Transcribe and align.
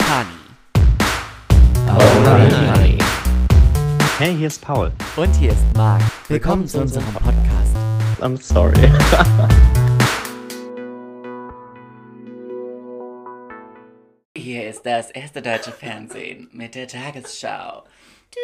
Honey. 0.00 0.40
Alright. 1.88 3.02
Hey, 4.18 4.34
hier 4.36 4.46
ist 4.48 4.60
Paul. 4.62 4.92
Und 5.16 5.34
hier 5.36 5.52
ist 5.52 5.64
Marc. 5.76 6.02
Willkommen 6.28 6.66
zu 6.66 6.80
unserem 6.80 7.12
Podcast. 7.14 7.76
I'm 8.20 8.40
sorry. 8.40 8.74
Hier 14.36 14.68
ist 14.68 14.84
das 14.84 15.10
erste 15.10 15.40
deutsche 15.42 15.72
Fernsehen 15.72 16.48
mit 16.52 16.74
der 16.74 16.86
Tagesschau. 16.86 17.84
Du, 18.30 18.40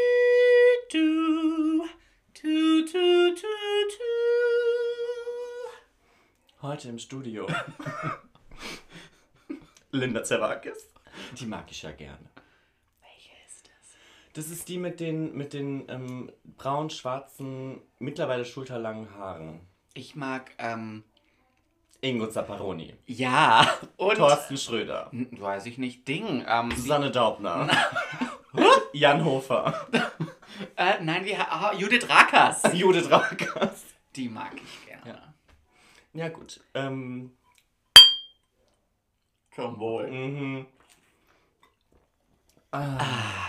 du, 0.92 1.84
du, 2.40 2.84
du, 2.84 3.34
du, 3.34 3.34
du. 3.34 4.10
Heute 6.62 6.88
im 6.88 6.98
Studio. 6.98 7.46
Linda 9.92 10.22
Zerwakis. 10.22 10.89
Die 11.38 11.46
mag 11.46 11.70
ich 11.70 11.82
ja 11.82 11.92
gerne. 11.92 12.28
Welche 13.00 13.32
ist 13.46 13.66
das? 13.66 13.96
Das 14.34 14.50
ist 14.50 14.68
die 14.68 14.78
mit 14.78 15.00
den, 15.00 15.36
mit 15.36 15.52
den 15.52 15.88
ähm, 15.88 16.32
braun-schwarzen, 16.56 17.80
mittlerweile 17.98 18.44
schulterlangen 18.44 19.14
Haaren. 19.14 19.60
Ich 19.94 20.14
mag, 20.14 20.52
ähm, 20.58 21.04
Ingo 22.00 22.28
Zapparoni. 22.28 22.94
ja, 23.06 23.66
und, 23.96 24.16
Thorsten 24.16 24.56
Schröder. 24.56 25.10
Weiß 25.12 25.66
ich 25.66 25.78
nicht, 25.78 26.08
Ding, 26.08 26.44
ähm, 26.48 26.70
Susanne 26.70 27.10
Daubner. 27.10 27.68
Jan 28.92 29.24
Hofer. 29.24 29.86
äh, 30.76 31.02
nein, 31.02 31.24
wie, 31.24 31.34
ah, 31.36 31.72
Judith 31.76 32.08
Rakers. 32.08 32.62
Judith 32.74 33.10
Rakers. 33.10 33.84
Die 34.16 34.28
mag 34.28 34.52
ich 34.56 34.86
gerne. 34.86 35.34
Ja 36.12 36.28
gut. 36.28 36.60
Ähm, 36.74 37.36
Komm 39.54 39.78
wohl. 39.78 40.10
mhm. 40.10 40.66
Ah. 42.72 43.48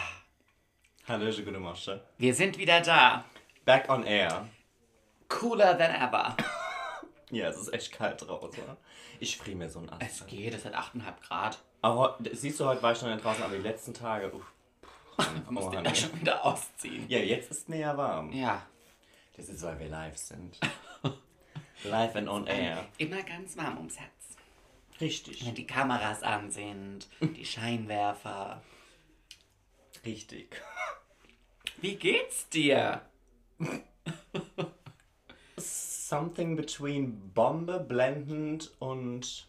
Hallöche, 1.08 1.44
gute 1.44 1.60
Masche. 1.60 2.04
Wir 2.18 2.34
sind 2.34 2.58
wieder 2.58 2.82
da. 2.82 3.26
Back 3.66 3.90
on 3.90 4.04
air. 4.04 4.48
Cooler 5.28 5.78
than 5.78 5.92
ever. 5.96 6.36
Ja, 7.34 7.48
es 7.48 7.58
ist 7.58 7.74
echt 7.74 7.94
kalt 7.94 8.22
draußen. 8.28 8.62
Ich 9.22 9.38
friere 9.38 9.56
mir 9.56 9.70
so 9.70 9.80
ein 9.80 9.90
Ast. 9.90 10.02
Es 10.02 10.28
geht, 10.28 10.54
es 10.54 10.66
hat 10.66 10.76
8,5 10.76 11.02
Grad. 11.26 11.60
Aber 11.82 12.18
siehst 12.34 12.60
du, 12.60 12.66
heute 12.66 12.84
war 12.84 12.92
ich 12.92 12.98
schon 12.98 13.18
draußen, 13.18 13.42
aber 13.42 13.56
die 13.56 13.62
letzten 13.62 13.94
Tage. 13.94 14.34
Uff. 14.34 14.44
Du 15.46 15.54
musst 15.54 15.68
Oh, 15.68 15.72
den 15.72 15.86
da 15.86 15.96
schon 15.96 16.20
wieder 16.20 16.44
ausziehen. 16.46 17.08
Ja, 17.08 17.20
jetzt 17.20 17.50
ist 17.50 17.70
mir 17.70 17.80
ja 17.80 17.96
warm. 17.96 18.34
Ja. 18.34 18.66
Das 19.38 19.48
ist, 19.48 19.64
weil 19.64 19.80
wir 19.80 19.88
live 19.88 20.18
sind. 20.18 20.60
live 21.86 22.16
and 22.18 22.28
on 22.28 22.48
air. 22.48 22.86
Immer 22.98 23.24
ganz 23.24 23.56
warm 23.56 23.78
ums 23.78 23.98
Herz. 23.98 24.12
Richtig. 25.00 25.46
Wenn 25.46 25.56
die 25.56 25.66
Kameras 25.68 26.24
an 26.24 26.52
sind, 26.52 27.08
die 27.22 27.46
Scheinwerfer. 27.46 28.62
Richtig. 30.06 30.62
Wie 31.82 31.96
geht's 31.96 32.50
dir? 32.50 33.02
Something 35.58 36.56
between 36.56 37.32
Bombe, 37.34 37.80
blendend 37.80 38.72
und 38.80 39.48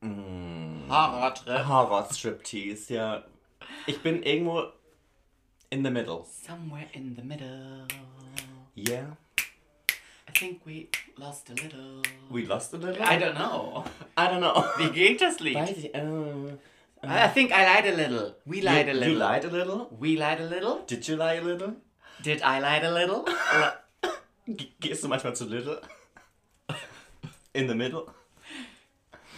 mm, 0.00 0.88
Horrortrip. 0.88 1.66
Horror-Striptease, 1.66 2.94
ja. 2.94 3.24
Ich 3.86 4.02
bin 4.02 4.22
irgendwo 4.22 4.72
in 5.70 5.84
the 5.84 5.90
middle. 5.90 6.24
Somewhere 6.24 6.86
in 6.92 7.14
the 7.16 7.22
middle. 7.22 7.86
Yeah. 8.74 9.16
I 10.28 10.32
think 10.32 10.60
we 10.66 10.88
lost 11.16 11.50
a 11.50 11.54
little. 11.54 12.02
We 12.30 12.44
lost 12.44 12.72
a 12.74 12.76
little? 12.76 13.02
I 13.02 13.18
don't 13.18 13.34
know. 13.34 13.84
I 14.16 14.28
don't 14.28 14.40
know. 14.40 14.64
Wie 14.76 14.90
geht 14.90 15.20
das 15.20 15.40
Lied? 15.40 15.56
Weiß 15.56 15.76
ich, 15.76 15.94
äh, 15.94 16.58
I 17.02 17.28
think 17.28 17.52
I 17.52 17.64
lied 17.64 17.86
a 17.86 17.96
little. 17.96 18.34
We 18.46 18.60
lied 18.60 18.88
a 18.88 18.92
you, 18.92 18.98
little. 18.98 19.12
you 19.14 19.18
lied 19.18 19.44
a 19.44 19.48
little? 19.50 19.88
We 19.98 20.16
lied 20.16 20.40
a 20.40 20.44
little. 20.46 20.82
Did 20.86 21.06
you 21.08 21.16
lie 21.16 21.34
a 21.34 21.42
little? 21.42 21.74
Did 22.22 22.42
I 22.42 22.58
lied 22.60 22.84
a 22.84 22.90
little? 22.90 23.24
Ge- 24.48 24.72
Gehst 24.80 25.02
du 25.02 25.08
manchmal 25.08 25.34
zu 25.36 25.44
Little? 25.44 25.80
In 27.54 27.66
the 27.68 27.74
middle? 27.74 28.08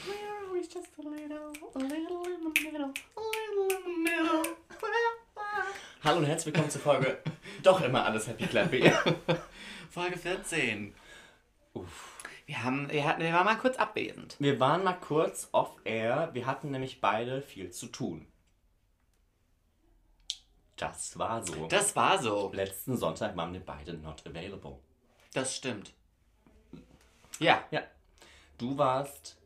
We're 0.07 0.47
always 0.47 0.69
just 0.69 0.89
a 0.99 1.03
little, 1.03 1.53
a 1.75 1.79
little 1.79 2.25
in 2.25 2.45
the 2.45 2.61
middle, 2.63 2.93
a 3.17 3.21
little 3.21 3.77
in 3.77 3.83
the 3.85 4.11
middle. 4.11 4.57
Hallo 6.03 6.19
und 6.19 6.25
herzlich 6.27 6.47
willkommen 6.55 6.71
zur 6.71 6.81
Folge 6.81 7.19
Doch 7.63 7.83
immer 7.83 8.07
alles 8.07 8.27
Happy 8.27 8.47
Clappy. 8.47 8.91
Folge 9.91 10.17
14. 10.17 10.95
Wir, 12.51 12.65
haben, 12.65 12.91
wir, 12.91 13.05
hatten, 13.05 13.23
wir 13.23 13.33
waren 13.33 13.45
mal 13.45 13.59
kurz 13.59 13.77
abwesend. 13.77 14.35
Wir 14.41 14.59
waren 14.59 14.83
mal 14.83 14.95
kurz 14.95 15.49
off 15.53 15.71
air. 15.85 16.31
Wir 16.33 16.47
hatten 16.47 16.73
nämlich 16.73 17.01
beide 17.01 17.43
viel 17.43 17.71
zu 17.71 17.87
tun. 17.87 18.27
Das 20.75 21.17
war 21.17 21.47
so. 21.47 21.69
Das 21.69 21.95
war 21.95 22.21
so. 22.21 22.51
Letzten 22.53 22.97
Sonntag 22.97 23.37
waren 23.37 23.53
wir 23.53 23.65
beide 23.65 23.93
not 23.93 24.27
available. 24.27 24.81
Das 25.33 25.55
stimmt. 25.55 25.93
Ja. 27.39 27.63
Ja. 27.71 27.83
Du 28.59 28.77
warst. 28.77 29.37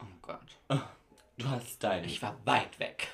Oh 0.00 0.06
Gott. 0.20 0.80
Du 1.36 1.48
hast 1.48 1.84
dein. 1.84 2.02
Ich 2.02 2.20
war 2.20 2.34
weit 2.44 2.80
weg. 2.80 3.06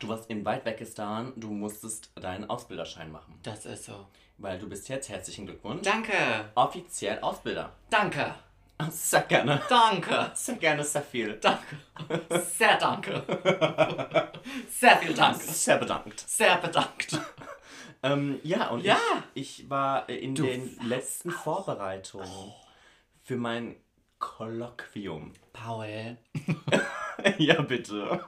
Du 0.00 0.08
warst 0.08 0.28
in 0.28 0.44
Weitwegistan. 0.44 1.32
Du 1.36 1.48
musstest 1.50 2.10
deinen 2.14 2.50
Ausbilderschein 2.50 3.10
machen. 3.10 3.40
Das 3.42 3.64
ist 3.64 3.86
so. 3.86 4.06
Weil 4.36 4.58
du 4.58 4.68
bist 4.68 4.90
jetzt, 4.90 5.08
herzlichen 5.08 5.46
Glückwunsch, 5.46 5.80
Danke. 5.80 6.12
offiziell 6.54 7.20
Ausbilder. 7.20 7.72
Danke. 7.88 8.34
Sehr 8.90 9.22
gerne. 9.22 9.62
Danke. 9.68 10.30
Sehr 10.34 10.56
gerne, 10.56 10.84
sehr 10.84 11.02
viel. 11.02 11.34
Danke. 11.40 11.76
Sehr 12.58 12.76
danke. 12.78 13.22
Sehr 14.68 14.98
viel 14.98 15.14
Dank. 15.14 15.40
Sehr 15.40 15.78
bedankt. 15.78 16.20
Sehr 16.20 16.56
bedankt. 16.58 17.18
Ähm, 18.02 18.38
ja, 18.42 18.68
und 18.68 18.84
Ja. 18.84 18.98
Ich, 19.34 19.60
ich 19.60 19.70
war 19.70 20.08
in 20.08 20.34
Du 20.34 20.44
den 20.44 20.78
letzten 20.82 21.30
Vorbereitungen 21.30 22.52
für 23.22 23.36
mein 23.36 23.76
Kolloquium. 24.18 25.32
Paul, 25.52 26.18
ja, 27.38 27.60
bitte. 27.62 28.24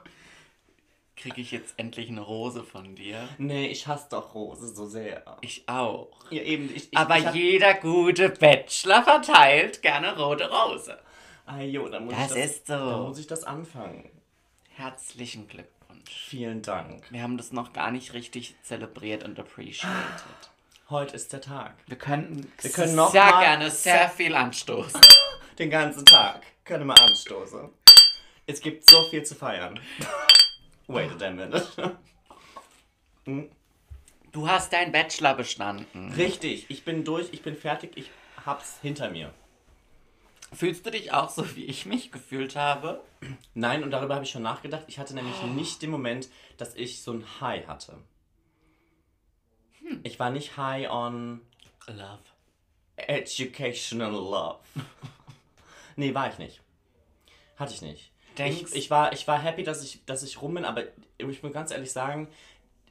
Kriege 1.19 1.41
ich 1.41 1.51
jetzt 1.51 1.73
endlich 1.77 2.09
eine 2.09 2.21
Rose 2.21 2.63
von 2.63 2.95
dir? 2.95 3.27
Nee, 3.37 3.67
ich 3.67 3.85
hasse 3.87 4.07
doch 4.09 4.33
Rose 4.33 4.73
so 4.73 4.87
sehr. 4.87 5.23
Ich 5.41 5.67
auch. 5.67 6.09
Ja, 6.29 6.41
eben. 6.41 6.69
Ich, 6.75 6.91
ich, 6.91 6.97
Aber 6.97 7.17
ich 7.17 7.25
hab, 7.27 7.35
jeder 7.35 7.73
gute 7.75 8.29
Bachelor 8.29 9.03
verteilt 9.03 9.81
gerne 9.81 10.17
rote 10.17 10.49
Rose. 10.49 10.97
Ah, 11.45 11.61
jo, 11.61 11.87
dann 11.89 12.05
muss 12.05 12.15
Das 12.15 12.23
ich 12.23 12.27
das, 12.29 12.37
ist 12.51 12.67
so. 12.67 12.73
Dann 12.73 13.01
muss 13.03 13.19
ich 13.19 13.27
das 13.27 13.43
anfangen. 13.43 14.09
Herzlichen 14.75 15.47
Glückwunsch. 15.47 16.09
Vielen 16.29 16.61
Dank. 16.61 17.03
Wir 17.11 17.21
haben 17.21 17.37
das 17.37 17.51
noch 17.51 17.73
gar 17.73 17.91
nicht 17.91 18.13
richtig 18.13 18.55
zelebriert 18.63 19.23
und 19.23 19.37
appreciated. 19.39 19.91
Heute 20.89 21.15
ist 21.15 21.33
der 21.33 21.41
Tag. 21.41 21.75
Wir 21.87 21.97
könnten, 21.97 22.51
Wir 22.61 22.71
können 22.71 22.95
noch 22.95 23.11
sehr 23.11 23.25
mal- 23.25 23.41
gerne 23.43 23.69
sehr 23.69 24.09
viel 24.09 24.33
anstoßen. 24.35 25.01
Den 25.59 25.69
ganzen 25.69 26.05
Tag. 26.05 26.41
Können 26.63 26.87
wir 26.87 26.99
anstoßen. 26.99 27.69
Es 28.47 28.61
gibt 28.61 28.89
so 28.89 29.03
viel 29.09 29.23
zu 29.23 29.35
feiern. 29.35 29.79
Wait 30.89 31.11
a 31.11 31.15
damn 31.15 31.35
minute. 31.35 31.97
Du 34.31 34.47
hast 34.47 34.73
deinen 34.73 34.91
Bachelor 34.91 35.35
bestanden. 35.35 36.11
Richtig, 36.13 36.69
ich 36.69 36.83
bin 36.83 37.03
durch, 37.03 37.29
ich 37.31 37.41
bin 37.43 37.55
fertig, 37.55 37.91
ich 37.95 38.09
hab's 38.45 38.79
hinter 38.81 39.09
mir. 39.09 39.31
Fühlst 40.51 40.85
du 40.85 40.91
dich 40.91 41.13
auch 41.13 41.29
so, 41.29 41.55
wie 41.55 41.65
ich 41.65 41.85
mich 41.85 42.11
gefühlt 42.11 42.55
habe? 42.55 43.03
Nein, 43.53 43.83
und 43.83 43.91
darüber 43.91 44.15
habe 44.15 44.25
ich 44.25 44.31
schon 44.31 44.41
nachgedacht. 44.41 44.83
Ich 44.87 44.97
hatte 44.97 45.13
nämlich 45.13 45.41
nicht 45.43 45.81
den 45.83 45.91
Moment, 45.91 46.29
dass 46.57 46.73
ich 46.75 47.01
so 47.03 47.13
ein 47.13 47.25
High 47.39 47.67
hatte. 47.67 47.97
Ich 50.03 50.19
war 50.19 50.29
nicht 50.31 50.57
high 50.57 50.89
on 50.89 51.41
Love. 51.87 52.23
educational 52.97 54.11
love. 54.11 54.59
nee, 55.95 56.13
war 56.13 56.29
ich 56.31 56.37
nicht. 56.39 56.61
Hatte 57.57 57.73
ich 57.73 57.81
nicht. 57.81 58.11
Denkst- 58.39 58.71
Ich, 58.71 58.75
ich, 58.85 58.89
war, 58.91 59.13
ich 59.13 59.27
war 59.27 59.39
happy, 59.41 59.63
dass 59.63 59.83
ich, 59.83 60.03
dass 60.05 60.23
ich 60.23 60.41
rum 60.41 60.53
bin, 60.55 60.65
aber 60.65 60.83
ich 61.17 61.43
muss 61.43 61.53
ganz 61.53 61.71
ehrlich 61.71 61.91
sagen, 61.91 62.27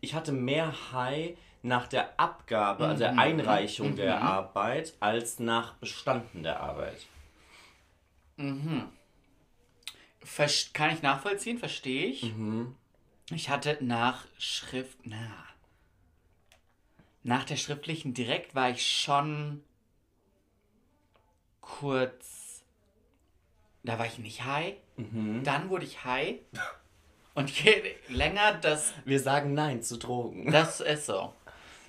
ich 0.00 0.14
hatte 0.14 0.32
mehr 0.32 0.92
High 0.92 1.36
nach 1.62 1.88
der 1.88 2.18
Abgabe, 2.20 2.86
also 2.86 3.00
der 3.00 3.18
Einreichung 3.18 3.96
der 3.96 4.20
Arbeit, 4.22 4.94
als 5.00 5.38
nach 5.40 5.74
Bestanden 5.74 6.42
der 6.44 6.60
Arbeit. 6.60 7.06
Verst 10.20 10.74
kann 10.74 10.90
ich 10.94 11.02
nachvollziehen, 11.02 11.58
verstehe 11.58 12.06
ich. 12.06 12.22
Ich 13.30 13.48
hatte 13.48 13.78
nach 13.80 14.24
Schrift, 14.38 14.98
na, 15.04 15.16
nach 17.24 17.44
der 17.44 17.56
schriftlichen 17.56 18.14
direkt 18.14 18.54
war 18.54 18.70
ich 18.70 18.86
schon 18.86 19.62
kurz, 21.60 22.37
da 23.82 23.98
war 23.98 24.06
ich 24.06 24.18
nicht 24.18 24.44
high, 24.44 24.74
dann 25.44 25.70
wurde 25.70 25.84
ich 25.84 26.04
high 26.04 26.36
und 27.34 27.50
je 27.50 27.94
länger 28.08 28.54
das 28.54 28.92
Wir 29.04 29.20
sagen 29.20 29.54
Nein 29.54 29.82
zu 29.82 29.96
Drogen. 29.98 30.50
Das 30.50 30.80
ist 30.80 31.06
so. 31.06 31.32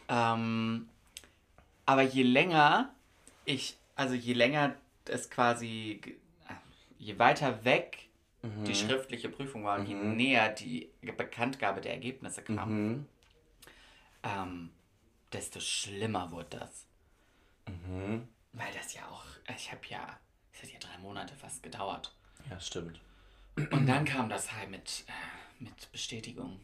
Ähm, 0.07 0.87
aber 1.85 2.01
je 2.03 2.23
länger 2.23 2.93
ich, 3.45 3.77
also 3.95 4.13
je 4.13 4.33
länger 4.33 4.75
es 5.05 5.29
quasi, 5.29 6.01
je 6.99 7.17
weiter 7.17 7.63
weg 7.65 8.09
die 8.41 8.73
schriftliche 8.75 9.27
Prüfung 9.27 9.65
war 9.65 9.79
und 9.79 9.87
je 9.87 9.95
näher 9.95 10.49
die 10.49 10.89
Bekanntgabe 11.01 11.81
der 11.81 11.93
Ergebnisse 11.93 12.41
kam, 12.43 12.69
Mhm. 12.69 13.05
ähm, 14.23 14.69
desto 15.33 15.59
schlimmer 15.59 16.31
wurde 16.31 16.57
das. 16.59 16.85
Mhm. 17.67 18.27
Weil 18.53 18.71
das 18.73 18.93
ja 18.93 19.01
auch, 19.09 19.25
ich 19.55 19.71
habe 19.71 19.81
ja, 19.89 20.17
es 20.61 20.67
hat 20.73 20.73
ja 20.73 20.79
drei 20.79 20.97
Monate 21.01 21.33
fast 21.35 21.63
gedauert. 21.63 22.13
Ja, 22.49 22.59
stimmt. 22.59 22.99
Und 23.55 23.87
dann 23.87 24.05
kam 24.05 24.29
das 24.29 24.51
halt 24.53 24.69
mit, 24.69 25.03
äh, 25.07 25.63
mit 25.63 25.91
Bestätigung. 25.91 26.59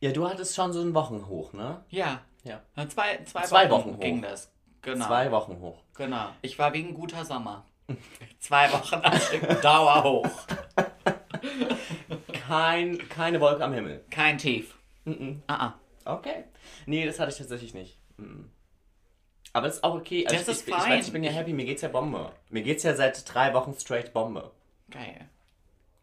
Ja, 0.00 0.12
du 0.12 0.28
hattest 0.28 0.54
schon 0.54 0.72
so 0.72 0.80
einen 0.80 0.94
Wochenhoch, 0.94 1.52
ne? 1.52 1.82
Ja, 1.90 2.20
Ja. 2.44 2.60
zwei, 2.88 3.22
zwei, 3.24 3.42
Zwei 3.42 3.70
Wochen, 3.70 3.88
Wochen 3.90 3.96
hoch. 3.96 4.00
ging 4.00 4.22
das. 4.22 4.50
Genau. 4.82 5.06
Zwei 5.06 5.30
Wochen 5.32 5.58
hoch. 5.60 5.82
Genau. 5.96 6.28
Ich 6.42 6.58
war 6.58 6.72
wegen 6.72 6.94
guter 6.94 7.24
Sommer. 7.24 7.64
Zwei 8.38 8.70
Wochen 8.72 8.94
am 9.02 9.18
Stück 9.20 9.60
Dauer 9.62 10.04
hoch. 10.04 10.30
Kein, 12.46 12.98
keine 13.08 13.40
Wolke 13.40 13.64
am 13.64 13.72
Himmel. 13.72 14.04
Kein 14.10 14.38
Tief. 14.38 14.76
Mhm. 15.04 15.42
Ah, 15.46 15.74
ah. 16.04 16.14
Okay. 16.16 16.44
Nee, 16.86 17.04
das 17.06 17.18
hatte 17.18 17.32
ich 17.32 17.38
tatsächlich 17.38 17.74
nicht. 17.74 17.98
Mhm. 18.18 18.50
Aber 19.52 19.66
das 19.66 19.76
ist 19.76 19.84
auch 19.84 19.94
okay. 19.94 20.26
Also 20.26 20.38
Das 20.38 20.48
ich, 20.48 20.54
ist 20.54 20.68
ich, 20.68 20.74
ich, 20.74 20.80
fein. 20.80 20.90
weiß, 20.98 21.06
ich 21.06 21.12
bin 21.12 21.24
ja 21.24 21.30
happy, 21.32 21.52
mir 21.52 21.64
geht's 21.64 21.82
ja 21.82 21.88
Bombe. 21.88 22.32
Mir 22.50 22.62
geht's 22.62 22.82
ja 22.82 22.94
seit 22.94 23.32
drei 23.32 23.52
Wochen 23.54 23.74
straight 23.74 24.12
Bombe. 24.12 24.50
Geil. 24.90 25.28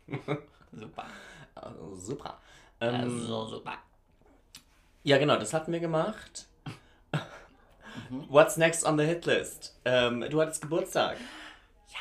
Super. 0.72 1.06
Also, 1.56 1.96
super. 1.96 2.38
Ähm, 2.82 2.96
Also 2.96 3.46
super. 3.46 3.74
Ja, 5.04 5.18
genau, 5.18 5.38
das 5.38 5.54
hatten 5.54 5.72
wir 5.72 5.80
gemacht. 5.80 6.48
Mhm. 8.10 8.26
What's 8.30 8.58
next 8.58 8.84
on 8.86 8.98
the 8.98 9.06
hitlist? 9.06 9.80
Ähm, 9.86 10.26
du 10.30 10.42
hattest 10.42 10.62
Geburtstag. 10.62 11.18
Ja. 11.90 12.00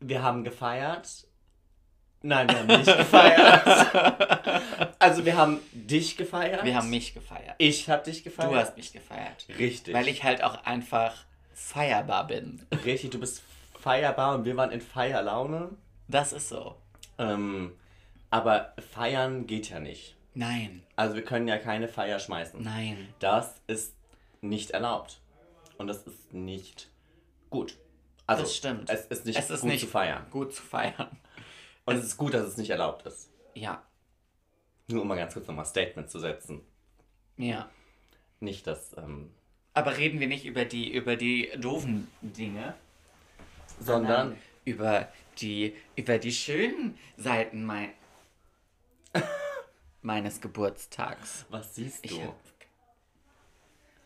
Wir 0.00 0.22
haben 0.22 0.44
gefeiert. 0.44 1.26
Nein, 2.26 2.48
wir 2.48 2.58
haben 2.58 2.66
nicht 2.66 2.98
gefeiert. 2.98 4.92
also 4.98 5.24
wir 5.24 5.36
haben 5.36 5.60
dich 5.72 6.16
gefeiert. 6.16 6.64
Wir 6.64 6.74
haben 6.74 6.90
mich 6.90 7.14
gefeiert. 7.14 7.54
Ich 7.58 7.88
hab 7.88 8.02
dich 8.02 8.24
gefeiert. 8.24 8.52
Du 8.52 8.56
hast 8.56 8.76
mich 8.76 8.92
gefeiert. 8.92 9.46
Richtig. 9.58 9.94
Weil 9.94 10.08
ich 10.08 10.24
halt 10.24 10.42
auch 10.42 10.64
einfach 10.64 11.14
feierbar 11.54 12.26
bin. 12.26 12.66
Richtig, 12.84 13.10
du 13.10 13.20
bist 13.20 13.42
feierbar 13.80 14.34
und 14.34 14.44
wir 14.44 14.56
waren 14.56 14.72
in 14.72 14.80
Feierlaune. 14.80 15.70
Das 16.08 16.32
ist 16.32 16.48
so. 16.48 16.74
Ähm, 17.18 17.72
aber 18.30 18.74
feiern 18.92 19.46
geht 19.46 19.70
ja 19.70 19.78
nicht. 19.78 20.16
Nein. 20.34 20.82
Also 20.96 21.14
wir 21.14 21.22
können 21.24 21.46
ja 21.46 21.58
keine 21.58 21.86
Feier 21.86 22.18
schmeißen. 22.18 22.60
Nein. 22.60 23.08
Das 23.20 23.54
ist 23.68 23.94
nicht 24.40 24.72
erlaubt. 24.72 25.20
Und 25.78 25.86
das 25.86 26.02
ist 26.02 26.32
nicht 26.32 26.88
gut. 27.50 27.76
Also, 28.26 28.42
Das 28.42 28.56
stimmt. 28.56 28.90
Es 28.90 29.06
ist 29.06 29.26
nicht 29.26 29.38
Es 29.38 29.48
ist 29.48 29.60
gut 29.60 29.70
nicht 29.70 29.80
zu 29.82 29.86
feiern. 29.86 30.26
Gut 30.32 30.52
zu 30.52 30.62
feiern. 30.62 31.16
Und 31.86 31.96
es 31.96 32.04
ist 32.04 32.16
gut, 32.16 32.34
dass 32.34 32.46
es 32.46 32.56
nicht 32.56 32.70
erlaubt 32.70 33.06
ist. 33.06 33.30
Ja. 33.54 33.82
Nur 34.88 35.02
um 35.02 35.08
mal 35.08 35.16
ganz 35.16 35.32
kurz 35.34 35.46
nochmal 35.48 35.64
Statement 35.66 36.10
zu 36.10 36.18
setzen. 36.18 36.60
Ja. 37.36 37.70
Nicht, 38.40 38.66
dass. 38.66 38.96
Ähm, 38.96 39.30
Aber 39.72 39.96
reden 39.96 40.20
wir 40.20 40.26
nicht 40.28 40.44
über 40.44 40.64
die, 40.64 40.92
über 40.92 41.16
die 41.16 41.50
doofen 41.56 42.08
Dinge, 42.20 42.74
sondern. 43.80 44.36
über 44.64 45.08
die, 45.38 45.74
über 45.96 46.18
die 46.18 46.32
schönen 46.32 46.98
Seiten 47.16 47.64
mein, 47.64 47.90
meines 50.02 50.40
Geburtstags. 50.40 51.46
Was 51.50 51.74
siehst 51.74 52.04
du? 52.10 52.14
Ich, 52.14 52.20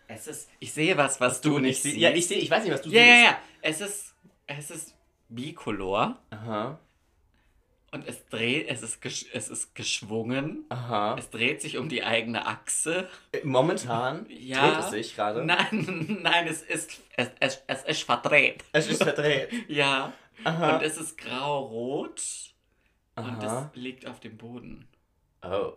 es 0.08 0.26
ist, 0.26 0.48
ich 0.58 0.72
sehe 0.72 0.96
was, 0.96 1.20
was 1.20 1.40
du, 1.40 1.58
nicht 1.58 1.82
siehst. 1.82 1.96
Ja, 1.96 2.10
ich 2.10 2.26
sehe, 2.26 2.38
ich 2.38 2.50
weiß 2.50 2.64
nicht, 2.64 2.72
was 2.72 2.82
du 2.82 2.90
Ja, 2.90 3.02
siehst. 3.02 3.14
ja, 3.16 3.22
ja. 3.30 3.38
Es 3.62 3.80
ist, 3.80 4.14
es 4.46 4.70
ist 4.70 4.94
bicolor 5.28 6.18
Aha. 6.30 6.78
Und 7.92 8.06
es 8.06 8.24
dreht, 8.26 8.68
es 8.68 8.82
ist, 8.82 9.04
es 9.32 9.48
ist 9.48 9.74
geschwungen. 9.74 10.64
Aha. 10.68 11.16
Es 11.18 11.30
dreht 11.30 11.60
sich 11.60 11.76
um 11.78 11.88
die 11.88 12.04
eigene 12.04 12.46
Achse. 12.46 13.08
Äh, 13.32 13.40
Momentan 13.44 14.26
Ja. 14.28 14.70
dreht 14.70 14.84
es 14.84 14.90
sich 14.90 15.16
gerade. 15.16 15.44
Nein, 15.44 16.20
nein, 16.22 16.46
es 16.46 16.62
ist, 16.62 17.00
es, 17.16 17.30
es, 17.40 17.62
es 17.66 17.82
ist 17.84 18.02
verdreht. 18.04 18.64
Es 18.72 18.88
ist 18.88 19.02
verdreht. 19.02 19.50
Ja. 19.68 20.12
Aha. 20.44 20.76
Und 20.76 20.82
es 20.82 20.96
ist 20.96 21.18
grau-rot 21.18 22.22
und 23.16 23.42
es 23.42 23.52
liegt 23.74 24.06
auf 24.06 24.20
dem 24.20 24.38
Boden. 24.38 24.88
Oh. 25.42 25.72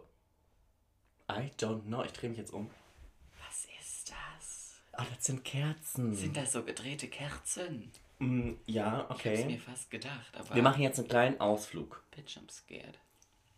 I 1.30 1.50
don't 1.60 1.84
know. 1.84 2.04
Ich 2.04 2.12
drehe 2.14 2.30
mich 2.30 2.40
jetzt 2.40 2.54
um. 2.54 2.70
Was 3.46 3.66
ist 3.82 4.10
das? 4.12 4.82
Ah, 4.94 5.06
das 5.14 5.26
sind 5.26 5.44
Kerzen. 5.44 6.14
Sind 6.14 6.38
das 6.38 6.52
so 6.54 6.64
gedrehte 6.64 7.08
Kerzen? 7.08 7.92
Mm, 8.20 8.54
ja, 8.66 9.02
Ich 9.04 9.10
hab's 9.10 9.24
mir 9.26 9.32
okay. 9.46 9.58
fast 9.60 9.90
gedacht, 9.92 10.36
aber 10.38 10.56
Wir 10.56 10.64
machen 10.64 10.82
jetzt 10.82 11.00
einen 11.00 11.08
kleinen 11.08 11.42
Ausflug. 11.42 12.04
bitch, 12.16 12.38
I'm 12.38 12.50
scared. 12.52 13.00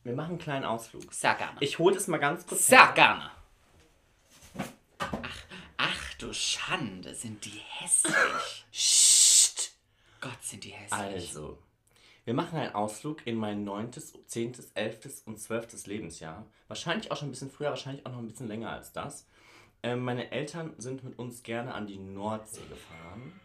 Wir 0.03 0.13
machen 0.15 0.31
einen 0.31 0.39
kleinen 0.39 0.65
Ausflug. 0.65 1.09
Gerne. 1.19 1.57
Ich 1.61 1.79
hole 1.79 1.95
das 1.95 2.07
mal 2.07 2.17
ganz 2.19 2.45
kurz. 2.45 2.67
Gerne. 2.67 3.31
Ach, 4.99 5.43
ach 5.77 6.13
du 6.19 6.31
Schande, 6.33 7.13
sind 7.15 7.43
die 7.43 7.59
hässlich. 7.79 8.65
Psst. 8.71 9.75
Gott, 10.21 10.41
sind 10.43 10.63
die 10.63 10.69
hässlich. 10.71 10.99
Also, 10.99 11.57
wir 12.23 12.33
machen 12.33 12.57
einen 12.57 12.73
Ausflug 12.75 13.25
in 13.27 13.35
mein 13.35 13.63
neuntes, 13.63 14.13
zehntes, 14.27 14.71
elftes 14.73 15.21
und 15.21 15.39
zwölftes 15.39 15.85
Lebensjahr. 15.87 16.45
Wahrscheinlich 16.67 17.11
auch 17.11 17.17
schon 17.17 17.27
ein 17.29 17.31
bisschen 17.31 17.51
früher, 17.51 17.69
wahrscheinlich 17.69 18.05
auch 18.05 18.11
noch 18.11 18.19
ein 18.19 18.27
bisschen 18.27 18.47
länger 18.47 18.71
als 18.71 18.91
das. 18.93 19.27
Ähm, 19.83 20.03
meine 20.03 20.31
Eltern 20.31 20.73
sind 20.77 21.03
mit 21.03 21.19
uns 21.19 21.43
gerne 21.43 21.73
an 21.73 21.85
die 21.87 21.97
Nordsee 21.99 22.65
gefahren. 22.69 23.39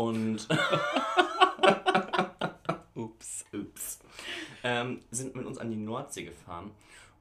Und. 0.00 0.48
ups, 2.94 3.44
ups. 3.52 3.98
Ähm, 4.64 5.02
sind 5.10 5.36
mit 5.36 5.44
uns 5.44 5.58
an 5.58 5.70
die 5.70 5.76
Nordsee 5.76 6.24
gefahren. 6.24 6.70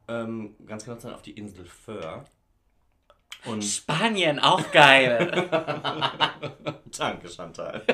Ähm, 0.08 0.56
ganz 0.66 0.86
genau 0.86 0.96
dann 0.96 1.14
auf 1.14 1.22
die 1.22 1.32
Insel 1.32 1.66
Föhr. 1.66 2.24
Und 3.44 3.66
Spanien, 3.66 4.40
auch 4.40 4.72
geil. 4.72 5.50
Danke, 6.98 7.28
Chantal. 7.28 7.84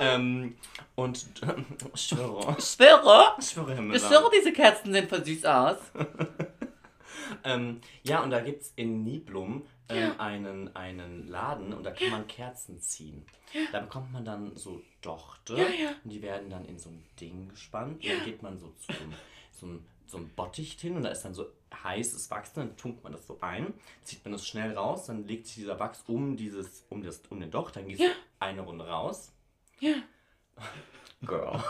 ähm, 0.00 0.56
und 0.96 1.26
ich 1.94 2.02
schwöre, 2.02 2.60
schwöre, 2.60 3.36
schwöre, 3.40 3.76
Himmel. 3.76 3.96
ich 3.96 4.02
schwöre, 4.02 4.28
diese 4.36 4.52
Kerzen 4.52 4.92
sehen 4.92 5.08
voll 5.08 5.24
süß 5.24 5.44
aus. 5.44 5.76
Ähm, 7.44 7.80
ja, 8.02 8.20
und 8.20 8.30
da 8.30 8.40
gibt 8.40 8.62
es 8.62 8.72
in 8.76 9.04
Niblum 9.04 9.66
ähm, 9.94 10.20
einen, 10.20 10.76
einen 10.76 11.28
Laden 11.28 11.72
und 11.72 11.84
da 11.84 11.90
kann 11.90 12.10
man 12.10 12.26
Kerzen 12.26 12.80
ziehen. 12.80 13.24
Da 13.70 13.80
bekommt 13.80 14.12
man 14.12 14.24
dann 14.24 14.56
so 14.56 14.82
Dochte 15.00 15.56
und 16.04 16.10
die 16.10 16.22
werden 16.22 16.50
dann 16.50 16.64
in 16.64 16.78
so 16.78 16.90
ein 16.90 17.04
Ding 17.20 17.48
gespannt. 17.48 18.04
Dann 18.04 18.24
geht 18.24 18.42
man 18.42 18.58
so 18.58 18.68
zu 18.80 18.92
so 18.92 19.04
einem, 19.04 19.14
so 19.50 19.66
einem, 19.66 19.84
so 20.06 20.16
einem 20.18 20.28
Bottich 20.30 20.78
hin 20.80 20.96
und 20.96 21.02
da 21.02 21.10
ist 21.10 21.22
dann 21.22 21.34
so 21.34 21.46
heißes 21.82 22.30
Wachs, 22.30 22.52
dann 22.52 22.76
tunkt 22.76 23.02
man 23.02 23.12
das 23.12 23.26
so 23.26 23.38
ein, 23.40 23.72
zieht 24.02 24.24
man 24.24 24.32
das 24.32 24.46
schnell 24.46 24.76
raus, 24.76 25.06
dann 25.06 25.26
legt 25.26 25.46
sich 25.46 25.56
dieser 25.56 25.78
Wachs 25.80 26.04
um, 26.06 26.36
dieses, 26.36 26.84
um, 26.90 27.02
das, 27.02 27.22
um 27.30 27.40
den 27.40 27.50
Docht, 27.50 27.76
dann 27.76 27.88
geht 27.88 28.00
es 28.00 28.10
eine 28.38 28.60
Runde 28.62 28.86
raus. 28.86 29.32
Ja. 29.80 29.94
Girl. 31.22 31.62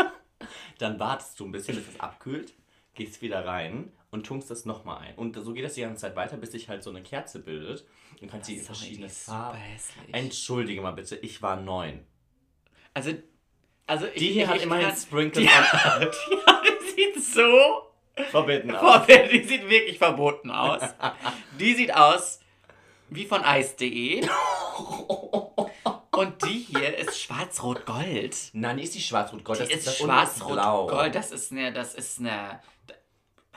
dann 0.78 0.98
wartest 0.98 1.40
du 1.40 1.46
ein 1.46 1.52
bisschen, 1.52 1.76
bis 1.76 1.88
es 1.88 2.00
abkühlt, 2.00 2.52
gehst 2.94 3.22
wieder 3.22 3.44
rein 3.46 3.92
und 4.10 4.26
tunkst 4.26 4.50
das 4.50 4.64
nochmal 4.64 4.98
ein. 4.98 5.14
Und 5.14 5.36
so 5.36 5.52
geht 5.52 5.64
das 5.64 5.74
die 5.74 5.82
ganze 5.82 6.00
Zeit 6.02 6.16
weiter, 6.16 6.36
bis 6.36 6.52
sich 6.52 6.68
halt 6.68 6.82
so 6.82 6.90
eine 6.90 7.02
Kerze 7.02 7.38
bildet. 7.40 7.86
Und 8.20 8.30
kannst 8.30 8.46
sie 8.46 8.56
in 8.56 8.62
verschiedene 8.64 9.06
die 9.06 9.12
ist 9.12 9.24
Farben. 9.24 9.58
Entschuldige 10.12 10.80
mal 10.82 10.92
bitte, 10.92 11.16
ich 11.16 11.40
war 11.42 11.56
neun. 11.56 12.04
Also, 12.92 13.12
also 13.86 14.06
ich, 14.06 14.14
Die 14.14 14.28
hier 14.32 14.42
ich, 14.44 14.48
hat 14.48 14.56
ich 14.56 14.62
immerhin 14.64 14.88
kann- 14.88 14.96
Sprinkles 14.96 15.44
Die, 15.44 15.88
an. 15.88 16.08
die 16.96 17.02
sieht 17.14 17.24
so 17.24 17.86
Verbieten 18.30 18.74
aus. 18.74 19.06
Die 19.06 19.42
sieht 19.44 19.68
wirklich 19.68 19.96
verboten 19.98 20.50
aus. 20.50 20.82
Die 21.58 21.74
sieht 21.74 21.94
aus 21.94 22.40
wie 23.08 23.24
von 23.24 23.42
Eis.de. 23.42 24.26
Und 26.12 26.42
die 26.44 26.58
hier 26.68 26.98
ist 26.98 27.18
schwarz-rot-gold. 27.18 28.36
Nein, 28.52 28.76
die 28.76 28.82
ist 28.82 28.94
die 28.94 29.00
schwarz-rot-gold. 29.00 29.60
Die 29.60 29.74
das 29.74 29.86
ist 29.86 29.98
blau. 29.98 30.06
schwarz-rot-gold. 30.06 31.14
Das 31.14 31.30
ist 31.32 31.50
eine, 31.50 31.72
das 31.72 31.94
ist 31.94 32.18
eine. 32.20 32.60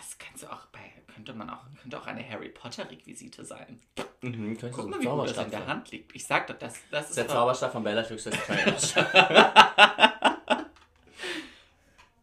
Das 0.03 0.17
kannst 0.17 0.43
du 0.43 0.47
auch 0.51 0.65
bei. 0.73 0.79
Könnte 1.13 1.33
man 1.33 1.49
auch, 1.49 1.61
könnte 1.81 1.97
auch 1.97 2.07
eine 2.07 2.27
Harry 2.27 2.49
Potter-Requisite 2.49 3.45
sein. 3.45 3.79
Mhm, 4.21 4.57
könnte 4.57 4.75
so 4.75 4.81
Guck 4.81 4.85
ein 4.85 4.91
mal, 4.91 4.99
wie 4.99 5.05
gut 5.05 5.29
das 5.29 5.35
Zauberstab 5.35 5.45
in 5.45 5.51
der. 5.51 5.67
Hand 5.67 5.91
liegt. 5.91 6.13
Ich 6.15 6.25
sag 6.25 6.47
doch, 6.47 6.57
das, 6.57 6.75
das 6.91 7.09
ist. 7.09 7.17
Der 7.17 7.27
Zauberstab 7.27 7.71
von 7.71 7.83
Bellatrix 7.83 8.25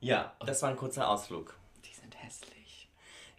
ja, 0.00 0.32
das 0.44 0.60
war 0.62 0.70
ein 0.70 0.76
kurzer 0.76 1.08
Ausflug. 1.08 1.54
Die 1.84 1.94
sind 1.94 2.14
hässlich. 2.22 2.88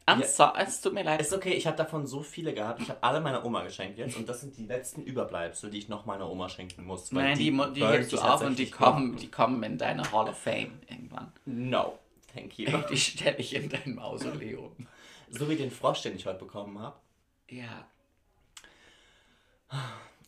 I'm 0.08 0.22
Ja. 0.22 0.28
so, 0.28 0.50
es 0.58 0.82
tut 0.82 0.94
mir 0.94 1.04
leid. 1.04 1.22
Ist 1.22 1.34
okay, 1.34 1.54
ich 1.54 1.68
habe 1.68 1.78
davon 1.78 2.08
so 2.08 2.24
viele 2.24 2.54
gehabt. 2.54 2.82
Ich 2.82 2.90
habe 2.90 3.04
alle 3.04 3.22
meiner 3.22 3.46
Oma 3.46 3.62
geschenkt 3.64 4.00
jetzt 4.00 4.18
und 4.18 4.28
das 4.28 4.42
sind 4.42 4.58
die 4.58 4.66
letzten 4.66 5.04
Überbleibsel, 5.04 5.70
die 5.70 5.78
ich 5.78 5.90
noch 5.90 6.06
meiner 6.06 6.28
Oma 6.30 6.50
schenken 6.50 6.86
muss. 6.86 7.12
Nein, 7.12 7.38
die, 7.38 7.44
die 7.44 7.52
burnt 7.52 7.76
hebst 7.76 8.14
du 8.14 8.16
die 8.16 8.22
auf 8.24 8.42
und 8.42 8.58
die 8.58 8.72
kommen, 8.72 9.18
die 9.18 9.30
kommen 9.30 9.62
in 9.64 9.78
deine 9.78 10.12
Hall 10.12 10.30
of 10.30 10.38
Fame 10.38 10.80
irgendwann. 10.88 11.32
No, 11.46 12.00
thank 12.34 12.58
you. 12.60 12.70
Die 12.90 12.98
stelle 12.98 13.38
ich 13.38 13.56
in 13.56 13.70
dein 13.70 13.96
Mausoleum. 13.96 14.76
so 15.30 15.50
wie 15.50 15.56
den 15.56 15.72
Frosch, 15.72 16.02
den 16.02 16.16
ich 16.16 16.26
heute 16.26 16.40
bekommen 16.40 16.80
habe. 16.80 16.98
Ja. 17.50 17.88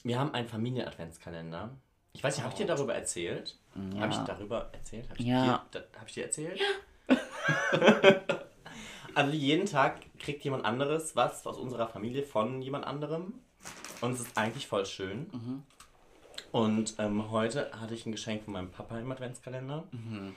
Wir 0.03 0.19
haben 0.19 0.33
einen 0.33 0.47
Familien-Adventskalender 0.47 1.71
Ich 2.13 2.23
weiß 2.23 2.35
nicht, 2.37 2.43
habe 2.43 2.53
ich 2.53 2.57
dir 2.59 2.67
darüber 2.67 2.93
erzählt? 2.95 3.57
Ja. 3.93 3.99
Habe 4.01 4.11
ich 4.13 4.19
darüber 4.19 4.69
erzählt? 4.73 5.09
Habe 5.09 5.19
ich, 5.19 5.25
Ja. 5.25 5.65
dir- 5.71 5.81
da- 5.91 5.99
hab 5.99 6.07
ich 6.07 6.13
dir 6.13 6.23
erzählt? 6.25 6.59
also 9.15 9.33
jeden 9.33 9.65
Tag 9.65 10.01
kriegt 10.19 10.43
jemand 10.43 10.65
anderes 10.65 11.15
was 11.15 11.45
aus 11.45 11.57
unserer 11.57 11.87
Familie 11.87 12.23
von 12.23 12.61
jemand 12.61 12.85
anderem. 12.85 13.33
Und 14.01 14.13
es 14.13 14.21
ist 14.21 14.37
eigentlich 14.37 14.67
voll 14.67 14.85
schön. 14.85 15.27
Mhm. 15.31 15.63
Und 16.51 16.95
ähm, 16.99 17.31
heute 17.31 17.71
hatte 17.79 17.93
ich 17.93 18.05
ein 18.05 18.11
Geschenk 18.11 18.43
von 18.43 18.53
meinem 18.53 18.69
Papa 18.69 18.99
im 18.99 19.11
Adventskalender. 19.11 19.85
Mhm. 19.91 20.35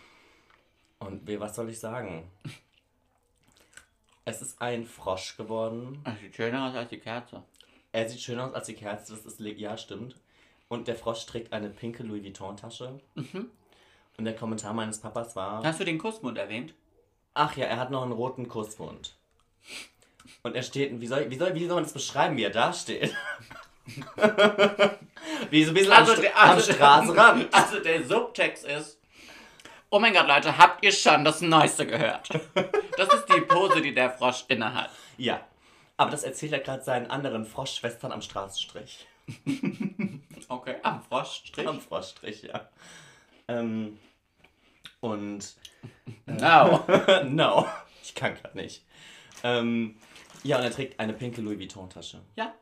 Und 0.98 1.26
wie, 1.26 1.38
was 1.40 1.54
soll 1.56 1.68
ich 1.70 1.78
sagen? 1.78 2.30
Es 4.24 4.42
ist 4.42 4.60
ein 4.60 4.86
Frosch 4.86 5.36
geworden. 5.36 6.00
Das 6.04 6.18
sieht 6.20 6.34
schöner 6.34 6.68
aus 6.68 6.74
als 6.74 6.88
die 6.90 6.98
Kerze. 6.98 7.42
Er 7.92 8.08
sieht 8.08 8.20
schöner 8.20 8.46
aus 8.48 8.54
als 8.54 8.66
die 8.66 8.74
Kerze, 8.74 9.14
das 9.14 9.24
ist 9.26 9.40
ja 9.40 9.76
stimmt. 9.78 10.16
Und 10.68 10.88
der 10.88 10.96
Frosch 10.96 11.24
trägt 11.26 11.52
eine 11.52 11.70
pinke 11.70 12.02
Louis 12.02 12.24
Vuitton 12.24 12.56
Tasche. 12.56 12.98
Mhm. 13.14 13.50
Und 14.18 14.24
der 14.24 14.34
Kommentar 14.34 14.72
meines 14.72 14.98
Papas 15.00 15.36
war: 15.36 15.62
Hast 15.62 15.78
du 15.80 15.84
den 15.84 15.98
Kussmund 15.98 16.38
erwähnt? 16.38 16.74
Ach 17.34 17.56
ja, 17.56 17.66
er 17.66 17.78
hat 17.78 17.90
noch 17.90 18.02
einen 18.02 18.12
roten 18.12 18.48
Kussmund. 18.48 19.14
Und 20.42 20.56
er 20.56 20.62
steht, 20.62 21.00
wie 21.00 21.06
soll, 21.06 21.30
wie 21.30 21.36
soll, 21.36 21.54
wie 21.54 21.66
soll 21.66 21.74
man 21.76 21.84
das 21.84 21.92
beschreiben, 21.92 22.36
wie 22.36 22.42
er 22.44 22.50
da 22.50 22.72
steht? 22.72 23.14
wie 25.50 25.64
so 25.64 25.70
ein 25.70 25.74
bisschen 25.74 25.92
Also 25.92 26.12
am, 26.12 26.18
Stra 26.18 26.20
der- 26.22 26.36
am 26.42 26.50
also- 26.50 26.72
Straßenrand. 26.72 27.48
Also 27.54 27.80
der 27.80 28.04
Subtext 28.04 28.64
ist. 28.64 28.98
Oh 29.90 29.98
mein 29.98 30.12
Gott, 30.12 30.26
Leute, 30.26 30.58
habt 30.58 30.84
ihr 30.84 30.92
schon 30.92 31.24
das 31.24 31.40
Neueste 31.40 31.86
gehört? 31.86 32.28
Das 32.96 33.12
ist 33.14 33.26
die 33.34 33.40
Pose, 33.42 33.80
die 33.80 33.94
der 33.94 34.10
Frosch 34.10 34.44
innehat. 34.48 34.90
Ja. 35.16 35.40
Aber 35.96 36.10
das 36.10 36.24
erzählt 36.24 36.52
er 36.52 36.58
gerade 36.58 36.82
seinen 36.82 37.10
anderen 37.10 37.46
Froschschwestern 37.46 38.12
am 38.12 38.22
Straßenstrich. 38.22 39.06
Okay, 40.48 40.76
am 40.84 41.02
Froschstrich. 41.02 41.66
Am 41.66 41.80
Froschstrich, 41.80 42.42
ja. 42.44 42.68
Ähm, 43.48 43.98
und 45.00 45.56
No. 46.26 46.84
no, 47.24 47.66
ich 48.02 48.14
kann 48.14 48.34
gerade 48.36 48.56
nicht. 48.56 48.84
Ähm, 49.42 49.96
ja, 50.44 50.58
und 50.58 50.62
er 50.64 50.70
trägt 50.70 51.00
eine 51.00 51.12
pinke 51.14 51.40
Louis 51.40 51.58
Vuitton 51.58 51.90
Tasche. 51.90 52.20
Ja. 52.36 52.54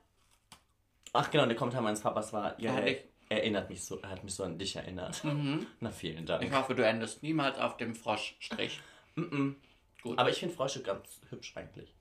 Ach 1.13 1.31
genau, 1.31 1.45
der 1.45 1.57
Kommentar 1.57 1.83
meines 1.83 2.01
Papas 2.01 2.33
war, 2.33 2.59
ja, 2.59 2.79
ich- 2.85 3.03
erinnert 3.29 3.71
mich 3.71 3.85
so, 3.85 3.99
er 4.01 4.11
hat 4.11 4.25
mich 4.25 4.35
so 4.35 4.45
an 4.45 4.59
dich 4.59 4.77
erinnert. 4.77 5.23
Na, 5.81 5.91
vielen 5.91 6.27
Dank. 6.27 6.45
Ich 6.45 6.53
hoffe, 6.53 6.75
du 6.75 6.85
endest 6.87 7.23
niemals 7.23 7.59
auf 7.59 7.77
dem 7.77 7.95
Froschstrich. 7.95 8.81
Mm-mm. 9.17 9.55
Gut. 10.03 10.19
Aber 10.19 10.29
ich 10.31 10.39
finde 10.39 10.55
Frösche 10.55 10.83
ganz 10.83 11.21
hübsch 11.31 11.53
eigentlich. 11.57 11.93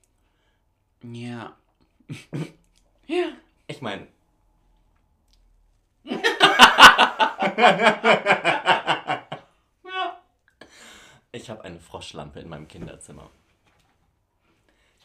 Ja. 1.04 1.56
Ja. 3.06 3.34
Ich 3.68 3.82
meine, 3.82 4.08
Ja. 9.84 10.20
ich 11.32 11.50
habe 11.50 11.64
eine 11.64 11.80
Froschlampe 11.80 12.40
in 12.40 12.50
meinem 12.50 12.68
Kinderzimmer. 12.68 13.30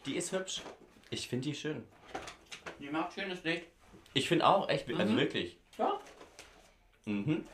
Die 0.07 0.17
ist 0.17 0.33
hübsch. 0.33 0.63
Ich 1.11 1.29
finde 1.29 1.49
die 1.49 1.55
schön. 1.55 1.85
Die 2.81 2.89
macht 2.89 3.15
schönes 3.15 3.43
Licht. 3.45 3.67
Ich 4.15 4.29
finde 4.29 4.47
auch, 4.47 4.69
echt, 4.69 4.89
also 4.93 5.17
wirklich. 5.17 5.59
Mhm. 7.09 7.47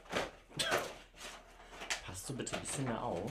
Passt 2.04 2.28
du 2.28 2.36
bitte 2.36 2.56
ein 2.56 2.60
bisschen 2.60 2.84
mehr 2.84 3.00
auf? 3.00 3.30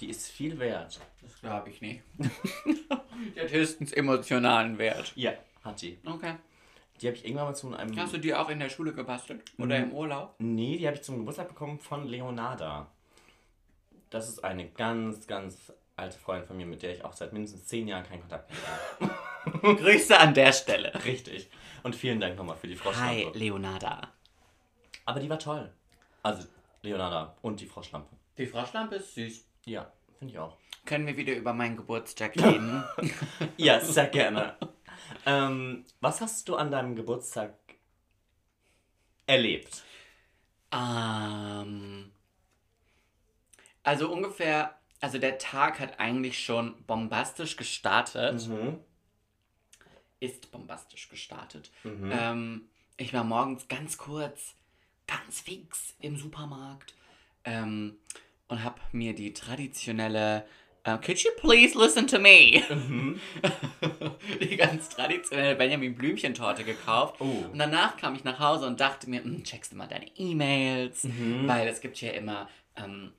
Die 0.00 0.08
ist 0.08 0.30
viel 0.30 0.58
wert. 0.58 1.00
Das 1.20 1.38
glaube 1.40 1.68
ich 1.68 1.82
nicht. 1.82 2.02
die 2.18 3.40
hat 3.40 3.52
höchstens 3.52 3.92
emotionalen 3.92 4.78
Wert. 4.78 5.12
Ja, 5.16 5.32
hat 5.62 5.82
die. 5.82 5.98
Okay. 6.04 6.36
Die 7.00 7.06
habe 7.06 7.16
ich 7.16 7.24
irgendwann 7.24 7.48
mal 7.48 7.54
zu 7.54 7.74
einem. 7.74 7.94
Hast 7.98 8.14
du 8.14 8.18
die 8.18 8.34
auch 8.34 8.48
in 8.48 8.58
der 8.58 8.70
Schule 8.70 8.94
gebastelt? 8.94 9.42
Oder 9.58 9.76
im 9.78 9.92
Urlaub? 9.92 10.34
Nee, 10.38 10.78
die 10.78 10.86
habe 10.86 10.96
ich 10.96 11.02
zum 11.02 11.18
Geburtstag 11.18 11.48
bekommen 11.48 11.78
von 11.78 12.06
Leonarda. 12.06 12.90
Das 14.08 14.28
ist 14.30 14.42
eine 14.44 14.68
ganz, 14.70 15.26
ganz 15.26 15.72
alte 15.96 16.18
Freundin 16.18 16.46
von 16.46 16.56
mir, 16.56 16.66
mit 16.66 16.82
der 16.82 16.92
ich 16.92 17.04
auch 17.04 17.12
seit 17.12 17.34
mindestens 17.34 17.66
zehn 17.66 17.86
Jahren 17.86 18.04
keinen 18.04 18.20
Kontakt 18.20 18.50
mehr 18.50 19.10
habe. 19.60 19.76
Grüße 19.82 20.18
an 20.18 20.32
der 20.32 20.52
Stelle. 20.52 20.92
Richtig. 21.04 21.50
Und 21.82 21.94
vielen 21.94 22.18
Dank 22.18 22.36
nochmal 22.36 22.56
für 22.56 22.68
die 22.68 22.76
Froschlampe. 22.76 23.26
Hi, 23.26 23.30
Leonarda. 23.34 24.14
Aber 25.04 25.20
die 25.20 25.28
war 25.28 25.38
toll. 25.38 25.72
Also 26.22 26.46
Leonarda 26.82 27.36
und 27.42 27.60
die 27.60 27.66
Froschlampe. 27.66 28.14
Die 28.38 28.46
Froschlampe 28.46 28.96
ist 28.96 29.14
süß. 29.14 29.44
Ja, 29.66 29.92
finde 30.18 30.32
ich 30.34 30.38
auch. 30.38 30.56
Können 30.84 31.06
wir 31.06 31.16
wieder 31.16 31.34
über 31.34 31.52
meinen 31.52 31.76
Geburtstag 31.76 32.36
reden? 32.36 32.84
Ja, 33.56 33.80
sehr 33.80 34.08
gerne. 34.08 34.56
ähm, 35.26 35.84
was 36.00 36.20
hast 36.20 36.48
du 36.48 36.56
an 36.56 36.70
deinem 36.70 36.94
Geburtstag 36.96 37.54
erlebt? 39.26 39.82
ähm, 40.72 42.10
also 43.82 44.10
ungefähr, 44.12 44.76
also 45.00 45.18
der 45.18 45.38
Tag 45.38 45.78
hat 45.78 46.00
eigentlich 46.00 46.42
schon 46.44 46.82
bombastisch 46.86 47.56
gestartet. 47.56 48.46
Mhm. 48.48 48.80
Ist 50.20 50.50
bombastisch 50.50 51.08
gestartet. 51.08 51.70
Ähm, 51.84 52.68
ich 52.96 53.12
war 53.12 53.24
morgens 53.24 53.68
ganz 53.68 53.98
kurz, 53.98 54.54
ganz 55.06 55.40
fix 55.40 55.94
im 56.00 56.16
Supermarkt 56.16 56.94
ähm, 57.44 57.96
und 58.48 58.62
habe 58.62 58.80
mir 58.92 59.14
die 59.14 59.32
traditionelle 59.32 60.44
äh, 60.84 60.98
Could 60.98 61.18
you 61.20 61.30
please 61.38 61.78
listen 61.78 62.06
to 62.06 62.18
me? 62.18 62.62
die 64.40 64.56
ganz 64.56 64.90
traditionelle 64.90 65.56
Benjamin 65.56 65.94
Blümchentorte 65.94 66.62
gekauft. 66.62 67.16
Oh. 67.20 67.46
Und 67.50 67.58
danach 67.58 67.96
kam 67.96 68.14
ich 68.14 68.24
nach 68.24 68.38
Hause 68.38 68.66
und 68.66 68.80
dachte 68.80 69.08
mir, 69.08 69.24
"Hm, 69.24 69.42
checkst 69.44 69.72
du 69.72 69.76
mal 69.76 69.88
deine 69.88 70.06
E-Mails, 70.16 71.06
weil 71.46 71.68
es 71.68 71.80
gibt 71.80 72.00
ja 72.00 72.12
immer, 72.12 72.48
ähm, 72.76 73.12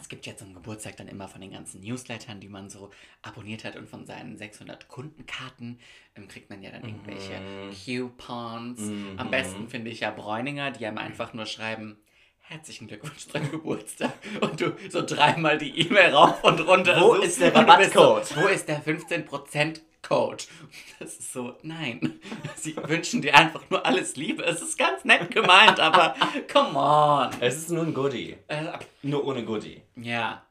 es 0.00 0.08
gibt 0.08 0.26
ja 0.26 0.36
zum 0.36 0.54
Geburtstag 0.54 0.96
dann 0.96 1.08
immer 1.08 1.28
von 1.28 1.40
den 1.40 1.52
ganzen 1.52 1.80
Newslettern, 1.80 2.40
die 2.40 2.48
man 2.48 2.68
so 2.68 2.90
abonniert 3.22 3.64
hat 3.64 3.76
und 3.76 3.88
von 3.88 4.06
seinen 4.06 4.36
600 4.36 4.88
Kundenkarten 4.88 5.78
ähm, 6.16 6.28
kriegt 6.28 6.50
man 6.50 6.62
ja 6.62 6.70
dann 6.70 6.84
irgendwelche 6.84 7.40
Coupons. 7.84 8.80
Am 9.16 9.30
besten 9.30 9.68
finde 9.68 9.90
ich 9.90 10.00
ja 10.00 10.10
Bräuninger, 10.10 10.72
die 10.72 10.86
einem 10.86 10.98
einfach 10.98 11.32
nur 11.32 11.46
schreiben, 11.46 11.96
herzlichen 12.40 12.88
Glückwunsch 12.88 13.28
zum 13.28 13.50
Geburtstag. 13.50 14.12
Und 14.40 14.60
du 14.60 14.76
so 14.90 15.04
dreimal 15.04 15.58
die 15.58 15.78
E-Mail 15.80 16.12
rauf 16.12 16.42
und 16.44 16.60
runter 16.60 17.00
Wo 17.00 17.14
ist 17.14 17.40
der 17.40 17.54
Rabattcode? 17.54 18.26
So, 18.26 18.36
wo 18.36 18.46
ist 18.48 18.68
der 18.68 18.82
15% 18.82 19.80
Code? 20.06 20.44
Das 20.98 21.14
ist 21.18 21.32
so, 21.32 21.56
nein. 21.62 22.20
Sie 22.56 22.76
wünschen 22.76 23.22
dir 23.22 23.34
einfach 23.34 23.62
nur 23.70 23.84
alles 23.84 24.16
Liebe. 24.16 24.44
Es 24.44 24.60
ist 24.62 24.78
ganz 24.78 25.04
nett 25.04 25.30
gemeint, 25.30 25.80
aber 25.80 26.14
come 26.52 26.78
on. 26.78 27.30
Es 27.40 27.56
ist 27.56 27.70
nur 27.70 27.82
ein 27.84 27.94
Goodie. 27.94 28.36
Äh, 28.48 28.64
Nur 29.02 29.24
ohne 29.26 29.44
Goodie. 29.44 29.82
ja, 29.96 30.42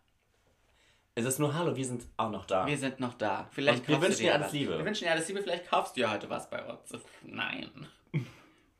Es 1.15 1.25
ist 1.25 1.39
nur 1.39 1.53
Hallo, 1.53 1.75
wir 1.75 1.85
sind 1.85 2.05
auch 2.17 2.29
noch 2.31 2.45
da. 2.45 2.65
wir 2.67 2.77
sind 2.77 2.99
noch 2.99 3.13
da. 3.13 3.47
Vielleicht 3.51 3.79
Und 3.81 3.87
wir 3.89 4.01
wünschen 4.01 4.21
dir 4.23 4.33
alles 4.33 4.47
was. 4.47 4.53
Liebe. 4.53 4.77
Wir 4.77 4.85
wünschen 4.85 5.05
dir 5.05 5.11
alles 5.11 5.27
Liebe. 5.27 5.41
Vielleicht 5.41 5.67
kaufst 5.69 5.95
du 5.95 6.01
ja 6.01 6.11
heute 6.11 6.29
was 6.29 6.49
bei 6.49 6.63
uns. 6.63 6.91
Nein. 7.23 7.69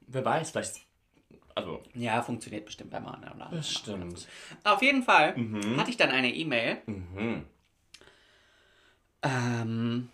Wer 0.07 0.25
weiß, 0.25 0.51
vielleicht. 0.51 0.81
Also. 1.55 1.81
Ja, 1.93 2.21
funktioniert 2.23 2.65
bestimmt 2.65 2.89
bei 2.91 2.99
Mana 2.99 3.31
oder 3.33 3.45
anderen. 3.45 3.63
Stimmt. 3.63 4.27
Auf 4.63 4.81
jeden 4.81 5.03
Fall 5.03 5.35
hatte 5.77 5.89
ich 5.91 5.97
dann 5.97 6.09
eine 6.09 6.33
E-Mail. 6.33 6.81
Mhm. 6.87 7.45
Ähm, 9.21 10.09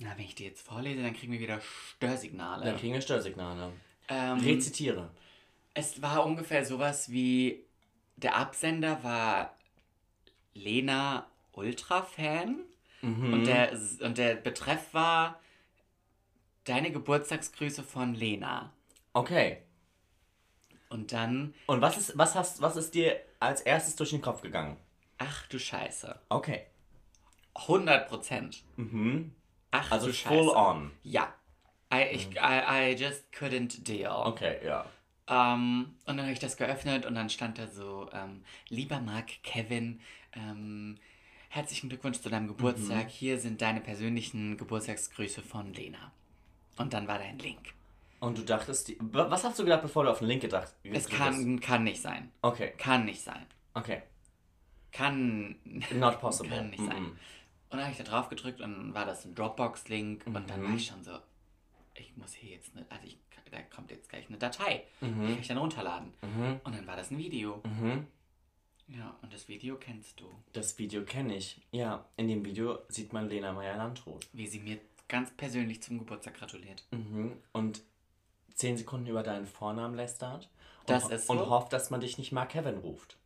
na, 0.00 0.16
wenn 0.16 0.24
ich 0.24 0.34
die 0.34 0.44
jetzt 0.44 0.62
vorlese, 0.62 1.02
dann 1.02 1.14
kriegen 1.14 1.32
wir 1.32 1.40
wieder 1.40 1.60
Störsignale. 1.60 2.64
Dann 2.64 2.76
kriegen 2.78 2.94
wir 2.94 3.00
Störsignale. 3.00 3.72
Ähm, 4.08 4.38
Rezitiere. 4.40 5.10
Es 5.74 6.00
war 6.02 6.24
ungefähr 6.24 6.64
sowas 6.64 7.10
wie, 7.10 7.64
der 8.16 8.36
Absender 8.36 9.02
war 9.04 9.56
Lena 10.54 11.26
Ultra-Fan 11.52 12.60
Mhm. 13.00 13.32
und, 13.32 13.44
der, 13.46 13.78
und 14.00 14.18
der 14.18 14.34
Betreff 14.34 14.92
war 14.92 15.38
deine 16.64 16.90
Geburtstagsgrüße 16.90 17.84
von 17.84 18.12
Lena. 18.14 18.72
Okay. 19.12 19.58
Und 20.88 21.12
dann, 21.12 21.54
Und 21.66 21.80
was 21.80 21.96
ist, 21.96 22.18
was 22.18 22.34
hast, 22.34 22.60
was 22.60 22.74
ist 22.76 22.94
dir 22.94 23.20
als 23.38 23.60
erstes 23.60 23.94
durch 23.94 24.10
den 24.10 24.20
Kopf 24.22 24.42
gegangen? 24.42 24.76
ach 25.18 25.46
du 25.48 25.58
Scheiße. 25.58 26.18
Okay. 26.28 26.66
100 27.54 28.08
Prozent. 28.08 28.62
Mhm. 28.76 29.32
Ach 29.80 29.90
Also 29.92 30.12
full 30.12 30.48
on. 30.50 30.90
Ja. 31.02 31.32
I, 31.92 32.02
ich, 32.12 32.28
I, 32.36 32.92
I 32.92 32.96
just 32.98 33.24
couldn't 33.32 33.82
deal. 33.84 34.10
Okay, 34.26 34.58
ja. 34.64 34.84
Ähm, 35.26 35.94
und 36.06 36.16
dann 36.16 36.22
habe 36.22 36.32
ich 36.32 36.38
das 36.38 36.56
geöffnet 36.56 37.06
und 37.06 37.14
dann 37.14 37.30
stand 37.30 37.58
da 37.58 37.66
so, 37.66 38.08
ähm, 38.12 38.42
lieber 38.68 39.00
Mark 39.00 39.42
Kevin, 39.42 40.00
ähm, 40.34 40.96
herzlichen 41.50 41.88
Glückwunsch 41.88 42.20
zu 42.20 42.28
deinem 42.30 42.48
Geburtstag. 42.48 43.08
Hier 43.08 43.38
sind 43.38 43.60
deine 43.62 43.80
persönlichen 43.80 44.56
Geburtstagsgrüße 44.56 45.42
von 45.42 45.72
Lena. 45.72 46.12
Und 46.76 46.92
dann 46.92 47.08
war 47.08 47.18
da 47.18 47.24
ein 47.24 47.38
Link. 47.38 47.74
Und 48.20 48.36
du 48.36 48.42
dachtest, 48.42 48.92
was 49.00 49.44
hast 49.44 49.58
du 49.58 49.64
gedacht, 49.64 49.82
bevor 49.82 50.04
du 50.04 50.10
auf 50.10 50.18
den 50.18 50.28
Link 50.28 50.42
gedacht 50.42 50.74
Es 50.82 51.06
hast? 51.08 51.10
kann, 51.10 51.60
kann 51.60 51.84
nicht 51.84 52.02
sein. 52.02 52.32
Okay, 52.42 52.72
Kann 52.76 53.04
nicht 53.04 53.22
sein. 53.22 53.46
okay. 53.74 54.02
Kann, 54.92 55.56
Not 55.94 56.18
possible. 56.20 56.50
kann 56.56 56.70
nicht 56.70 56.82
sein. 56.84 57.18
Mhm. 57.68 57.72
Und 57.72 57.78
dann 57.78 57.80
habe 57.82 57.92
ich 57.92 57.98
da 57.98 58.04
drauf 58.04 58.28
gedrückt 58.28 58.60
und 58.60 58.72
dann 58.72 58.94
war 58.94 59.04
das 59.06 59.24
ein 59.24 59.34
Dropbox-Link 59.34 60.26
und 60.26 60.48
dann 60.48 60.64
war 60.64 60.74
ich 60.74 60.86
schon 60.86 61.02
so, 61.04 61.12
ich 61.94 62.16
muss 62.16 62.32
hier 62.34 62.50
jetzt 62.50 62.74
nicht, 62.74 62.90
also 62.90 63.06
ich, 63.06 63.18
da 63.50 63.60
kommt 63.62 63.90
jetzt 63.90 64.08
gleich 64.08 64.28
eine 64.28 64.38
Datei. 64.38 64.84
Mhm. 65.00 65.20
Die 65.22 65.32
kann 65.32 65.40
ich 65.40 65.48
dann 65.48 65.58
runterladen. 65.58 66.12
Mhm. 66.22 66.60
Und 66.64 66.74
dann 66.74 66.86
war 66.86 66.96
das 66.96 67.10
ein 67.10 67.18
Video. 67.18 67.62
Mhm. 67.64 68.06
Ja, 68.88 69.14
und 69.22 69.32
das 69.34 69.48
Video 69.48 69.76
kennst 69.76 70.18
du. 70.20 70.26
Das 70.54 70.78
Video 70.78 71.04
kenne 71.04 71.36
ich. 71.36 71.60
Ja, 71.72 72.06
in 72.16 72.28
dem 72.28 72.44
Video 72.44 72.78
sieht 72.88 73.12
man 73.12 73.28
Lena 73.28 73.52
Meyer-Landrut. 73.52 74.26
Wie 74.32 74.46
sie 74.46 74.60
mir 74.60 74.78
ganz 75.08 75.30
persönlich 75.32 75.82
zum 75.82 75.98
Geburtstag 75.98 76.34
gratuliert. 76.34 76.84
Mhm. 76.90 77.36
Und 77.52 77.82
zehn 78.54 78.76
Sekunden 78.78 79.06
über 79.06 79.22
deinen 79.22 79.46
Vornamen 79.46 79.94
lästert. 79.94 80.48
Und, 80.80 80.90
Das 80.90 81.08
ist 81.10 81.28
Und 81.28 81.38
so. 81.38 81.50
hofft, 81.50 81.72
dass 81.74 81.90
man 81.90 82.00
dich 82.00 82.16
nicht 82.18 82.32
Mark 82.32 82.50
Kevin 82.50 82.78
ruft. 82.78 83.16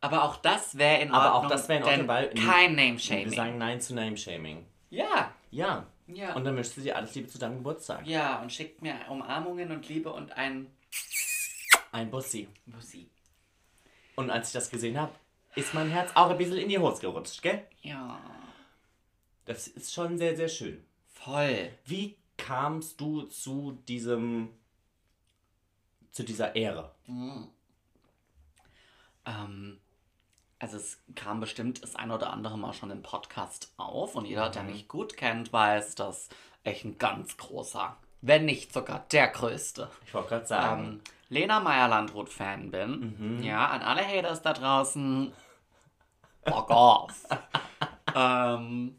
Aber 0.00 0.22
auch 0.24 0.36
das 0.36 0.78
wäre 0.78 1.02
in 1.02 1.10
Aber 1.12 1.30
auch 1.32 1.34
Ordnung. 1.42 1.50
das 1.52 1.68
wäre 1.68 1.80
in 1.80 1.84
Ordnung, 1.86 2.08
weil- 2.08 2.28
kein 2.34 2.76
Wir 2.76 2.86
Name-Shaming. 2.86 3.30
sagen 3.32 3.58
Nein 3.58 3.80
zu 3.80 3.94
Name-Shaming. 3.94 4.64
Ja, 4.90 5.32
Ja. 5.50 5.86
ja. 6.06 6.34
Und 6.34 6.44
dann 6.44 6.54
wünschst 6.56 6.76
du 6.76 6.80
dir 6.82 6.96
alles 6.96 7.14
Liebe 7.14 7.28
zu 7.28 7.38
deinem 7.38 7.56
Geburtstag. 7.58 8.06
ja, 8.06 8.40
und 8.40 8.52
schickt 8.52 8.80
mir 8.80 8.94
Umarmungen 9.08 9.70
und 9.72 9.88
Liebe 9.88 10.12
und 10.12 10.32
ein 10.32 10.70
Ein 11.90 12.10
Bussi. 12.10 12.48
Musik. 12.66 13.10
Und 14.14 14.30
als 14.30 14.48
ich 14.48 14.52
das 14.52 14.70
gesehen 14.70 14.98
habe, 15.00 15.12
ist 15.54 15.74
mein 15.74 15.90
Herz 15.90 16.10
auch 16.14 16.30
ein 16.30 16.38
bisschen 16.38 16.58
in 16.58 16.68
die 16.68 16.78
Hose 16.78 17.00
gerutscht, 17.00 17.40
gell? 17.42 17.66
Ja, 17.82 18.20
Das 19.46 19.66
ist 19.66 19.92
schon 19.94 20.18
sehr, 20.18 20.36
sehr 20.36 20.48
schön. 20.48 20.84
voll. 21.14 21.70
Wie 21.86 22.16
kamst 22.36 23.00
du 23.00 23.22
zu 23.22 23.72
diesem, 23.88 24.50
zu 26.12 26.22
dieser 26.22 26.54
Ehre? 26.54 26.94
Ähm, 29.26 29.80
also 30.58 30.76
es 30.76 31.00
kam 31.14 31.40
bestimmt 31.40 31.82
das 31.82 31.96
ein 31.96 32.10
oder 32.10 32.32
andere 32.32 32.58
Mal 32.58 32.72
schon 32.72 32.90
im 32.90 33.02
Podcast 33.02 33.72
auf 33.76 34.14
und 34.14 34.24
jeder, 34.24 34.50
der 34.50 34.64
mich 34.64 34.88
gut 34.88 35.16
kennt, 35.16 35.52
weiß, 35.52 35.94
dass 35.94 36.28
ich 36.64 36.84
ein 36.84 36.98
ganz 36.98 37.36
großer, 37.36 37.96
wenn 38.20 38.44
nicht 38.44 38.72
sogar 38.72 39.06
der 39.12 39.28
größte, 39.28 39.88
Ich 40.06 40.14
wollte 40.14 40.30
gerade 40.30 40.46
sagen, 40.46 40.84
ähm, 40.84 41.00
Lena 41.28 41.60
Meyer-Landrut-Fan 41.60 42.70
bin. 42.70 43.42
Ja, 43.42 43.68
an 43.68 43.82
alle 43.82 44.06
Haters 44.06 44.42
da 44.42 44.52
draußen, 44.52 45.32
fuck 46.44 46.70
off. 46.70 47.26
ähm, 48.14 48.96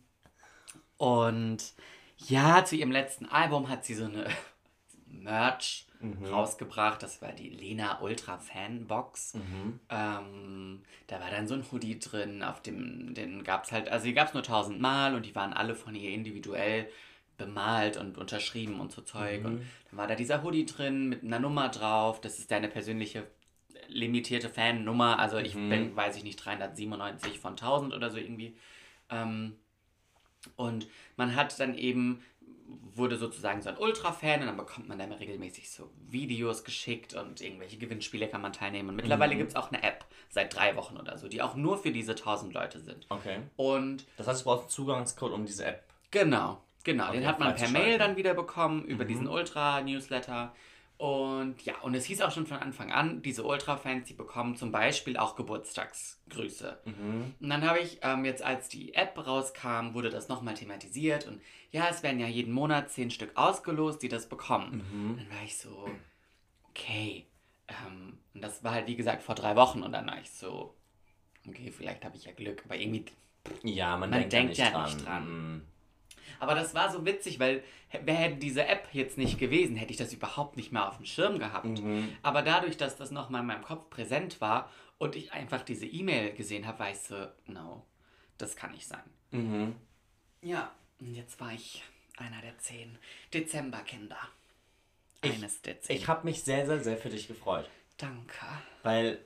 und 0.98 1.74
ja, 2.18 2.63
zu 2.63 2.75
ihrem 2.75 2.92
letzten 2.92 3.25
Album 3.25 3.70
hat 3.70 3.84
sie 3.86 3.96
so 3.96 4.06
eine 4.06 4.28
Merch 5.08 5.88
rausgebracht. 6.32 7.03
Das 7.03 7.22
war 7.22 7.32
die 7.32 7.50
Lena 7.50 8.01
Ultra 8.01 8.38
Fan 8.38 8.88
Box. 8.88 9.34
Ähm, 9.89 10.82
da 11.08 11.20
war 11.20 11.29
dann 11.29 11.48
so 11.48 11.56
ein 11.56 11.65
Hoodie 11.72 12.00
drin, 12.00 12.44
auf 12.44 12.62
dem, 12.62 13.13
den 13.13 13.44
gab 13.44 13.65
es 13.65 13.72
halt, 13.72 13.89
also 13.89 14.06
die 14.06 14.13
gab 14.13 14.29
es 14.29 14.34
nur 14.34 14.44
tausendmal 14.44 15.15
und 15.15 15.25
die 15.25 15.36
waren 15.36 15.53
alle 15.53 15.75
von 15.75 15.96
ihr 15.96 16.12
individuell 16.12 16.88
bemalt 17.38 17.98
und 17.98 18.18
unterschrieben 18.18 18.79
und 18.79 18.91
so 18.91 19.01
Zeug. 19.01 19.44
Und 19.46 19.62
dann 19.89 19.98
war 19.98 20.08
da 20.08 20.15
dieser 20.15 20.44
Hoodie 20.44 20.65
drin 20.65 21.10
mit 21.10 21.24
einer 21.24 21.39
Nummer 21.39 21.70
drauf. 21.70 22.22
Das 22.22 22.38
ist 22.39 22.51
deine 22.51 22.68
persönliche 22.68 23.25
limitierte 23.88 24.50
Fan-Nummer. 24.50 25.20
Also 25.20 25.38
ich 25.38 25.56
bin, 25.70 25.96
weiß 25.96 26.15
ich 26.18 26.24
nicht, 26.24 26.36
397 26.38 27.39
von 27.39 27.51
1000 27.53 27.94
oder 27.94 28.10
so 28.10 28.18
irgendwie. 28.18 28.56
Ähm, 29.10 29.56
und 30.56 30.88
man 31.18 31.36
hat 31.36 31.60
dann 31.60 31.77
eben, 31.77 32.22
wurde 32.95 33.17
sozusagen 33.17 33.61
so 33.61 33.69
ein 33.69 33.77
Ultra-Fan 33.77 34.41
und 34.41 34.47
dann 34.47 34.57
bekommt 34.57 34.88
man 34.88 34.99
dann 34.99 35.11
regelmäßig 35.11 35.71
so 35.71 35.89
Videos 36.09 36.63
geschickt 36.63 37.13
und 37.13 37.41
irgendwelche 37.41 37.77
Gewinnspiele 37.77 38.27
kann 38.27 38.41
man 38.41 38.53
teilnehmen. 38.53 38.89
Und 38.89 38.95
mittlerweile 38.95 39.35
gibt 39.35 39.49
es 39.49 39.55
auch 39.55 39.71
eine 39.71 39.83
App 39.83 40.05
seit 40.29 40.55
drei 40.55 40.75
Wochen 40.75 40.97
oder 40.97 41.17
so, 41.17 41.27
die 41.27 41.41
auch 41.41 41.55
nur 41.55 41.77
für 41.77 41.91
diese 41.91 42.11
1000 42.11 42.53
Leute 42.53 42.79
sind. 42.79 43.05
okay. 43.09 43.39
Und 43.55 44.05
Das 44.17 44.27
heißt, 44.27 44.41
du 44.41 44.45
brauchst 44.45 44.63
einen 44.63 44.69
Zugangscode, 44.69 45.31
um 45.33 45.45
diese 45.45 45.65
App. 45.65 45.83
Genau, 46.11 46.61
genau. 46.83 47.07
Okay, 47.09 47.17
den 47.17 47.27
hat 47.27 47.39
man 47.39 47.55
per. 47.55 47.69
Mail 47.69 47.97
dann 47.97 48.15
wieder 48.17 48.33
bekommen 48.33 48.83
über 48.85 49.05
diesen 49.05 49.27
Ultra-Newsletter. 49.27 50.53
Und 51.00 51.62
ja, 51.63 51.75
und 51.82 51.96
es 51.96 52.03
hieß 52.03 52.22
auch 52.24 52.32
schon 52.34 52.46
von 52.46 52.58
Anfang 52.58 52.91
an, 52.91 53.22
diese 53.22 53.46
Ultra-Fans, 53.46 54.06
die 54.06 54.13
bekommen 54.13 54.58
zum 54.58 54.74
Beispiel 54.74 55.15
auch 55.15 55.38
Geburtstagsgrüße. 55.38 56.78
Und 57.39 57.50
dann 57.50 57.65
habe 57.65 57.80
ich 57.80 58.00
ähm, 58.02 58.26
jetzt, 58.26 58.43
als 58.43 58.67
die 58.67 58.93
App 58.95 59.17
rauskam, 59.26 59.93
wurde 59.93 60.10
das 60.10 60.28
nochmal 60.28 60.56
thematisiert. 60.56 61.26
Und 61.26 61.41
ja, 61.71 61.88
es 61.88 62.04
werden 62.04 62.19
ja 62.19 62.28
jeden 62.28 62.52
Monat 62.52 62.91
zehn 62.91 63.12
Stück 63.12 63.32
ausgelost, 63.36 64.02
die 64.02 64.10
das 64.10 64.28
bekommen. 64.28 64.82
Dann 65.19 65.30
war 65.30 65.43
ich 65.45 65.58
so, 65.58 65.89
okay. 66.71 67.28
Ähm, 67.69 68.17
und 68.34 68.43
das 68.43 68.62
war 68.65 68.73
halt, 68.73 68.88
wie 68.88 68.97
gesagt, 68.97 69.23
vor 69.23 69.36
drei 69.36 69.56
Wochen. 69.56 69.84
Und 69.84 69.93
dann 69.93 70.06
war 70.06 70.19
ich 70.19 70.30
so, 70.30 70.76
okay, 71.47 71.71
vielleicht 71.71 72.04
habe 72.04 72.17
ich 72.17 72.26
ja 72.26 72.34
Glück. 72.34 72.62
Aber 72.65 72.76
irgendwie 72.76 73.06
Ja, 73.63 73.95
man, 73.95 74.10
Man 74.10 74.19
denkt, 74.19 74.34
denkt 74.34 74.58
ja 74.58 74.69
ja 74.71 74.84
nicht 74.84 74.95
nicht 74.95 75.08
dran. 75.08 75.62
Aber 76.39 76.56
das 76.56 76.74
war 76.74 76.92
so 76.92 77.06
witzig, 77.06 77.39
weil 77.39 77.63
hätte 77.88 78.36
diese 78.38 78.65
App 78.65 78.88
jetzt 78.94 79.18
nicht 79.18 79.38
gewesen, 79.39 79.76
hätte 79.76 79.92
ich 79.92 79.98
das 79.98 80.13
überhaupt 80.13 80.58
nicht 80.58 80.72
mehr 80.72 80.88
auf 80.88 80.98
dem 80.98 81.06
Schirm 81.06 81.39
gehabt. 81.39 81.65
Mhm. 81.80 82.10
Aber 82.22 82.42
dadurch, 82.42 82.78
dass 82.78 82.96
das 82.98 83.12
nochmal 83.12 83.42
in 83.42 83.48
meinem 83.48 83.63
Kopf 83.63 83.89
präsent 83.89 84.39
war 84.42 84.70
und 84.98 85.15
ich 85.15 85.34
einfach 85.34 85.63
diese 85.63 85.86
E-Mail 85.86 86.34
gesehen 86.34 86.68
habe, 86.68 86.86
ich 86.92 87.00
so, 87.00 87.28
no, 87.48 87.86
das 88.38 88.56
kann 88.56 88.72
nicht 88.72 88.88
sein. 88.88 89.04
Mhm. 89.32 89.76
Ja, 90.42 90.72
und 91.00 91.13
jetzt 91.15 91.39
war 91.39 91.52
ich 91.54 91.84
einer 92.18 92.42
der 92.42 92.58
zehn 92.60 92.98
Dezemberkinder. 93.34 94.18
Ich- 95.22 95.34
Eines 95.34 95.62
der 95.62 95.82
zehn. 95.82 95.96
Ich 95.98 96.08
habe 96.08 96.26
mich 96.26 96.44
sehr, 96.44 96.65
sehr, 96.65 96.80
sehr 96.82 96.98
für 96.98 97.10
dich 97.10 97.28
gefreut. 97.28 97.70
Danke. 97.98 98.46
Weil 98.84 99.20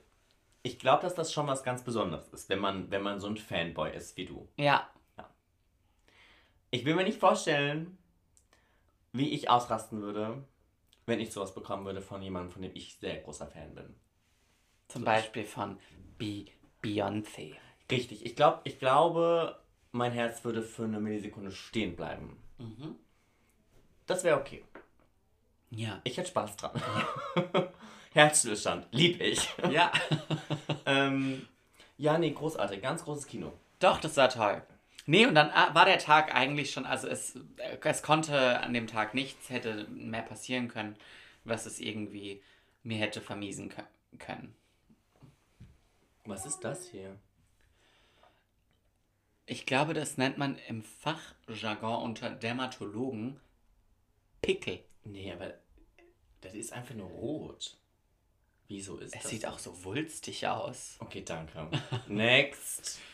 ich 0.62 0.78
glaube, 0.78 1.02
dass 1.02 1.14
das 1.14 1.32
schon 1.32 1.46
was 1.46 1.62
ganz 1.62 1.82
Besonderes 1.84 2.28
ist, 2.28 2.48
wenn 2.48 2.58
man, 2.58 2.90
wenn 2.90 3.02
man 3.02 3.20
so 3.20 3.26
ein 3.28 3.36
Fanboy 3.36 3.94
ist 3.94 4.16
wie 4.16 4.24
du. 4.26 4.48
Ja, 4.56 4.88
Ich 6.74 6.84
will 6.84 6.96
mir 6.96 7.04
nicht 7.04 7.20
vorstellen, 7.20 7.96
wie 9.12 9.28
ich 9.28 9.48
ausrasten 9.48 10.02
würde, 10.02 10.42
wenn 11.06 11.20
ich 11.20 11.32
sowas 11.32 11.54
bekommen 11.54 11.84
würde 11.86 12.02
von 12.02 12.20
jemandem, 12.20 12.50
von 12.50 12.62
dem 12.62 12.72
ich 12.74 12.96
sehr 12.96 13.18
großer 13.18 13.46
Fan 13.46 13.76
bin. 13.76 13.94
zum 14.88 15.04
Beispiel 15.04 15.44
von 15.44 15.78
Be 16.18 16.46
Beyoncé. 16.82 17.54
Richtig, 17.88 18.26
ich, 18.26 18.34
glaub, 18.34 18.60
ich 18.64 18.80
glaube, 18.80 19.56
mein 19.92 20.10
Herz 20.10 20.42
würde 20.42 20.62
für 20.62 20.82
eine 20.82 20.98
Millisekunde 20.98 21.52
stehen 21.52 21.94
bleiben. 21.94 22.42
Mhm. 22.58 22.96
Das 24.06 24.24
wäre 24.24 24.40
okay. 24.40 24.64
Ja. 25.70 26.00
Ich 26.02 26.16
hätte 26.16 26.30
Spaß 26.30 26.56
dran. 26.56 26.82
Herzstillstand, 28.14 28.88
lieb 28.90 29.20
ich. 29.20 29.48
Ja. 29.70 29.92
ähm, 30.86 31.46
ja, 31.98 32.18
nee, 32.18 32.32
großartig, 32.32 32.82
ganz 32.82 33.04
großes 33.04 33.28
Kino. 33.28 33.52
Doch, 33.78 34.00
das 34.00 34.16
war 34.16 34.28
toll. 34.28 34.60
Nee, 35.06 35.26
und 35.26 35.34
dann 35.34 35.50
ah, 35.50 35.74
war 35.74 35.84
der 35.84 35.98
Tag 35.98 36.34
eigentlich 36.34 36.70
schon, 36.72 36.86
also 36.86 37.08
es, 37.08 37.36
äh, 37.58 37.78
es 37.82 38.02
konnte 38.02 38.60
an 38.60 38.72
dem 38.72 38.86
Tag 38.86 39.14
nichts 39.14 39.50
hätte 39.50 39.86
mehr 39.88 40.22
passieren 40.22 40.68
können, 40.68 40.96
was 41.44 41.66
es 41.66 41.78
irgendwie 41.78 42.42
mir 42.82 42.98
hätte 42.98 43.20
vermiesen 43.20 43.70
kö- 43.70 44.18
können. 44.18 44.54
Was 46.24 46.46
ist 46.46 46.60
das 46.60 46.88
hier? 46.88 47.18
Ich 49.46 49.66
glaube, 49.66 49.92
das 49.92 50.16
nennt 50.16 50.38
man 50.38 50.56
im 50.68 50.82
Fachjargon 50.82 52.02
unter 52.02 52.30
Dermatologen 52.30 53.38
Pickel. 54.40 54.82
Nee, 55.04 55.30
aber 55.32 55.52
das 56.40 56.54
ist 56.54 56.72
einfach 56.72 56.94
nur 56.94 57.08
rot. 57.08 57.76
Wieso 58.68 58.96
ist 58.96 59.14
Es 59.14 59.22
das? 59.22 59.30
sieht 59.30 59.46
auch 59.46 59.58
so 59.58 59.84
wulstig 59.84 60.46
aus. 60.48 60.96
Okay, 61.00 61.22
danke. 61.22 61.68
Next. 62.08 62.98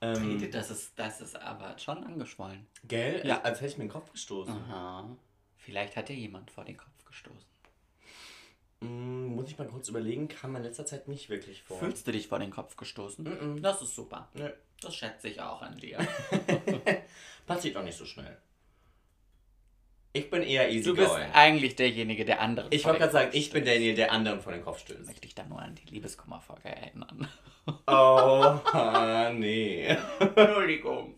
Ähm, 0.00 0.50
Das 0.50 0.70
ist, 0.70 0.98
das 0.98 1.20
ist 1.20 1.36
aber 1.36 1.76
schon 1.78 2.04
angeschwollen. 2.04 2.66
gell? 2.84 3.26
Ja. 3.26 3.40
Als 3.42 3.60
hätte 3.60 3.72
ich 3.72 3.78
mir 3.78 3.84
den 3.84 3.90
Kopf 3.90 4.12
gestoßen. 4.12 4.54
Aha. 4.54 5.08
Vielleicht 5.56 5.96
hat 5.96 6.08
dir 6.08 6.16
jemand 6.16 6.50
vor 6.50 6.64
den 6.64 6.76
Kopf 6.76 7.04
gestoßen. 7.04 7.44
Mm, 8.80 9.34
muss 9.34 9.48
ich 9.48 9.58
mal 9.58 9.66
kurz 9.66 9.88
überlegen, 9.88 10.28
kam 10.28 10.54
in 10.54 10.62
letzter 10.62 10.86
Zeit 10.86 11.08
nicht 11.08 11.28
wirklich 11.28 11.62
vor. 11.64 11.78
Fühlst 11.80 12.06
du 12.06 12.12
dich 12.12 12.28
vor 12.28 12.38
den 12.38 12.50
Kopf 12.52 12.76
gestoßen? 12.76 13.24
Mhm. 13.24 13.60
Das 13.62 13.82
ist 13.82 13.94
super. 13.94 14.28
Nö. 14.34 14.50
Das 14.80 14.94
schätze 14.94 15.28
ich 15.28 15.40
auch 15.40 15.60
an 15.62 15.76
dir. 15.78 15.98
Passiert 17.46 17.76
auch 17.76 17.82
nicht 17.82 17.98
so 17.98 18.04
schnell. 18.04 18.38
Ich 20.12 20.30
bin 20.30 20.42
eher 20.42 20.70
easy 20.70 20.84
Du 20.88 20.96
bist 20.96 21.10
going. 21.10 21.30
eigentlich 21.32 21.76
derjenige, 21.76 22.24
der 22.24 22.40
anderen. 22.40 22.72
Ich 22.72 22.84
wollte 22.84 22.98
gerade 23.00 23.12
sagen, 23.12 23.30
ich 23.32 23.50
bin 23.50 23.64
derjenige, 23.64 23.94
der 23.94 24.12
anderen 24.12 24.40
vor 24.40 24.52
den 24.52 24.64
Kopf 24.64 24.78
Ich 24.78 24.82
stößt. 24.84 25.06
möchte 25.06 25.20
dich 25.22 25.34
da 25.34 25.44
nur 25.44 25.60
an 25.60 25.74
die 25.74 25.86
Liebeskummerfolge 25.90 26.68
erinnern. 26.68 27.28
Oh, 27.86 28.58
nee. 29.34 29.84
Entschuldigung. 30.36 31.16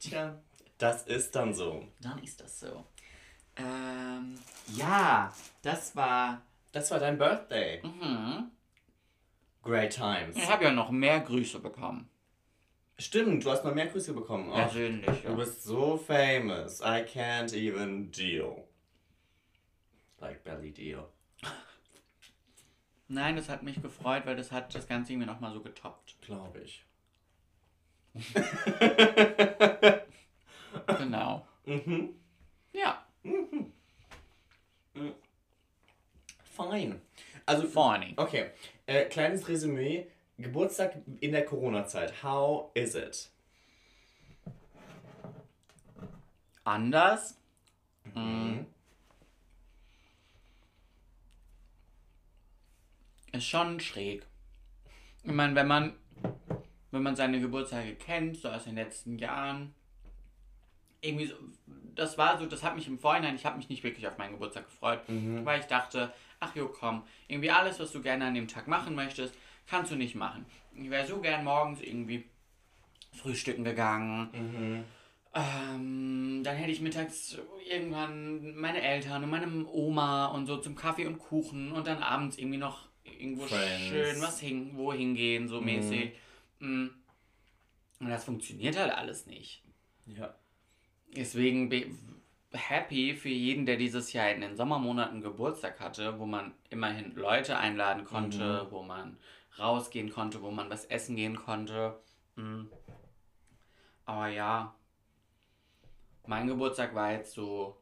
Tja, 0.00 0.36
das 0.78 1.04
ist 1.06 1.36
dann 1.36 1.54
so. 1.54 1.86
Dann 2.00 2.20
ist 2.24 2.40
das 2.40 2.58
so. 2.58 2.84
Ähm, 3.56 4.36
ja, 4.76 5.32
das 5.62 5.94
war. 5.94 6.42
Das 6.72 6.90
war 6.90 6.98
dein 6.98 7.18
Birthday. 7.18 7.80
Mhm. 7.84 8.50
Great 9.62 9.94
times. 9.94 10.34
Ich 10.36 10.50
habe 10.50 10.64
ja 10.64 10.72
noch 10.72 10.90
mehr 10.90 11.20
Grüße 11.20 11.60
bekommen. 11.60 12.10
Stimmt, 12.98 13.44
du 13.44 13.50
hast 13.50 13.64
noch 13.64 13.74
mehr 13.74 13.86
Grüße 13.86 14.12
bekommen. 14.14 14.50
Ach, 14.52 14.70
Persönlich, 14.70 15.22
ja. 15.22 15.30
du 15.30 15.36
bist 15.36 15.62
so 15.64 15.96
famous. 15.96 16.80
I 16.80 17.02
can't 17.04 17.52
even 17.54 18.10
deal. 18.10 18.64
Like 20.20 20.42
belly 20.44 20.72
deal. 20.72 21.06
Nein, 23.08 23.36
das 23.36 23.48
hat 23.48 23.62
mich 23.62 23.80
gefreut, 23.82 24.24
weil 24.24 24.36
das 24.36 24.50
hat 24.50 24.74
das 24.74 24.86
Ganze 24.88 25.12
irgendwie 25.12 25.26
nochmal 25.28 25.52
so 25.52 25.60
getoppt. 25.60 26.16
Glaube 26.22 26.60
ich. 26.60 26.84
Genau. 30.98 31.46
Mhm. 31.64 32.14
Ja. 32.72 33.04
Fine. 36.54 37.00
Also, 37.44 37.66
Funny. 37.66 38.14
okay. 38.16 38.50
Äh, 38.86 39.06
kleines 39.06 39.48
Resümee. 39.48 40.06
Geburtstag 40.38 40.96
in 41.20 41.32
der 41.32 41.44
Corona-Zeit. 41.44 42.22
How 42.22 42.70
is 42.74 42.94
it? 42.94 43.30
Anders. 46.64 47.38
Mhm. 48.14 48.66
Ist 53.32 53.46
schon 53.46 53.80
schräg. 53.80 54.26
Ich 55.22 55.32
meine, 55.32 55.54
wenn 55.54 55.66
man, 55.66 55.94
wenn 56.90 57.02
man 57.02 57.16
seine 57.16 57.40
Geburtstage 57.40 57.94
kennt, 57.94 58.36
so 58.36 58.48
aus 58.48 58.64
den 58.64 58.74
letzten 58.74 59.18
Jahren, 59.18 59.74
irgendwie 61.00 61.26
so, 61.26 61.36
das 61.94 62.18
war 62.18 62.38
so, 62.38 62.46
das 62.46 62.62
hat 62.62 62.76
mich 62.76 62.86
im 62.86 62.98
Vorhinein, 62.98 63.34
ich 63.34 63.46
habe 63.46 63.56
mich 63.56 63.68
nicht 63.68 63.82
wirklich 63.82 64.06
auf 64.06 64.18
meinen 64.18 64.32
Geburtstag 64.32 64.66
gefreut, 64.66 65.00
weil 65.08 65.60
ich 65.60 65.66
dachte, 65.66 66.12
ach 66.40 66.54
jo, 66.54 66.68
komm, 66.68 67.04
irgendwie 67.28 67.50
alles, 67.50 67.80
was 67.80 67.92
du 67.92 68.02
gerne 68.02 68.26
an 68.26 68.34
dem 68.34 68.48
Tag 68.48 68.68
machen 68.68 68.94
möchtest, 68.94 69.34
kannst 69.66 69.90
du 69.90 69.96
nicht 69.96 70.14
machen. 70.14 70.46
Ich 70.74 70.90
wäre 70.90 71.06
so 71.06 71.20
gern 71.20 71.44
morgens 71.44 71.80
irgendwie 71.80 72.24
frühstücken 73.12 73.64
gegangen. 73.64 74.84
Ähm, 75.34 76.42
dann 76.44 76.56
hätte 76.56 76.70
ich 76.70 76.80
mittags 76.80 77.38
irgendwann 77.68 78.54
meine 78.54 78.80
Eltern 78.80 79.24
und 79.24 79.30
meine 79.30 79.66
Oma 79.66 80.26
und 80.26 80.46
so 80.46 80.56
zum 80.56 80.74
Kaffee 80.74 81.06
und 81.06 81.18
Kuchen 81.18 81.72
und 81.72 81.86
dann 81.86 82.02
abends 82.02 82.38
irgendwie 82.38 82.58
noch 82.58 82.86
irgendwo 83.04 83.46
Friends. 83.46 83.84
schön 83.84 84.20
was 84.22 84.40
hin, 84.40 84.70
wo 84.74 84.92
hingehen, 84.92 85.48
so 85.48 85.60
mäßig. 85.60 86.12
Mm. 86.60 86.86
Und 88.00 88.08
das 88.08 88.24
funktioniert 88.24 88.78
halt 88.78 88.92
alles 88.92 89.26
nicht. 89.26 89.62
Ja. 90.06 90.34
Deswegen 91.14 91.70
happy 92.52 93.14
für 93.14 93.28
jeden, 93.28 93.66
der 93.66 93.76
dieses 93.76 94.12
Jahr 94.12 94.30
in 94.30 94.40
den 94.40 94.56
Sommermonaten 94.56 95.20
Geburtstag 95.20 95.80
hatte, 95.80 96.18
wo 96.18 96.26
man 96.26 96.52
immerhin 96.70 97.14
Leute 97.14 97.58
einladen 97.58 98.04
konnte, 98.04 98.66
wo 98.70 98.82
man 98.82 99.18
rausgehen 99.58 100.10
konnte, 100.10 100.42
wo 100.42 100.50
man 100.50 100.70
was 100.70 100.84
essen 100.86 101.16
gehen 101.16 101.36
konnte. 101.36 101.98
Mm. 102.36 102.64
Aber 104.04 104.28
ja, 104.28 104.74
mein 106.26 106.46
Geburtstag 106.46 106.94
war 106.94 107.12
jetzt 107.12 107.32
so 107.32 107.76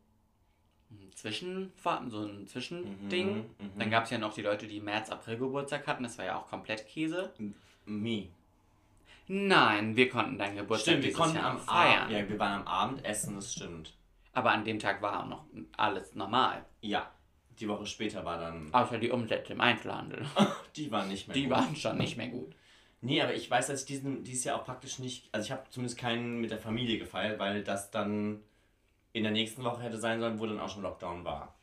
ein 0.91 1.11
Zwischen, 1.13 1.73
so 2.09 2.25
ein 2.25 2.47
Zwischending. 2.47 3.37
Mhm, 3.37 3.41
mhm. 3.59 3.79
Dann 3.79 3.91
gab 3.91 4.05
es 4.05 4.11
ja 4.11 4.19
noch 4.19 4.35
die 4.35 4.43
Leute, 4.43 4.67
die 4.67 4.81
März, 4.81 5.11
April 5.11 5.39
Geburtstag 5.39 5.87
hatten. 5.87 6.03
Das 6.03 6.19
war 6.19 6.25
ja 6.25 6.39
auch 6.39 6.49
komplett 6.49 6.87
Käse. 6.87 7.33
Me. 7.85 8.29
Nein, 9.27 9.97
wir 9.97 10.09
konnten 10.09 10.39
deinen 10.39 10.57
Geburtstag 10.57 10.95
Stimmt, 10.95 11.05
wir 11.05 11.13
konnten 11.13 11.37
Jahr 11.37 11.51
am 11.53 11.59
feiern. 11.59 12.03
Abend. 12.03 12.13
Ja, 12.13 12.29
wir 12.29 12.39
waren 12.39 12.61
am 12.61 12.69
Abendessen, 12.69 13.35
das 13.37 13.53
stimmt. 13.53 13.95
Aber 14.33 14.51
an 14.51 14.65
dem 14.65 14.79
Tag 14.79 15.01
war 15.01 15.23
auch 15.23 15.29
noch 15.29 15.45
alles 15.77 16.15
normal. 16.15 16.65
Ja. 16.81 17.11
Die 17.61 17.69
Woche 17.69 17.87
später 17.87 18.25
war 18.25 18.39
dann. 18.39 18.73
Außer 18.75 18.99
die 18.99 19.11
Umsätze 19.11 19.53
im 19.53 19.61
Einzelhandel. 19.61 20.25
Die 20.77 20.91
waren 20.91 21.09
nicht 21.09 21.29
mehr 21.29 21.35
Die 21.35 21.43
gut. 21.45 21.53
waren 21.53 21.77
schon 21.77 21.99
nicht 21.99 22.17
mehr 22.17 22.29
gut. 22.29 22.55
Nee, 23.01 23.21
aber 23.23 23.35
ich 23.35 23.51
weiß, 23.51 23.67
dass 23.69 23.81
ich 23.81 23.87
diesen, 23.87 24.25
dieses 24.25 24.45
Jahr 24.45 24.59
auch 24.61 24.65
praktisch 24.65 24.99
nicht. 24.99 25.29
Also 25.33 25.45
ich 25.47 25.53
habe 25.53 25.63
zumindest 25.71 25.99
keinen 25.99 26.41
mit 26.41 26.51
der 26.51 26.59
Familie 26.59 26.99
gefeiert, 26.99 27.39
weil 27.39 27.63
das 27.63 27.91
dann 27.91 28.41
in 29.13 29.23
der 29.23 29.33
nächsten 29.33 29.63
Woche 29.63 29.83
hätte 29.83 29.99
sein 29.99 30.21
sollen, 30.21 30.39
wo 30.41 30.47
dann 30.47 30.59
auch 30.59 30.69
schon 30.69 30.83
Lockdown 30.83 31.25
war. 31.25 31.55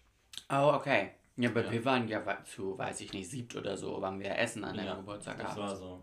Oh, 0.50 0.72
okay. 0.76 1.12
Ja, 1.38 1.50
aber 1.50 1.66
Ja. 1.66 1.72
wir 1.72 1.84
waren 1.86 2.08
ja 2.08 2.44
zu, 2.46 2.78
weiß 2.78 3.02
ich 3.02 3.12
nicht, 3.14 3.30
siebt 3.30 3.56
oder 3.56 3.76
so, 3.76 4.02
waren 4.02 4.20
wir 4.20 4.38
essen 4.38 4.64
an 4.64 4.76
deinem 4.78 4.86
Ja, 4.88 4.96
Geburtstag 4.96 5.40
Das 5.40 5.58
war 5.58 5.76
so. 5.76 6.02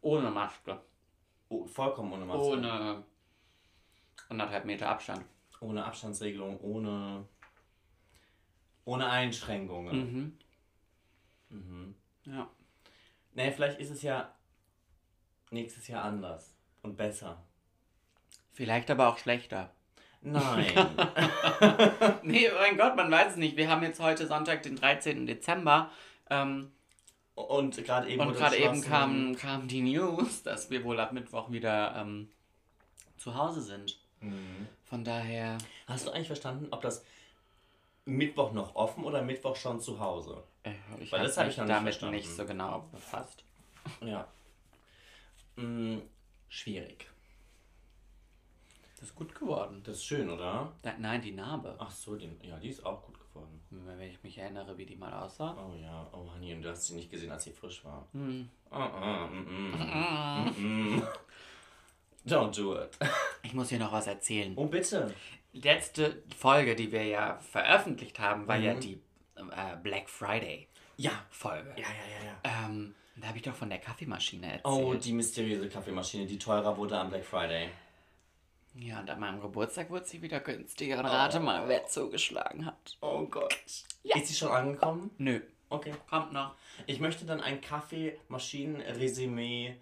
Ohne 0.00 0.30
Maske. 0.30 0.80
Oh, 1.48 1.66
vollkommen 1.66 2.12
ohne 2.12 2.24
Maske. 2.24 2.42
Ohne 2.42 3.04
anderthalb 4.28 4.64
Meter 4.64 4.88
Abstand. 4.88 5.24
Ohne 5.60 5.84
Abstandsregelung, 5.84 6.58
ohne. 6.60 7.24
Ohne 8.88 9.10
Einschränkungen. 9.10 10.38
Mhm. 11.50 11.94
Ja. 12.24 12.48
Nee, 13.34 13.52
vielleicht 13.52 13.78
ist 13.80 13.90
es 13.90 14.00
ja 14.00 14.32
nächstes 15.50 15.88
Jahr 15.88 16.04
anders 16.04 16.54
und 16.80 16.96
besser. 16.96 17.42
Vielleicht 18.54 18.90
aber 18.90 19.08
auch 19.08 19.18
schlechter. 19.18 19.70
Nein. 20.22 20.72
Nee, 22.22 22.48
mein 22.58 22.78
Gott, 22.78 22.96
man 22.96 23.10
weiß 23.10 23.32
es 23.32 23.36
nicht. 23.36 23.58
Wir 23.58 23.68
haben 23.68 23.82
jetzt 23.82 24.00
heute 24.00 24.26
Sonntag, 24.26 24.62
den 24.62 24.76
13. 24.76 25.26
Dezember. 25.26 25.90
Ähm, 26.30 26.72
und 27.34 27.84
gerade 27.84 28.08
eben 28.08 28.22
und 28.22 28.34
gerade 28.34 28.56
eben 28.56 28.80
kam, 28.80 29.36
kam 29.36 29.68
die 29.68 29.82
News, 29.82 30.42
dass 30.42 30.70
wir 30.70 30.82
wohl 30.84 30.98
ab 30.98 31.12
Mittwoch 31.12 31.50
wieder 31.50 31.94
ähm, 31.94 32.30
zu 33.18 33.34
Hause 33.34 33.60
sind. 33.60 33.98
Mhm. 34.20 34.66
Von 34.84 35.04
daher. 35.04 35.58
Hast 35.86 36.06
du 36.06 36.10
eigentlich 36.10 36.26
verstanden, 36.26 36.68
ob 36.70 36.80
das 36.80 37.04
Mittwoch 38.08 38.52
noch 38.52 38.74
offen 38.74 39.04
oder 39.04 39.22
Mittwoch 39.22 39.54
schon 39.56 39.80
zu 39.80 40.00
Hause? 40.00 40.42
Äh, 40.62 40.72
ich 40.98 41.12
Weil 41.12 41.20
habe 41.20 41.28
das 41.28 41.36
hab 41.36 41.46
mich 41.46 41.54
ich 41.54 41.58
noch 41.58 41.64
nicht 41.66 41.76
damit 41.76 41.84
verstanden. 41.94 42.14
nicht 42.16 42.30
so 42.30 42.46
genau 42.46 42.84
befasst. 42.90 43.44
Ja. 44.00 44.26
Mm, 45.56 45.98
schwierig. 46.48 47.06
Das 48.98 49.10
ist 49.10 49.14
gut 49.14 49.34
geworden. 49.34 49.82
Das 49.84 49.96
ist 49.96 50.04
schön, 50.04 50.28
oder? 50.28 50.72
Da, 50.82 50.94
nein, 50.98 51.22
die 51.22 51.32
Narbe. 51.32 51.76
Ach 51.78 51.90
so, 51.90 52.16
den, 52.16 52.40
ja, 52.42 52.58
die 52.58 52.70
ist 52.70 52.84
auch 52.84 53.02
gut 53.02 53.18
geworden. 53.20 53.60
Wenn 53.70 54.00
ich 54.00 54.22
mich 54.22 54.38
erinnere, 54.38 54.76
wie 54.76 54.86
die 54.86 54.96
mal 54.96 55.12
aussah. 55.12 55.56
Oh 55.56 55.74
ja, 55.76 56.08
oh 56.12 56.28
Honey, 56.34 56.54
und 56.54 56.62
du 56.62 56.70
hast 56.70 56.86
sie 56.86 56.94
nicht 56.94 57.10
gesehen, 57.10 57.30
als 57.30 57.44
sie 57.44 57.52
frisch 57.52 57.84
war. 57.84 58.08
Hm. 58.12 58.48
Oh, 58.70 58.76
oh, 58.76 59.26
mm, 59.28 59.46
mm, 59.48 60.56
mm, 60.56 60.96
mm. 60.96 61.02
Don't 62.26 62.56
do 62.56 62.76
it. 62.76 62.90
Ich 63.42 63.54
muss 63.54 63.68
hier 63.68 63.78
noch 63.78 63.92
was 63.92 64.06
erzählen. 64.06 64.52
Oh, 64.56 64.66
bitte. 64.66 65.14
Letzte 65.52 66.22
Folge, 66.36 66.76
die 66.76 66.92
wir 66.92 67.04
ja 67.04 67.38
veröffentlicht 67.38 68.18
haben, 68.20 68.46
war 68.46 68.56
ja 68.56 68.74
Mhm. 68.74 68.80
die 68.80 69.00
äh, 69.36 69.76
Black 69.82 70.08
Friday 70.10 70.68
Ja. 70.96 71.12
Folge. 71.30 71.70
Ja, 71.76 71.86
ja, 71.88 72.18
ja, 72.18 72.24
ja. 72.26 72.36
Ähm, 72.66 72.94
da 73.16 73.28
habe 73.28 73.38
ich 73.38 73.42
doch 73.44 73.54
von 73.54 73.68
der 73.70 73.78
Kaffeemaschine 73.78 74.46
erzählt. 74.46 74.64
Oh, 74.64 74.94
die 74.94 75.12
mysteriöse 75.12 75.68
Kaffeemaschine, 75.68 76.26
die 76.26 76.38
teurer 76.38 76.76
wurde 76.76 76.98
am 76.98 77.08
Black 77.10 77.24
Friday. 77.24 77.68
Ja, 78.74 79.00
und 79.00 79.10
an 79.10 79.18
meinem 79.18 79.40
Geburtstag 79.40 79.90
wurde 79.90 80.04
sie 80.06 80.20
wieder 80.22 80.38
günstiger. 80.40 80.98
Und 80.98 81.06
rate 81.06 81.40
mal, 81.40 81.66
wer 81.66 81.86
zugeschlagen 81.86 82.64
hat. 82.66 82.96
Oh 83.00 83.24
Gott. 83.26 83.56
Ja. 84.04 84.16
Ist 84.16 84.28
sie 84.28 84.34
schon 84.34 84.50
angekommen? 84.50 85.10
Nö, 85.18 85.40
Okay. 85.70 85.92
kommt 86.08 86.32
noch. 86.32 86.54
Ich 86.86 87.00
möchte 87.00 87.24
dann 87.24 87.40
ein 87.40 87.60
Kaffeemaschinen-Resümee, 87.60 89.74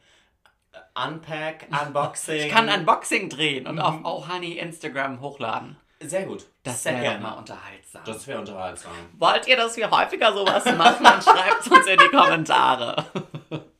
Unpack, 0.95 1.67
Unboxing. 1.71 2.37
Ich 2.37 2.49
kann 2.49 2.69
ein 2.69 2.81
Unboxing 2.81 3.29
drehen 3.29 3.67
und 3.67 3.79
auf 3.79 3.97
Oh 4.05 4.29
Honey 4.29 4.59
Instagram 4.59 5.21
hochladen. 5.21 5.77
Sehr 6.01 6.25
gut. 6.27 6.47
Das 6.63 6.85
wäre 6.85 7.19
mal 7.19 7.33
unterhaltsam. 7.35 8.03
Das 8.05 8.27
wäre 8.27 8.41
unterhaltsam. 8.41 8.93
Wollt 9.19 9.47
ihr, 9.49 9.57
dass 9.57 9.77
wir 9.77 9.91
häufiger 9.91 10.33
sowas 10.33 10.65
machen? 10.77 11.05
Dann 11.05 11.23
schreibt 11.23 11.67
uns 11.71 11.87
in 11.87 11.99
die 11.99 12.17
Kommentare. 12.17 13.05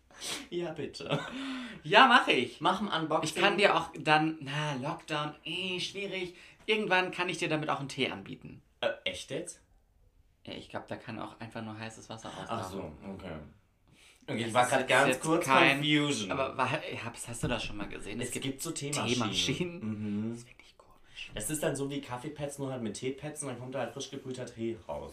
Ja, 0.51 0.73
bitte. 0.73 1.21
Ja, 1.83 2.07
mache 2.07 2.33
ich. 2.33 2.61
Mach 2.61 2.81
ein 2.81 2.89
Unboxing. 2.89 3.37
Ich 3.37 3.41
kann 3.41 3.59
dir 3.59 3.77
auch 3.77 3.91
dann, 3.99 4.39
na, 4.41 4.75
Lockdown, 4.83 5.35
eh, 5.45 5.79
schwierig. 5.79 6.35
Irgendwann 6.65 7.11
kann 7.13 7.29
ich 7.29 7.39
dir 7.39 7.49
damit 7.49 7.71
auch 7.71 7.81
einen 7.81 7.89
Tee 7.89 8.11
anbieten. 8.11 8.63
Äh, 8.81 8.89
echt 9.05 9.31
jetzt? 9.31 9.61
Ja, 10.45 10.55
ich 10.55 10.69
glaube, 10.69 10.87
da 10.89 10.97
kann 10.97 11.21
auch 11.21 11.39
einfach 11.39 11.63
nur 11.63 11.79
heißes 11.79 12.09
Wasser 12.09 12.31
auslaufen. 12.31 12.49
Ach 12.49 12.71
so, 12.71 12.93
okay. 13.13 13.35
Okay, 14.29 14.45
ich 14.47 14.55
war 14.55 14.67
gerade 14.67 14.87
ganz 14.87 15.21
kurz 15.21 15.45
kein- 15.47 15.77
Confusion. 15.79 16.33
Aber 16.33 16.57
war, 16.57 16.69
hast 17.29 17.43
du 17.43 17.49
das 17.49 17.63
schon 17.65 17.77
mal 17.77 17.89
gesehen? 17.89 18.21
es 18.21 18.31
gibt, 18.33 18.61
so 18.61 18.71
Teemaschinen. 18.73 19.13
Teemaschinen. 19.15 19.81
Mhm. 20.27 20.31
Das 20.31 20.39
ist 20.41 20.49
wirklich 20.49 20.75
komisch. 20.77 21.31
Es 21.35 21.51
ist 21.51 21.63
dann 21.63 21.77
so 21.77 21.89
wie 21.91 22.01
Kaffeepads, 22.01 22.59
nur 22.59 22.73
halt 22.73 22.83
mit 22.83 22.95
Teepads 22.95 23.43
und 23.43 23.49
dann 23.49 23.59
kommt 23.59 23.75
da 23.75 23.81
halt 23.81 23.93
frisch 23.93 24.11
gebrühter 24.11 24.47
Tee 24.47 24.77
raus. 24.89 25.13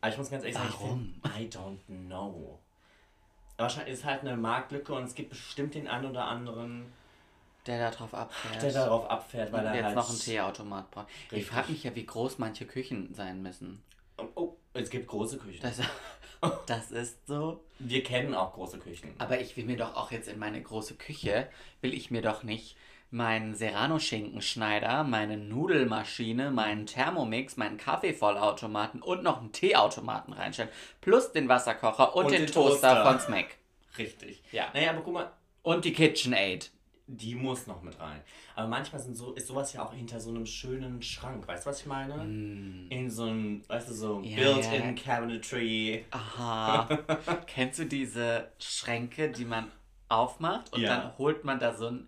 Aber 0.00 0.12
ich 0.12 0.18
muss 0.18 0.30
ganz 0.30 0.44
ehrlich 0.44 0.56
sagen, 0.56 0.68
ich 0.70 0.80
Warum? 0.80 1.14
I 1.38 1.48
don't 1.48 2.06
know. 2.06 2.58
Wahrscheinlich 3.56 3.94
ist 3.94 4.04
halt 4.04 4.22
eine 4.22 4.36
Marktlücke 4.36 4.92
und 4.94 5.04
es 5.04 5.14
gibt 5.14 5.30
bestimmt 5.30 5.74
den 5.74 5.86
einen 5.86 6.06
oder 6.10 6.24
anderen, 6.26 6.86
Der 7.66 7.78
da 7.78 7.90
drauf 7.96 8.12
abfährt. 8.14 8.62
der 8.62 8.72
darauf 8.72 9.08
abfährt, 9.10 9.52
weil 9.52 9.60
und 9.60 9.66
er 9.66 9.74
jetzt 9.76 9.84
halt... 9.84 9.94
noch 9.96 10.08
einen 10.10 10.18
Teeautomat 10.18 10.90
braucht. 10.90 11.06
Ich 11.26 11.32
Richtig. 11.32 11.46
frage 11.50 11.72
mich 11.72 11.84
ja, 11.84 11.94
wie 11.94 12.04
groß 12.06 12.38
manche 12.38 12.66
Küchen 12.66 13.14
sein 13.14 13.42
müssen. 13.42 13.82
Es 14.74 14.90
gibt 14.90 15.06
große 15.06 15.38
Küchen. 15.38 15.62
Das, 15.62 15.80
das 16.66 16.90
ist 16.90 17.26
so. 17.26 17.64
Wir 17.78 18.02
kennen 18.02 18.34
auch 18.34 18.52
große 18.52 18.78
Küchen. 18.78 19.14
Aber 19.18 19.40
ich 19.40 19.56
will 19.56 19.64
mir 19.64 19.76
doch 19.76 19.94
auch 19.94 20.10
jetzt 20.10 20.28
in 20.28 20.38
meine 20.38 20.60
große 20.60 20.94
Küche, 20.94 21.48
will 21.80 21.94
ich 21.94 22.10
mir 22.10 22.22
doch 22.22 22.42
nicht 22.42 22.76
meinen 23.10 23.54
Serrano-Schinkenschneider, 23.54 25.04
meine 25.04 25.36
Nudelmaschine, 25.36 26.50
meinen 26.50 26.86
Thermomix, 26.86 27.56
meinen 27.56 27.76
Kaffeevollautomaten 27.78 29.02
und 29.02 29.22
noch 29.22 29.40
einen 29.40 29.52
Teeautomaten 29.52 30.32
reinstellen. 30.34 30.70
Plus 31.00 31.30
den 31.30 31.48
Wasserkocher 31.48 32.16
und, 32.16 32.24
Und 32.24 32.32
den, 32.32 32.46
den 32.46 32.52
Toaster, 32.52 32.94
Toaster. 32.94 33.04
von 33.04 33.20
Smack. 33.20 33.56
Richtig. 33.98 34.42
Ja. 34.50 34.70
Naja, 34.74 34.90
aber 34.90 35.02
guck 35.02 35.14
mal, 35.14 35.30
Und 35.62 35.84
die 35.84 35.92
KitchenAid. 35.92 36.72
Die 37.06 37.34
muss 37.34 37.66
noch 37.66 37.82
mit 37.82 37.98
rein. 38.00 38.20
Aber 38.56 38.66
manchmal 38.68 39.00
sind 39.00 39.14
so, 39.14 39.32
ist 39.34 39.46
sowas 39.46 39.72
ja 39.74 39.84
auch 39.84 39.92
hinter 39.92 40.18
so 40.20 40.30
einem 40.30 40.46
schönen 40.46 41.02
Schrank. 41.02 41.46
Weißt 41.46 41.66
du, 41.66 41.70
was 41.70 41.80
ich 41.80 41.86
meine? 41.86 42.22
In 42.24 43.10
so 43.10 43.24
einem, 43.24 43.62
weißt 43.68 43.90
du, 43.90 43.92
so 43.94 44.18
Mm. 44.20 44.24
Ja, 44.24 44.36
built-in 44.36 44.96
ja. 44.96 45.02
cabinetry. 45.02 46.04
Aha. 46.10 46.88
Kennst 47.46 47.78
du 47.78 47.84
diese 47.84 48.48
Schränke, 48.58 49.30
die 49.30 49.44
man 49.44 49.70
aufmacht 50.08 50.72
und 50.72 50.80
Ja. 50.80 50.96
dann 50.96 51.18
holt 51.18 51.44
man 51.44 51.58
da 51.58 51.74
so 51.74 51.88
ein 51.88 52.06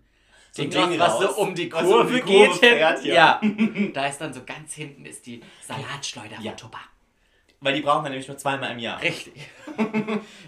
So 0.51 0.63
ein 0.63 0.69
Ding 0.71 0.79
raus, 0.79 0.89
Ding 0.89 0.99
was 0.99 1.19
so 1.19 1.41
um 1.41 1.53
die 1.53 1.69
Kurve, 1.69 1.97
um 1.99 2.07
die 2.13 2.19
Kurve 2.21 2.49
geht. 2.49 2.53
fährt, 2.55 3.05
ja. 3.05 3.39
Da 3.93 4.07
ist 4.07 4.17
dann 4.19 4.33
so 4.33 4.41
ganz 4.45 4.73
hinten 4.73 5.05
ist 5.05 5.25
die 5.27 5.41
Salatschleuder 5.61 6.39
Ja. 6.41 6.55
von. 6.57 6.71
Weil 7.59 7.73
die 7.75 7.81
brauchen 7.81 8.03
wir 8.03 8.09
nämlich 8.09 8.27
nur 8.27 8.37
zweimal 8.37 8.71
im 8.71 8.79
Jahr. 8.79 9.01
Richtig. 9.01 9.33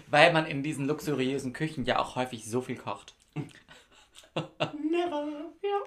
Weil 0.08 0.32
man 0.32 0.46
in 0.46 0.62
diesen 0.62 0.86
luxuriösen 0.86 1.52
Küchen 1.52 1.84
ja 1.84 1.98
auch 1.98 2.14
häufig 2.16 2.48
so 2.48 2.60
viel 2.60 2.76
kocht. 2.76 3.14
Never. 4.34 5.52
Ja. 5.62 5.80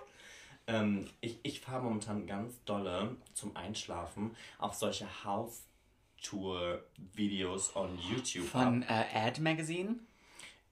Ähm, 0.68 1.10
ich 1.22 1.40
ich 1.44 1.60
fahre 1.60 1.84
momentan 1.84 2.26
ganz 2.26 2.64
dolle 2.64 3.18
zum 3.34 3.54
Einschlafen 3.56 4.36
auf 4.60 4.74
solche 4.74 5.06
House-Tour-Videos 5.24 7.76
on 7.76 8.00
YouTube. 8.00 8.46
Von 8.46 8.84
äh, 8.84 9.06
Ad 9.14 9.42
Magazine. 9.42 9.96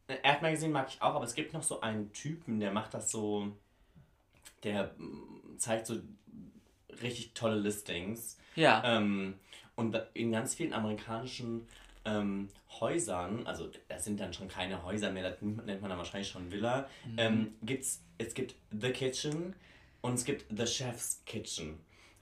Ad 0.07 0.41
Magazine 0.41 0.71
mag 0.71 0.88
ich 0.89 1.01
auch, 1.01 1.15
aber 1.15 1.25
es 1.25 1.36
gibt 1.36 1.53
noch 1.53 1.63
so 1.63 1.81
einen 1.81 2.13
Typen, 2.13 2.60
der 2.60 2.71
macht 2.71 2.93
das 2.93 3.12
so, 3.12 3.51
der 4.63 4.93
mm, 4.97 5.57
zeigt 5.57 5.88
so 5.88 5.99
richtig 7.01 7.34
tolle 7.34 7.55
Listings. 7.55 8.38
Ja. 8.55 8.84
Ähm, 8.86 9.39
und 9.75 9.97
in 10.13 10.31
ganz 10.31 10.55
vielen 10.55 10.73
amerikanischen 10.73 11.67
ähm, 12.06 12.50
Häusern, 12.80 13.46
also 13.46 13.70
das 13.88 14.04
sind 14.06 14.20
dann 14.20 14.34
schon 14.34 14.48
keine 14.48 14.84
Häuser 14.84 15.12
mehr, 15.12 15.30
das 15.30 15.42
nennt 15.42 15.82
man 15.82 15.90
dann 15.90 15.98
wahrscheinlich 15.98 16.30
schon 16.30 16.52
Villa, 16.52 16.88
Mhm. 17.06 17.16
ähm, 17.18 17.54
gibt's, 17.62 18.02
es 18.18 18.34
gibt 18.34 18.56
The 18.72 18.92
Kitchen 18.92 19.56
und 20.02 20.16
es 20.16 20.26
gibt 20.26 20.46
The 20.58 20.66
Chef's 20.66 21.22
Kitchen. 21.26 21.80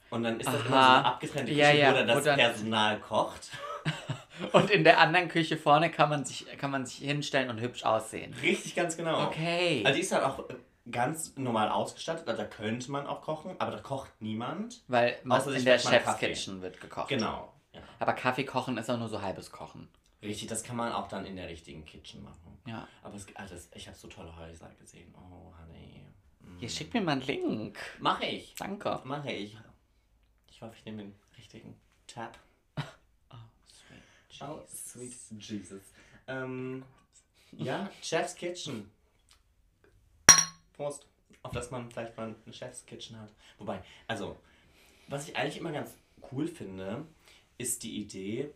Und 0.10 0.24
dann 0.24 0.40
ist 0.40 0.48
das 0.48 0.56
immer 0.56 0.64
so 0.70 0.74
Aha. 0.76 0.98
eine 0.98 1.06
abgetrennte 1.06 1.52
Küche, 1.52 1.60
Ja, 1.62 1.72
ja, 1.72 1.92
wo 1.92 1.96
dann 1.98 2.08
das 2.08 2.24
Personal 2.24 3.00
kocht. 3.00 3.50
Und 4.54 4.70
in 4.72 4.84
der 4.86 5.00
anderen 5.00 5.28
Küche 5.28 5.58
vorne 5.58 5.92
kann 5.92 6.10
man 6.10 6.24
sich, 6.24 6.46
kann 6.58 6.72
man 6.72 6.86
sich 6.86 7.00
hinstellen 7.00 7.50
und 7.50 7.60
hübsch 7.60 7.84
aussehen. 7.84 8.34
Richtig, 8.42 8.74
ganz 8.74 8.96
genau. 8.96 9.28
Okay. 9.28 9.82
Also 9.86 9.96
die 9.98 10.02
ist 10.02 10.14
halt 10.14 10.24
auch 10.24 10.50
äh, 10.50 10.54
ganz 10.90 11.36
normal 11.36 11.68
ausgestattet, 11.70 12.26
also 12.28 12.42
da 12.44 12.48
könnte 12.48 12.90
man 12.90 13.06
auch 13.06 13.22
kochen, 13.22 13.56
aber 13.60 13.72
da 13.72 13.80
kocht 13.82 14.10
niemand. 14.22 14.82
Weil 14.88 15.18
man 15.24 15.42
Außer 15.42 15.54
in 15.54 15.66
der 15.66 15.78
Chef's. 15.78 16.18
Kitchen 16.20 16.62
wird 16.62 16.80
gekocht. 16.80 17.10
Genau. 17.10 17.52
Aber 18.00 18.14
Kaffee 18.14 18.46
kochen 18.46 18.78
ist 18.78 18.90
auch 18.90 18.98
nur 18.98 19.10
so 19.10 19.22
halbes 19.22 19.52
Kochen. 19.52 19.90
Richtig, 20.22 20.48
das 20.48 20.64
kann 20.64 20.76
man 20.76 20.92
auch 20.92 21.08
dann 21.08 21.26
in 21.26 21.36
der 21.36 21.48
richtigen 21.48 21.86
Kitchen 21.86 22.24
machen. 22.24 22.58
Ja. 22.66 22.88
Aber 23.04 23.16
es, 23.16 23.26
das, 23.26 23.70
ich 23.74 23.88
habe 23.88 23.98
so 23.98 24.08
tolle 24.08 24.36
Häuser 24.36 24.70
gesehen. 24.80 25.14
Oh, 25.16 25.54
honey. 25.62 26.06
Hier, 26.60 26.70
schick 26.70 26.94
mir 26.94 27.02
mal 27.02 27.14
einen 27.14 27.22
Link. 27.22 27.78
Mache 28.00 28.26
ich. 28.26 28.56
Danke. 28.56 29.00
Mache 29.06 29.32
ich. 29.32 29.58
Ich 30.50 30.62
hoffe, 30.62 30.76
ich 30.78 30.86
nehme 30.86 31.04
den 31.04 31.16
richtigen 31.38 31.76
Tab. 32.08 32.38
Oh, 34.42 34.62
sweet 34.70 35.14
Jesus. 35.38 35.82
Ähm, 36.26 36.86
ja, 37.52 37.90
Chef's 38.02 38.36
Kitchen. 38.36 38.90
Prost. 40.72 41.06
Auf 41.42 41.52
dass 41.52 41.72
man 41.72 41.92
vielleicht 41.92 42.16
mal 42.16 42.34
eine 42.46 42.54
Chef's 42.54 42.86
Kitchen 42.86 43.20
hat. 43.20 43.34
Wobei, 43.58 43.84
also, 44.08 44.40
was 45.10 45.28
ich 45.28 45.36
eigentlich 45.36 45.58
immer 45.58 45.74
ganz 45.74 45.98
cool 46.32 46.48
finde, 46.48 47.06
ist 47.60 47.84
die 47.84 48.00
Idee, 48.02 48.50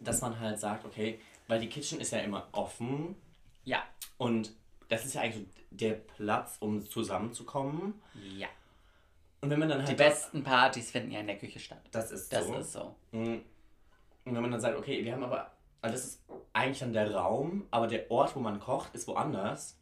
dass 0.00 0.20
man 0.20 0.40
halt 0.40 0.58
sagt, 0.58 0.84
okay, 0.84 1.20
weil 1.46 1.60
die 1.60 1.68
Kitchen 1.68 2.00
ist 2.00 2.10
ja 2.10 2.18
immer 2.18 2.48
offen 2.52 3.14
Ja. 3.64 3.84
und 4.18 4.52
das 4.88 5.04
ist 5.04 5.14
ja 5.14 5.20
eigentlich 5.20 5.46
der 5.70 5.92
Platz, 5.94 6.56
um 6.60 6.84
zusammenzukommen. 6.84 7.94
Ja. 8.36 8.48
Und 9.40 9.50
wenn 9.50 9.58
man 9.60 9.68
dann 9.68 9.78
halt 9.78 9.88
Die 9.90 9.94
besten 9.94 10.42
Partys 10.42 10.90
finden 10.90 11.12
ja 11.12 11.20
in 11.20 11.26
der 11.28 11.38
Küche 11.38 11.60
statt. 11.60 11.82
das 11.92 12.10
ist 12.10 12.32
Das 12.32 12.46
so. 12.46 12.54
ist 12.56 12.72
so. 12.72 12.96
Mm. 13.12 13.38
Und 14.24 14.34
wenn 14.34 14.42
man 14.42 14.50
dann 14.50 14.60
sagt, 14.60 14.76
okay, 14.76 15.04
wir 15.04 15.12
haben 15.12 15.22
aber, 15.22 15.52
also 15.82 15.94
das 15.96 16.04
ist 16.06 16.22
eigentlich 16.52 16.78
dann 16.80 16.92
der 16.92 17.14
Raum, 17.14 17.66
aber 17.70 17.86
der 17.86 18.10
Ort, 18.10 18.34
wo 18.34 18.40
man 18.40 18.58
kocht, 18.58 18.94
ist 18.94 19.06
woanders, 19.06 19.76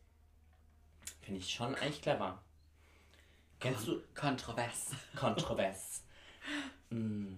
finde 1.22 1.40
ich 1.40 1.50
schon 1.52 1.74
eigentlich 1.76 2.02
clever. 2.02 2.42
Kennst 3.61 3.87
du 3.87 4.02
Kontrovers. 4.14 4.90
kontrovers? 5.16 6.02
Mm. 6.90 7.37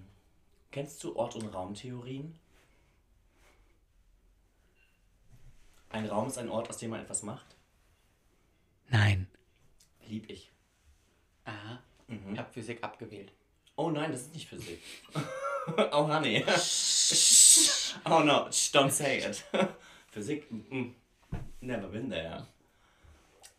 Kennst 0.77 1.03
du 1.03 1.17
Ort- 1.17 1.37
und 1.37 1.49
Raumtheorien? 1.49 2.39
Ein 5.89 6.05
Raum 6.05 6.27
ist 6.27 6.37
ein 6.37 6.51
Ort, 6.51 6.69
aus 6.69 6.77
dem 6.77 6.91
man 6.91 7.01
etwas 7.01 7.23
macht. 7.23 7.57
Nein. 8.91 9.27
Lieb 10.07 10.29
ich. 10.29 10.51
Aha. 11.47 11.83
Ich 12.31 12.39
habe 12.39 12.53
Physik 12.53 12.85
abgewählt. 12.85 13.33
Oh 13.77 13.89
nein, 13.89 14.13
das 14.13 14.21
ist 14.21 14.35
nicht 14.35 14.51
Physik. 14.51 14.83
oh 15.93 16.09
honey. 16.09 16.45
oh 18.05 18.21
no, 18.21 18.53
shh, 18.53 18.71
don't 18.75 18.91
say 18.91 19.21
it. 19.27 19.47
Physik, 20.13 20.47
mm, 20.53 20.91
never 21.63 21.89
been 21.89 22.11
there. 22.11 22.47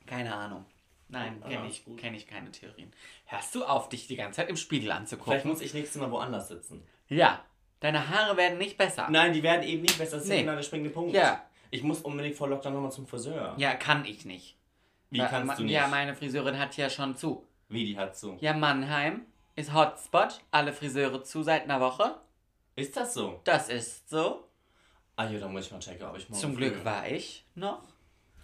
Keine 0.06 0.36
Ahnung. 0.36 0.66
Nein, 1.10 1.42
Ah, 1.44 1.50
kenne 1.50 1.68
ich, 1.68 1.84
kenn 1.98 2.14
ich 2.14 2.28
keine 2.28 2.52
Theorien. 2.52 2.94
Hörst 3.26 3.56
du 3.56 3.66
auf, 3.66 3.90
dich 3.90 4.06
die 4.06 4.18
ganze 4.18 4.36
Zeit 4.36 4.50
im 4.50 4.58
Spiegel 4.58 4.84
Vielleicht 4.90 5.00
anzugucken? 5.02 5.50
muss 5.50 5.62
ich 5.62 5.74
nächstes 5.74 6.00
Mal 6.00 6.12
woanders 6.12 6.50
sitzen. 6.50 6.84
Ja. 7.10 7.44
Deine 7.80 8.10
Haare 8.10 8.36
werden 8.38 8.58
nicht 8.58 8.78
besser. 8.78 9.08
Nein, 9.10 9.34
die 9.34 9.44
werden 9.44 9.64
eben 9.64 9.84
nicht 9.84 9.98
besser. 9.98 10.16
Das 10.18 10.24
ist 10.24 10.30
Nee. 10.30 10.42
genau 10.42 10.56
der 10.56 10.64
springende 10.64 10.90
Punkt. 10.90 11.14
Ja. 11.14 11.44
Ich 11.70 11.84
muss 11.84 12.02
unbedingt 12.02 12.36
vor 12.36 12.48
Lockdown 12.50 12.74
nochmal 12.74 12.92
zum 12.92 13.06
Friseur. 13.08 13.54
Ja, 13.58 13.76
kann 13.76 14.06
ich 14.06 14.26
nicht. 14.26 14.56
Wie 15.10 15.20
Weil, 15.20 15.28
kannst 15.28 15.60
du 15.60 15.64
nicht? 15.64 15.74
Ja, 15.74 15.88
meine 15.88 16.16
Friseurin 16.16 16.58
hat 16.58 16.76
ja 16.78 16.90
schon 16.90 17.16
zu. 17.16 17.46
Wie, 17.70 17.86
die 17.86 17.98
hat 17.98 18.18
so. 18.18 18.38
Ja, 18.42 18.54
Mannheim 18.54 19.26
ist 19.56 19.74
Hotspot. 19.74 20.40
Alle 20.52 20.74
Friseure 20.74 21.24
zu 21.24 21.44
seit 21.44 21.64
einer 21.64 21.80
Woche. 21.80 22.16
Ist 22.76 22.96
das 22.98 23.14
so? 23.14 23.42
Das 23.44 23.70
ist 23.70 24.10
so. 24.10 24.44
Ah 25.16 25.26
ja, 25.30 25.40
dann 25.40 25.52
muss 25.52 25.66
ich 25.66 25.72
mal 25.72 25.80
checken, 25.80 26.06
ob 26.08 26.18
ich 26.18 26.30
morgen 26.30 26.42
Zum 26.42 26.56
Glück 26.56 26.84
war 26.86 27.08
ich 27.08 27.44
noch. 27.56 27.82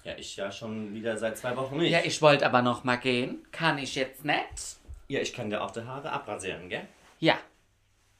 Ja, 0.04 0.14
ich 0.18 0.36
ja 0.36 0.52
schon 0.52 0.94
wieder 0.94 1.18
seit 1.18 1.38
zwei 1.38 1.56
Wochen 1.56 1.78
nicht. 1.78 1.92
Ja, 1.92 2.00
ich 2.04 2.22
wollte 2.22 2.46
aber 2.46 2.62
noch 2.62 2.84
mal 2.84 2.98
gehen. 2.98 3.46
Kann 3.52 3.78
ich 3.78 3.96
jetzt 3.96 4.26
nicht? 4.26 4.78
ja, 5.08 5.20
ich 5.22 5.34
kann 5.34 5.50
dir 5.50 5.62
auch 5.64 5.72
die 5.72 5.82
Haare 5.84 6.12
abrasieren, 6.12 6.68
gell? 6.70 6.88
Ja. 7.20 7.38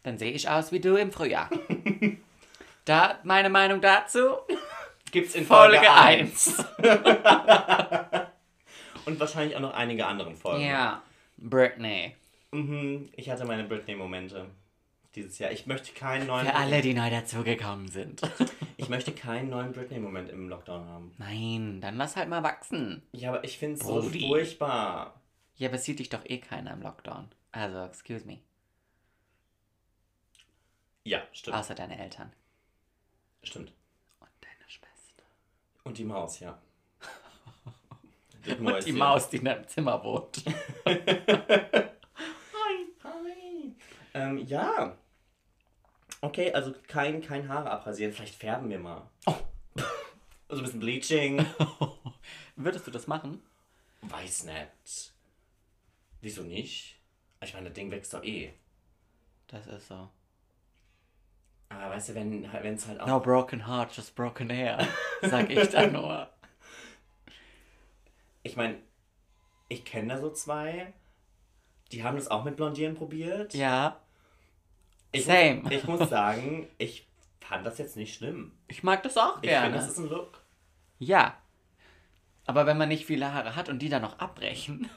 Dann 0.04 0.18
sehe 0.18 0.32
ich 0.32 0.50
aus 0.50 0.72
wie 0.72 0.80
du 0.80 0.96
im 0.96 1.12
Frühjahr. 1.12 1.50
da 2.86 3.20
meine 3.24 3.50
Meinung 3.50 3.82
dazu. 3.82 4.38
Gibt's 5.12 5.36
in 5.36 5.46
Folge, 5.46 5.78
Folge 5.78 5.92
1. 5.92 6.66
1. 6.80 8.24
Und 9.06 9.20
wahrscheinlich 9.20 9.56
auch 9.56 9.62
noch 9.62 9.74
einige 9.74 10.06
anderen 10.06 10.36
Folgen. 10.36 10.66
Ja. 10.66 11.02
Britney. 11.38 12.16
Mhm, 12.52 13.10
ich 13.16 13.30
hatte 13.30 13.46
meine 13.46 13.64
Britney-Momente 13.64 14.48
dieses 15.16 15.40
Jahr. 15.40 15.52
Ich 15.52 15.66
möchte 15.66 15.94
keinen 15.94 16.28
neuen. 16.28 16.46
Für 16.46 16.56
alle, 16.56 16.82
die 16.82 16.94
neu 16.94 17.10
dazugekommen 17.10 17.88
sind. 17.88 18.22
Ich 18.76 18.90
möchte 18.90 19.14
keinen 19.14 19.50
neuen 19.50 19.72
Britney-Moment 19.72 20.30
im 20.30 20.50
Lockdown 20.50 20.86
haben. 20.86 21.14
Nein, 21.18 21.80
dann 21.80 21.96
lass 21.96 22.18
halt 22.18 22.28
mal 22.28 22.44
wachsen. 22.44 23.02
Ja, 23.14 23.30
aber 23.30 23.46
ich 23.46 23.58
finde 23.58 23.80
es 23.80 23.88
so 23.88 24.02
furchtbar. 24.02 25.22
Ja, 25.56 25.70
aber 25.70 25.78
es 25.78 25.86
sieht 25.86 26.00
dich 26.00 26.10
doch 26.10 26.26
eh 26.26 26.40
keiner 26.40 26.74
im 26.74 26.82
Lockdown. 26.82 27.30
Also, 27.54 27.86
excuse 27.86 28.28
me. 28.28 28.40
Stimmt. 31.34 31.58
Außer 31.58 31.76
deine 31.76 32.00
Eltern. 32.00 32.32
Stimmt. 33.42 33.74
Und 34.20 34.30
deine 34.40 34.70
Schwester. 34.70 35.24
Und 35.84 35.98
die 35.98 36.06
Maus, 36.06 36.40
ja. 36.40 36.62
Und 38.46 38.86
die 38.86 38.94
Maus, 38.94 39.30
die 39.30 39.38
in 39.38 39.46
deinem 39.46 39.68
Zimmer 39.68 40.04
wohnt. 40.04 40.44
Hi. 40.86 41.04
Ähm, 44.14 44.38
ja. 44.46 44.96
Okay, 46.22 46.54
also 46.54 46.74
kein, 46.88 47.22
kein 47.22 47.50
Haare 47.50 47.72
abrasieren. 47.72 48.14
Vielleicht 48.14 48.36
färben 48.36 48.70
wir 48.70 48.80
mal. 48.80 49.10
Oh. 49.26 49.36
Also 50.50 50.62
ein 50.62 50.66
bisschen 50.66 50.82
Bleaching. 50.82 51.46
Würdest 52.56 52.86
du 52.86 52.92
das 52.92 53.08
machen? 53.08 53.42
Weiß 54.04 54.44
nicht. 54.44 55.14
Wieso 56.22 56.44
nicht? 56.44 57.00
Ich 57.42 57.54
meine, 57.56 57.70
das 57.70 57.74
Ding 57.74 57.90
wächst 57.90 58.14
doch 58.14 58.24
eh. 58.24 58.54
Das 59.48 59.66
ist 59.66 59.88
so. 59.88 60.10
Aber 61.82 61.96
weißt 61.96 62.10
du, 62.10 62.16
wenn 62.16 62.44
es 62.76 62.88
halt 62.88 63.00
auch. 63.00 63.08
No 63.08 63.20
broken 63.20 63.68
heart, 63.68 63.96
just 63.96 64.16
broken 64.16 64.50
hair. 64.50 64.88
Sag 65.22 65.50
ich 65.50 65.70
dann 65.70 65.94
nur. 65.94 66.30
Ich 68.44 68.56
meine, 68.56 68.78
ich 69.70 69.86
kenne 69.86 70.14
da 70.16 70.20
so 70.20 70.30
zwei. 70.32 70.94
Die 71.92 72.04
haben 72.04 72.18
das 72.18 72.30
auch 72.30 72.44
mit 72.44 72.56
Blondieren 72.56 72.96
probiert. 72.96 73.54
Ja, 73.54 74.00
ich, 75.12 75.26
same. 75.26 75.62
Ich 75.70 75.84
muss 75.86 76.10
sagen, 76.10 76.68
ich 76.78 77.08
fand 77.40 77.66
das 77.66 77.78
jetzt 77.78 77.96
nicht 77.98 78.16
schlimm. 78.16 78.52
ich 78.68 78.84
mag 78.84 79.04
das 79.04 79.16
auch 79.18 79.38
Ich 79.38 79.50
gerne. 79.50 79.66
finde, 79.68 79.78
das 79.80 79.90
ist 79.90 79.98
ein 80.00 80.10
Look. 80.10 80.42
ja. 81.00 81.38
Aber 82.46 82.66
wenn 82.66 82.78
man 82.78 82.90
nicht 82.90 83.06
viele 83.06 83.34
Haare 83.34 83.56
hat 83.56 83.70
und 83.70 83.80
die 83.80 83.88
dann 83.88 84.02
noch 84.02 84.20
abbrechen, 84.20 84.90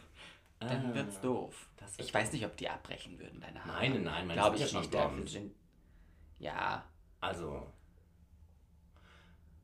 dann 0.59 0.91
Ah, 0.91 0.95
wird's 0.95 1.21
doof. 1.21 1.69
wird 1.79 1.91
Ich 1.99 2.13
weiß 2.13 2.33
nicht, 2.33 2.45
ob 2.45 2.57
die 2.57 2.69
abbrechen 2.69 3.21
würden, 3.21 3.41
deine 3.41 3.65
Haare. 3.65 3.89
Nein, 3.89 4.03
nein, 4.03 4.27
meine 4.27 4.41
Glaube 4.41 4.57
ich 4.57 4.73
nicht. 4.73 4.91
blond. 4.91 5.29
sind, 5.29 5.55
ja, 6.39 6.85
Also. 7.21 7.73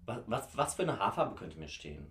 Was, 0.05 0.19
was, 0.27 0.57
was 0.57 0.75
für 0.75 0.83
eine 0.83 0.99
Haarfarbe 0.99 1.35
könnte 1.37 1.59
mir 1.59 1.69
stehen? 1.69 2.11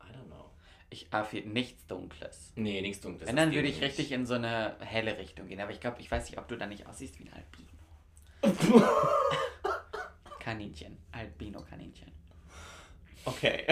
I 0.00 0.06
don't 0.12 0.26
know. 0.26 0.50
ich 0.90 1.08
habe 1.12 1.40
nichts 1.48 1.84
Dunkles. 1.86 2.52
Nee, 2.54 2.80
nichts 2.80 3.00
Dunkles. 3.00 3.28
Wenn, 3.28 3.34
dann 3.36 3.52
würde 3.52 3.66
ich 3.66 3.76
nicht. 3.76 3.84
richtig 3.84 4.12
in 4.12 4.24
so 4.24 4.34
eine 4.34 4.76
helle 4.80 5.18
Richtung 5.18 5.48
gehen. 5.48 5.60
Aber 5.60 5.72
ich 5.72 5.80
glaube, 5.80 6.00
ich 6.00 6.08
weiß 6.10 6.30
nicht, 6.30 6.38
ob 6.38 6.46
du 6.46 6.56
da 6.56 6.66
nicht 6.66 6.86
aussiehst 6.86 7.18
wie 7.18 7.24
ein 7.28 7.32
Albino. 7.32 7.70
Kaninchen. 10.38 10.98
Albino-Kaninchen. 11.12 12.12
Okay. 13.24 13.66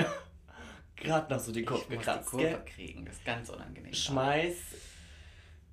Gerade 0.97 1.33
noch 1.33 1.41
so 1.41 1.53
die 1.53 1.65
Kurve 1.65 1.83
Ich 1.83 1.89
muss 1.91 1.99
die 1.99 2.05
gekratzt, 2.07 2.31
Kurve 2.31 2.45
gell? 2.45 2.65
kriegen. 2.65 3.05
Das 3.05 3.17
ist 3.17 3.25
ganz 3.25 3.49
unangenehm. 3.51 3.93
Schmeiß 3.93 4.57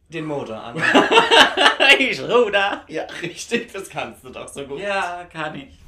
den 0.10 0.26
Motor 0.26 0.62
an. 0.62 0.76
ich 2.00 2.22
ruder. 2.22 2.84
ja, 2.88 3.04
richtig, 3.22 3.72
das 3.72 3.90
kannst 3.90 4.24
du 4.24 4.30
doch 4.30 4.48
so 4.48 4.66
gut. 4.66 4.80
Ja, 4.80 5.26
kann 5.32 5.56
ich. 5.56 5.80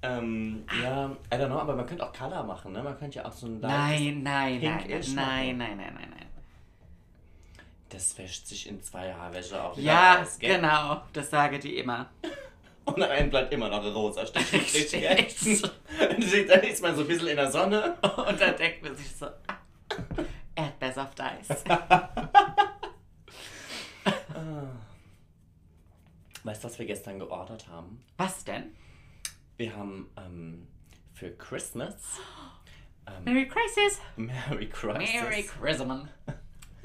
Ähm, 0.00 0.64
ja, 0.82 1.06
I 1.32 1.34
don't 1.34 1.46
know, 1.46 1.58
aber 1.58 1.74
man 1.74 1.86
könnte 1.86 2.06
auch 2.06 2.12
Color 2.12 2.44
machen, 2.44 2.72
ne? 2.72 2.82
Man 2.82 2.96
könnte 2.98 3.18
ja 3.18 3.24
auch 3.24 3.32
so 3.32 3.46
ein 3.46 3.60
Nein, 3.60 4.22
nein, 4.22 4.60
nein, 4.62 4.84
nein, 4.88 5.02
nein, 5.14 5.58
nein, 5.58 5.76
nein, 5.76 5.94
nein. 5.96 6.26
Das 7.88 8.16
wäscht 8.18 8.46
sich 8.46 8.68
in 8.68 8.82
zwei 8.82 9.12
Haarwäsche 9.12 9.60
auf. 9.62 9.76
Ja, 9.76 10.24
gell? 10.38 10.56
genau, 10.56 11.02
das 11.12 11.30
sage 11.30 11.58
die 11.58 11.78
immer. 11.78 12.10
Und 12.84 13.02
am 13.02 13.10
Ende 13.10 13.30
bleibt 13.30 13.52
immer 13.52 13.68
noch 13.68 13.84
ein 13.84 13.92
rosa 13.92 14.24
Stich. 14.24 14.52
Richtig. 14.52 15.62
Du 15.62 16.22
siehst 16.26 16.50
dann 16.50 16.60
ist 16.60 16.82
man 16.82 16.94
so 16.96 17.02
ein 17.02 17.08
bisschen 17.08 17.28
in 17.28 17.36
der 17.36 17.50
Sonne. 17.50 17.96
Und 18.00 18.40
dann 18.40 18.56
denkt 18.56 18.82
man 18.82 18.96
sich 18.96 19.14
so, 19.14 19.26
ah, 19.26 19.58
Erdbeersaft 20.54 21.20
Eis. 21.20 21.48
Weißt 26.48 26.64
du, 26.64 26.68
was 26.68 26.78
wir 26.78 26.86
gestern 26.86 27.18
geordert 27.18 27.68
haben? 27.68 28.02
Was 28.16 28.42
denn? 28.42 28.74
Wir 29.58 29.76
haben 29.76 30.10
ähm, 30.16 30.66
für 31.12 31.30
Christmas 31.36 32.18
Merry 33.22 33.46
Crisis. 33.46 34.00
Merry 34.16 34.66
Christmas. 34.70 35.12
Merry 35.12 35.42
Christmas. 35.42 36.08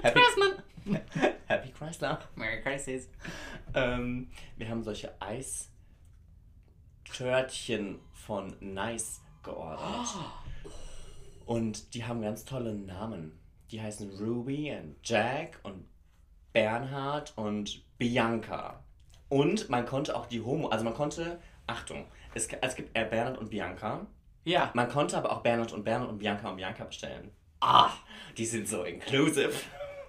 Happy, 0.01 0.19
Christmas. 0.19 0.51
Happy 1.47 1.71
Chrysler. 1.71 2.19
Merry 2.35 2.61
Crisis. 2.61 3.07
Ähm, 3.73 4.29
wir 4.57 4.67
haben 4.67 4.83
solche 4.83 5.13
Eistörtchen 7.05 8.01
von 8.11 8.57
Nice 8.59 9.21
geordert. 9.43 10.09
Und 11.45 11.93
die 11.93 12.03
haben 12.03 12.21
ganz 12.21 12.43
tolle 12.43 12.73
Namen. 12.73 13.39
Die 13.71 13.81
heißen 13.81 14.09
Ruby 14.19 14.75
und 14.75 14.97
Jack 15.03 15.61
und 15.63 15.85
Bernhard 16.51 17.31
und 17.37 17.81
Bianca. 17.97 18.82
Und 19.33 19.69
man 19.69 19.85
konnte 19.85 20.15
auch 20.15 20.27
die 20.27 20.41
Homo, 20.41 20.67
also 20.67 20.83
man 20.85 20.93
konnte, 20.93 21.39
Achtung, 21.65 22.05
es, 22.35 22.47
es 22.61 22.75
gibt 22.75 22.95
äh, 22.97 23.05
Bernhard 23.05 23.37
und 23.39 23.49
Bianca. 23.49 24.05
Ja. 24.45 24.69
Man 24.75 24.89
konnte 24.89 25.17
aber 25.17 25.31
auch 25.31 25.41
Bernhard 25.41 25.71
und 25.73 25.83
Bernhard 25.83 26.09
und 26.11 26.19
Bianca 26.19 26.49
und 26.49 26.57
Bianca 26.57 26.83
bestellen. 26.83 27.31
Ah, 27.59 27.89
Die 28.37 28.45
sind 28.45 28.67
so 28.67 28.83
inclusive. 28.83 29.51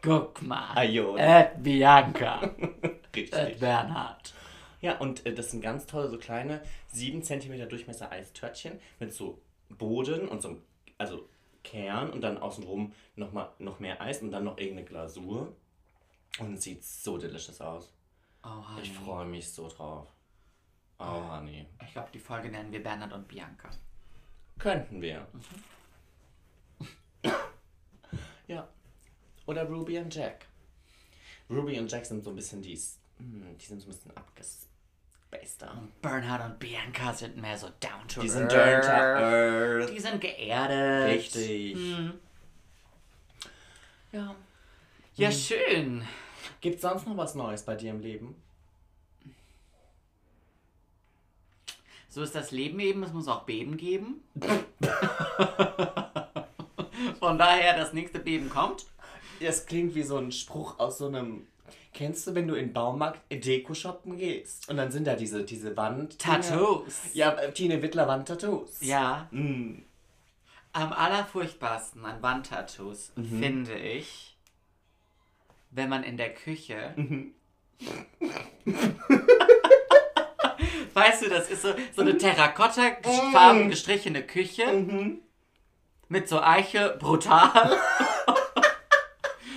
guck 0.02 0.42
mal. 0.42 0.74
Ajo. 0.74 1.16
Ed 1.16 1.62
Bianca. 1.62 2.40
Richtig. 3.16 3.32
Ed 3.32 3.60
Bernhard. 3.60 4.34
Ja, 4.82 4.98
und 4.98 5.24
äh, 5.24 5.32
das 5.32 5.52
sind 5.52 5.62
ganz 5.62 5.87
tolle, 5.87 6.08
so 6.10 6.18
kleine 6.18 6.60
7 6.88 7.22
cm 7.22 7.66
Durchmesser 7.68 8.10
Eistörtchen 8.12 8.78
mit 8.98 9.12
so 9.14 9.40
Boden 9.70 10.28
und 10.28 10.42
so, 10.42 10.48
einem- 10.48 10.62
also 10.98 11.28
Kern 11.62 12.10
und 12.10 12.20
dann 12.20 12.37
außenrum 12.37 12.92
noch, 13.16 13.32
mal, 13.32 13.52
noch 13.58 13.80
mehr 13.80 14.02
Eis 14.02 14.20
und 14.20 14.32
dann 14.32 14.44
noch 14.44 14.58
irgendeine 14.58 14.84
Glasur. 14.87 15.54
Und 16.40 16.54
es 16.54 16.64
sieht 16.64 16.84
so 16.84 17.16
delicious 17.16 17.60
aus. 17.62 17.90
Oh, 18.44 18.68
Honey. 18.68 18.83
Ich 18.83 18.92
freue 18.92 19.26
mich 19.26 19.50
so 19.50 19.68
drauf. 19.68 20.09
Oh, 20.98 21.04
Honey. 21.30 21.66
Ich 21.83 21.92
glaube, 21.92 22.09
die 22.12 22.18
Folge 22.18 22.48
nennen 22.50 22.70
wir 22.72 22.83
Bernhard 22.83 23.12
und 23.12 23.26
Bianca. 23.26 23.70
Könnten 24.59 25.00
wir. 25.00 25.26
ja. 28.46 28.68
Oder 29.46 29.64
Ruby 29.64 29.98
und 29.98 30.14
Jack. 30.14 30.46
Ruby 31.50 31.78
und 31.78 31.90
Jack 31.90 32.07
sind 32.07 32.22
so 32.24 32.30
ein 32.30 32.37
bisschen 32.37 32.62
die, 32.62 32.78
hm, 33.18 33.57
die 33.59 33.64
sind 33.64 33.80
so 33.80 33.88
ein 33.88 33.92
bisschen 33.92 34.16
abgespaceder. 34.16 35.83
Bernhard 36.00 36.44
und 36.50 36.59
Bianca 36.59 37.12
sind 37.12 37.37
mehr 37.37 37.57
so 37.59 37.68
down 37.80 38.07
to 38.09 38.20
Die 38.20 38.28
earth. 38.28 38.33
sind 38.33 38.52
down 38.52 38.80
to 38.83 38.88
earth. 38.90 39.90
Die 39.90 40.00
sind 40.00 40.20
geerdet. 40.20 41.14
Richtig. 41.14 41.76
Ja. 44.12 44.35
Ja, 45.16 45.30
schön. 45.33 46.07
Gibt 46.61 46.80
sonst 46.80 47.07
noch 47.07 47.16
was 47.16 47.35
Neues 47.35 47.62
bei 47.62 47.74
dir 47.74 47.90
im 47.90 48.00
Leben? 48.00 48.35
So 52.09 52.22
ist 52.22 52.35
das 52.35 52.50
Leben 52.52 52.78
eben, 52.80 53.02
es 53.02 53.12
muss 53.12 53.26
auch 53.28 53.42
Beben 53.42 53.76
geben. 53.76 54.22
Von 57.18 57.38
daher, 57.38 57.76
das 57.76 57.92
nächste 57.92 58.18
Beben 58.20 58.48
kommt. 58.50 58.87
Das 59.40 59.66
klingt 59.66 59.94
wie 59.94 60.02
so 60.04 60.16
ein 60.18 60.30
Spruch 60.33 60.78
aus 60.78 60.98
so 60.98 61.07
einem. 61.09 61.46
Kennst 61.92 62.26
du, 62.26 62.35
wenn 62.35 62.48
du 62.48 62.54
in 62.54 62.72
Baumarkt 62.72 63.20
Deko 63.33 63.74
shoppen 63.74 64.16
gehst? 64.16 64.68
Und 64.68 64.76
dann 64.76 64.90
sind 64.90 65.07
da 65.07 65.14
diese, 65.14 65.44
diese 65.44 65.76
Wand. 65.76 66.18
Tattoos. 66.18 67.00
Ja, 67.14 67.33
äh, 67.35 67.52
Tine 67.52 67.83
Wittler 67.83 68.09
Wand-Tattoos. 68.09 68.78
Ja, 68.80 69.28
Mm. 69.30 69.83
am 70.72 70.92
allerfurchtbarsten 70.92 72.04
an 72.04 72.20
Wandtattoos 72.22 73.12
finde 73.16 73.74
ich, 73.76 74.34
wenn 75.74 75.88
man 75.88 76.02
in 76.04 76.16
der 76.16 76.32
Küche. 76.32 76.94
weißt 80.94 81.22
du, 81.22 81.28
das 81.28 81.50
ist 81.50 81.62
so, 81.62 81.74
so 81.94 82.02
eine 82.02 82.16
Terrakotta-farben 82.16 83.68
gestrichene 83.70 84.22
Küche 84.22 85.18
mit 86.08 86.28
so 86.28 86.40
Eiche 86.40 86.96
brutal. 87.00 87.76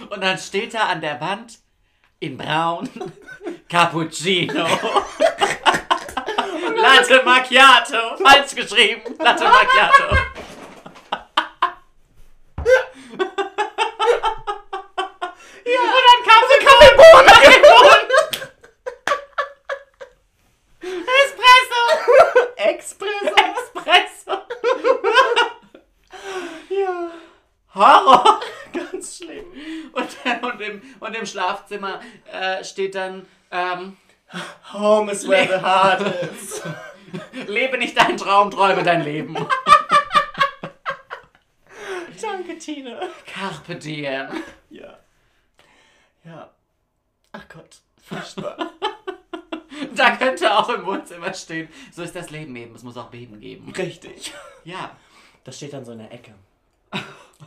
Und 0.10 0.23
dann 0.23 0.38
steht 0.39 0.73
da 0.73 0.88
an 0.88 1.01
der 1.01 1.21
Wand 1.21 1.60
in 2.19 2.38
braun 2.38 2.89
Cappuccino. 3.69 4.65
Latte 6.75 7.21
Macchiato. 7.23 8.17
Falsch 8.23 8.56
geschrieben. 8.56 9.01
Latte 9.19 9.43
Macchiato. 9.43 10.15
Ja. 15.65 15.82
Und 15.82 16.03
dann 16.08 16.21
kam 16.23 16.41
so 16.49 16.56
Kaffeebohnen. 16.65 17.27
Kaffeebohnen. 17.27 18.08
Espresso. 21.19 21.82
Expresso. 22.56 23.36
Espresso. 23.36 24.34
ja. 26.69 27.12
Horror. 27.75 28.39
Ganz 28.73 29.17
schlimm. 29.17 29.45
Und, 29.91 30.17
dann- 30.23 30.82
und, 31.08 31.15
im, 31.15 31.26
Schlafzimmer 31.26 32.02
äh, 32.32 32.63
steht 32.63 32.96
dann, 32.96 33.26
ähm, 33.52 33.98
Home 34.74 35.12
is 35.12 35.28
where 35.28 35.48
the 35.48 35.62
heart 35.63 36.02
is. 36.24 36.62
lebe 37.48 37.78
nicht 37.78 37.98
deinen 37.98 38.17
Traum, 38.17 38.52
träume 38.52 38.84
dein 38.84 39.04
Leben. 39.04 39.36
Danke, 42.22 42.58
Tine. 42.58 43.00
Carpe 43.26 43.76
diem. 43.76 44.43
Ja. 44.70 44.98
Ja. 46.24 46.50
Ach 47.32 47.48
Gott. 47.48 47.78
Furchtbar. 48.04 48.58
Da 49.93 50.15
könnte 50.15 50.58
auch 50.58 50.70
im 50.70 50.88
Wohnzimmer 50.88 51.32
stehen, 51.36 51.70
so 51.91 52.02
ist 52.02 52.15
das 52.15 52.32
Leben 52.32 52.56
eben, 52.56 52.74
es 52.74 52.82
muss 52.82 52.98
auch 52.98 53.10
Beben 53.10 53.39
geben. 53.39 53.72
Richtig. 53.72 54.34
Ja, 54.63 54.98
Das 55.43 55.58
steht 55.58 55.72
dann 55.74 55.86
so 55.86 55.91
in 55.91 56.00
der 56.00 56.12
Ecke. 56.12 56.34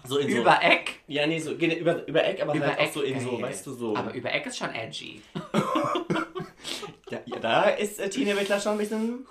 So 0.05 0.18
in 0.18 0.31
so. 0.31 0.38
über 0.38 0.62
Eck. 0.62 1.00
Ja, 1.07 1.26
nee, 1.26 1.38
so 1.38 1.53
über, 1.53 2.07
über 2.07 2.24
Eck, 2.24 2.42
aber 2.42 2.55
Über 2.55 2.66
halt 2.66 2.79
Eck, 2.79 2.88
auch 2.88 2.92
so 2.92 3.03
in 3.03 3.20
so, 3.20 3.33
geil. 3.33 3.42
weißt 3.42 3.66
du, 3.66 3.72
so. 3.72 3.96
Aber 3.96 4.14
über 4.14 4.33
Eck 4.33 4.46
ist 4.46 4.59
schon 4.59 4.74
edgy. 4.74 5.22
ja, 7.11 7.20
ja, 7.26 7.38
da 7.38 7.62
ist 7.70 7.98
äh, 7.98 8.09
Tine 8.09 8.37
Wittler 8.37 8.61
schon 8.61 8.72
ein 8.72 8.79
bisschen. 8.79 9.26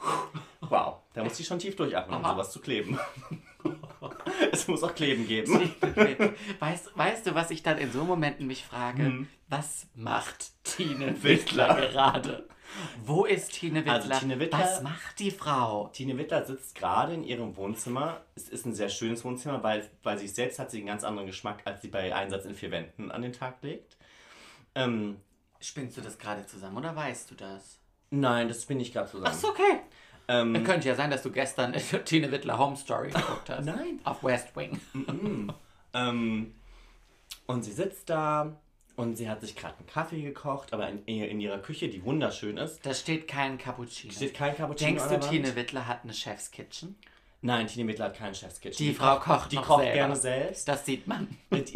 Wow, 0.62 0.98
da 1.13 1.24
muss 1.24 1.38
sie 1.38 1.43
schon 1.43 1.60
tief 1.60 1.76
durchatmen, 1.76 2.17
um 2.17 2.26
Aha. 2.26 2.34
sowas 2.34 2.52
zu 2.52 2.60
kleben. 2.60 3.00
es 4.52 4.67
muss 4.67 4.84
auch 4.84 4.93
Kleben 4.93 5.28
geben. 5.28 5.72
Weißt, 6.60 6.98
weißt 6.98 7.28
du, 7.28 7.36
was 7.36 7.52
ich 7.52 7.63
dann 7.63 7.78
in 7.78 7.91
so 7.91 8.04
Momenten 8.04 8.48
mich 8.48 8.63
frage? 8.63 9.04
Hm. 9.04 9.28
Was 9.48 9.88
macht 9.95 10.52
Tine. 10.63 11.22
Wittler 11.24 11.76
gerade? 11.76 12.48
Wo 13.06 13.26
ist 13.26 13.54
Tine 13.54 13.80
Wittler? 13.80 13.94
Also 13.94 14.10
Tine 14.20 14.40
Wittler- 14.40 14.60
Was 14.60 14.82
macht 14.82 15.20
die 15.20 15.32
Frau? 15.32 15.88
Tine 15.90 16.18
Wittler 16.18 16.46
sitzt 16.46 16.76
gerade 16.76 17.14
in 17.14 17.24
ihrem 17.24 17.56
Wohnzimmer. 17.58 18.22
Es 18.36 18.50
ist 18.50 18.66
ein 18.66 18.74
sehr 18.76 18.90
schönes 18.90 19.24
Wohnzimmer, 19.26 19.64
weil 19.64 19.90
bei 20.04 20.16
sich 20.18 20.34
selbst 20.34 20.60
hat 20.60 20.72
sie 20.72 20.78
einen 20.78 20.88
ganz 20.88 21.04
anderen 21.04 21.28
Geschmack, 21.28 21.62
als 21.66 21.82
sie 21.82 21.88
bei 21.88 22.14
Einsatz 22.16 22.46
in 22.46 22.56
vier 22.56 22.72
Wänden 22.72 23.12
an 23.12 23.22
den 23.22 23.34
Tag 23.34 23.58
legt. 23.62 23.98
Ähm, 24.76 25.17
Spinnst 25.62 25.98
du 25.98 26.02
das 26.02 26.17
gerade 26.17 26.46
zusammen 26.46 26.78
oder 26.78 26.96
weißt 26.96 27.32
du 27.32 27.36
das? 27.36 27.80
nein, 28.12 28.48
das 28.48 28.65
bin 28.65 28.80
ich 28.80 28.94
gerade 28.94 29.10
zusammen. 29.10 29.32
Ach 29.36 29.40
so, 29.40 29.50
okay. 29.50 29.82
Ähm, 30.28 30.63
Könnte 30.63 30.88
ja 30.88 30.96
sein, 30.96 31.10
dass 31.12 31.22
du 31.24 31.32
gestern 31.32 31.74
Tine 32.06 32.32
Wittler 32.32 32.58
Home 32.58 32.76
Story 32.76 33.10
geguckt 33.10 33.50
hast. 33.50 33.65
Nein. 33.65 34.00
Auf 34.04 34.24
West 34.24 34.56
Wing. 34.56 34.80
Ähm, 35.94 36.54
und 37.48 37.63
sie 37.63 37.72
sitzt 37.72 38.10
da 38.10 38.56
und 39.00 39.15
sie 39.15 39.29
hat 39.29 39.39
sich 39.39 39.56
gerade 39.56 39.75
einen 39.77 39.87
Kaffee 39.87 40.21
gekocht, 40.21 40.73
aber 40.73 40.89
in, 40.89 41.06
in 41.06 41.39
ihrer 41.39 41.60
Küche, 41.60 41.87
die 41.87 42.04
wunderschön 42.04 42.58
ist, 42.58 42.85
Da 42.85 42.93
steht 42.93 43.27
kein 43.29 43.58
Cappuccino. 43.58 44.12
steht 44.13 44.33
kein 44.33 44.56
Cappuccino 44.58 44.97
Denkst 45.00 45.08
du. 45.08 45.29
Tine 45.29 45.56
Wittler 45.56 45.87
hat 45.87 46.02
eine 46.04 46.13
Chef's 46.13 46.52
Kitchen? 46.52 46.97
Nein, 47.41 47.67
Tine 47.67 47.87
Wittler 47.87 48.06
hat 48.06 48.17
keinen 48.17 48.35
Chef's 48.35 48.60
Kitchen. 48.60 48.85
Die 48.85 48.93
Frau 48.93 49.17
kocht 49.19 49.52
Die 49.54 49.56
kocht 49.56 49.79
selber. 49.79 49.93
gerne 49.93 50.15
selbst. 50.17 50.67
Das 50.67 50.85
sieht 50.85 51.08
man. 51.08 51.27
Mit 51.50 51.71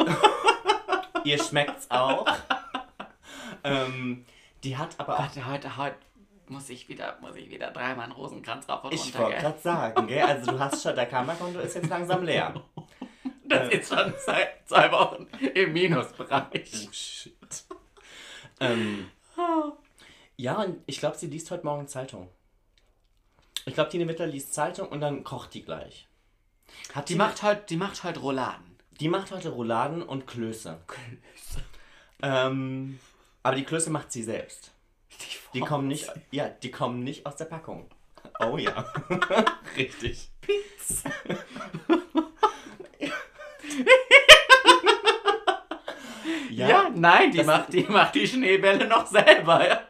ihr 1.24 1.38
schmeckt's 1.42 1.90
auch. 1.90 2.26
ähm, 3.64 4.26
die 4.62 4.76
hat 4.76 4.90
aber 4.98 5.14
auch. 5.14 5.20
Warte, 5.20 5.46
heute, 5.46 5.76
heute 5.78 5.96
muss 6.48 6.68
ich 6.68 6.90
wieder, 6.90 7.16
muss 7.22 7.36
ich 7.36 7.48
wieder 7.50 7.70
dreimal 7.70 8.04
einen 8.04 8.12
Rosenkranz 8.12 8.68
rauf 8.68 8.84
und 8.84 8.92
Ich 8.92 9.02
runter, 9.06 9.18
wollte 9.20 9.32
gell? 9.32 9.42
gerade 9.42 9.58
sagen, 9.60 10.06
gell? 10.08 10.22
Also 10.24 10.50
du 10.52 10.58
hast 10.58 10.82
schon, 10.82 10.94
der 10.94 11.06
Kammerkonto 11.06 11.58
ist 11.60 11.74
jetzt 11.74 11.88
langsam 11.88 12.22
leer. 12.22 12.52
Das 13.48 13.68
ist 13.68 13.88
schon 13.88 14.14
seit 14.24 14.66
zwei 14.66 14.90
Wochen 14.90 15.26
im 15.54 15.72
Minusbereich. 15.74 16.88
Oh 16.88 16.92
shit. 16.92 17.64
Ähm, 18.60 19.10
ja, 20.36 20.62
und 20.62 20.82
ich 20.86 20.98
glaube, 20.98 21.16
sie 21.16 21.26
liest 21.26 21.50
heute 21.50 21.64
Morgen 21.66 21.86
Zeitung. 21.86 22.28
Ich 23.66 23.74
glaube, 23.74 23.90
Tine 23.90 24.08
Wittler 24.08 24.26
liest 24.26 24.54
Zeitung 24.54 24.88
und 24.88 25.00
dann 25.00 25.24
kocht 25.24 25.54
die 25.54 25.62
gleich. 25.62 26.08
Hat 26.94 27.08
Die 27.08 27.16
macht 27.16 27.42
heute, 27.42 27.64
die 27.68 27.76
macht 27.76 28.02
heute 28.04 28.20
Rouladen. 28.20 28.76
die 29.00 29.08
macht 29.08 29.30
heute 29.30 29.50
Rouladen 29.50 30.02
und 30.02 30.26
Klöße. 30.26 30.78
Ähm, 32.22 32.98
aber 33.42 33.56
die 33.56 33.64
Klöße 33.64 33.90
macht 33.90 34.10
sie 34.12 34.22
selbst. 34.22 34.72
Die 35.52 35.60
kommen 35.60 35.86
nicht, 35.86 36.10
ja, 36.30 36.48
die 36.48 36.70
kommen 36.70 37.00
nicht 37.00 37.26
aus 37.26 37.36
der 37.36 37.44
Packung. 37.44 37.88
Oh 38.40 38.56
ja. 38.56 38.90
Richtig. 39.76 40.30
Pizza. 40.40 41.10
Ja, 46.56 46.90
nein, 46.94 47.30
die 47.32 47.42
macht, 47.42 47.72
die 47.72 47.82
macht 47.84 48.14
die 48.14 48.26
Schneebälle 48.26 48.86
noch 48.86 49.06
selber. 49.06 49.66
Ja. 49.66 49.80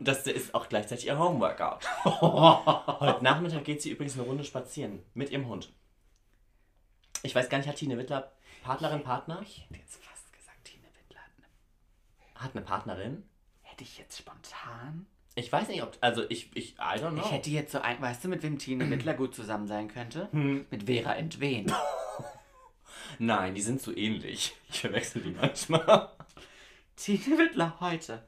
Das 0.00 0.26
ist 0.26 0.54
auch 0.54 0.68
gleichzeitig 0.68 1.06
ihr 1.06 1.18
Homeworkout. 1.18 1.80
Heute 2.04 3.24
Nachmittag 3.24 3.64
geht 3.64 3.82
sie 3.82 3.90
übrigens 3.90 4.14
eine 4.14 4.22
Runde 4.24 4.44
spazieren 4.44 5.02
mit 5.14 5.30
ihrem 5.30 5.48
Hund. 5.48 5.72
Ich 7.22 7.34
weiß 7.34 7.48
gar 7.48 7.58
nicht, 7.58 7.68
hat 7.68 7.76
Tine 7.76 7.98
Wittler 7.98 8.30
Partnerin, 8.62 9.02
Partner? 9.02 9.40
Ich 9.42 9.62
hätte 9.62 9.74
jetzt 9.80 9.96
fast 10.04 10.32
gesagt, 10.32 10.64
Tine 10.64 10.84
Wittler 10.94 11.20
hat 11.20 11.30
eine- 11.36 12.44
Hat 12.44 12.50
eine 12.54 12.64
Partnerin? 12.64 13.24
Hätte 13.62 13.82
ich 13.84 13.98
jetzt 13.98 14.18
spontan? 14.18 15.06
Ich 15.34 15.52
weiß 15.52 15.68
nicht, 15.68 15.82
ob. 15.82 15.96
Also 16.00 16.24
ich, 16.28 16.50
ich, 16.56 16.74
I 16.78 16.98
don't 17.00 17.10
know. 17.12 17.22
Ich 17.24 17.30
hätte 17.32 17.50
jetzt 17.50 17.72
so 17.72 17.80
ein, 17.80 18.00
weißt 18.00 18.24
du, 18.24 18.28
mit 18.28 18.42
wem 18.42 18.58
Tine 18.58 18.88
Wittler 18.90 19.14
gut 19.14 19.34
zusammen 19.34 19.66
sein 19.66 19.88
könnte? 19.88 20.28
Mit 20.32 20.84
Vera 20.86 21.14
Entwen. 21.14 21.72
Nein, 23.18 23.54
die 23.54 23.60
sind 23.62 23.80
so 23.80 23.94
ähnlich. 23.96 24.54
Ich 24.70 24.80
verwechsel 24.80 25.22
die 25.22 25.30
manchmal. 25.30 26.10
Tine 26.96 27.38
Wittler 27.38 27.76
heute. 27.80 28.22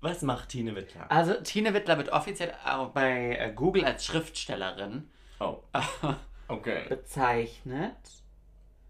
Was 0.00 0.22
macht 0.22 0.48
Tine 0.50 0.74
Wittler? 0.74 1.10
Also 1.10 1.34
Tine 1.34 1.74
Wittler 1.74 1.96
wird 1.98 2.08
offiziell 2.10 2.54
auch 2.64 2.90
bei 2.90 3.36
äh, 3.36 3.52
Google 3.54 3.84
als 3.84 4.04
Schriftstellerin 4.04 5.08
Oh, 5.40 5.62
okay. 6.48 6.86
bezeichnet. 6.88 7.96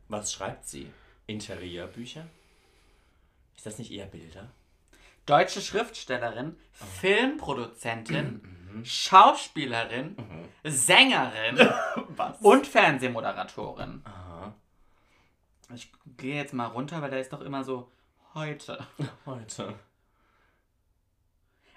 Was 0.09 0.32
schreibt 0.32 0.66
sie? 0.66 0.91
Interierbücher? 1.26 2.26
Ist 3.57 3.66
das 3.66 3.78
nicht 3.78 3.91
eher 3.93 4.07
Bilder? 4.07 4.51
Deutsche 5.26 5.61
Schriftstellerin, 5.61 6.57
Filmproduzentin, 6.72 8.41
Schauspielerin, 8.84 10.16
Sängerin 10.64 11.59
Was? 12.16 12.41
und 12.41 12.66
Fernsehmoderatorin. 12.66 14.03
Aha. 14.05 14.18
Ich 15.75 15.93
gehe 16.16 16.37
jetzt 16.37 16.55
mal 16.55 16.66
runter, 16.66 17.03
weil 17.03 17.11
da 17.11 17.19
ist 17.19 17.33
doch 17.33 17.41
immer 17.43 17.62
so 17.64 17.91
heute. 18.35 18.79
Heute. 19.27 19.75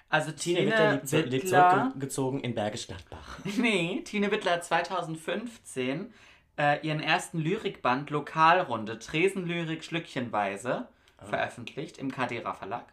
Also 0.10 0.32
Tine 0.32 0.60
Tine, 0.60 0.72
Wittler 0.72 1.02
Wittler, 1.04 1.22
lebt 1.24 1.48
zurückgezogen 1.48 2.40
in 2.42 2.54
Bergisch 2.54 2.88
Gladbach. 2.88 3.40
Nee, 3.58 4.02
Tine 4.04 4.30
Wittler 4.32 4.54
hat 4.54 4.66
2015 4.66 6.14
äh, 6.58 6.86
ihren 6.86 7.00
ersten 7.00 7.40
Lyrikband 7.40 8.10
Lokalrunde, 8.10 9.00
Tresenlyrik 9.00 9.84
Schlückchenweise, 9.86 10.90
veröffentlicht 11.24 11.98
im 11.98 12.12
Kadera 12.12 12.54
Verlag. 12.54 12.92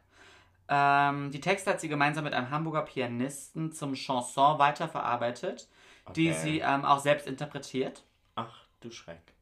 Ähm, 0.69 1.31
die 1.33 1.41
Texte 1.41 1.71
hat 1.71 1.81
sie 1.81 1.89
gemeinsam 1.89 2.25
mit 2.25 2.35
einem 2.35 2.51
Hamburger 2.51 2.83
Pianisten 2.83 3.73
zum 3.73 3.95
Chanson 3.95 4.59
weiterverarbeitet, 4.59 5.67
die 6.15 6.31
Okay. 6.31 6.39
sie 6.41 6.59
ähm, 6.61 6.85
auch 6.85 7.01
selbst 7.01 7.27
interpretiert. 7.27 8.05
Ach, 8.37 8.65
du 8.81 8.91
Schreck. 8.91 9.35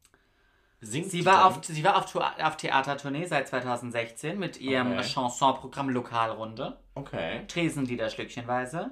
Singt 0.79 1.09
Sie 1.09 1.19
die 1.19 1.25
war, 1.25 1.33
dann? 1.37 1.43
auf, 1.59 1.65
sie 1.65 1.83
war 1.83 1.97
auf, 1.97 2.11
Tour- 2.11 2.31
auf 2.39 2.55
Theatertournee 2.57 3.25
seit 3.25 3.47
2016 3.47 4.37
mit 4.37 4.59
ihrem 4.61 4.91
Okay. 4.93 5.03
Chansonprogramm 5.03 5.89
Lokalrunde. 5.89 6.79
Okay. 6.93 7.45
Tresenlieder 7.47 8.09
Schlückchenweise. 8.09 8.91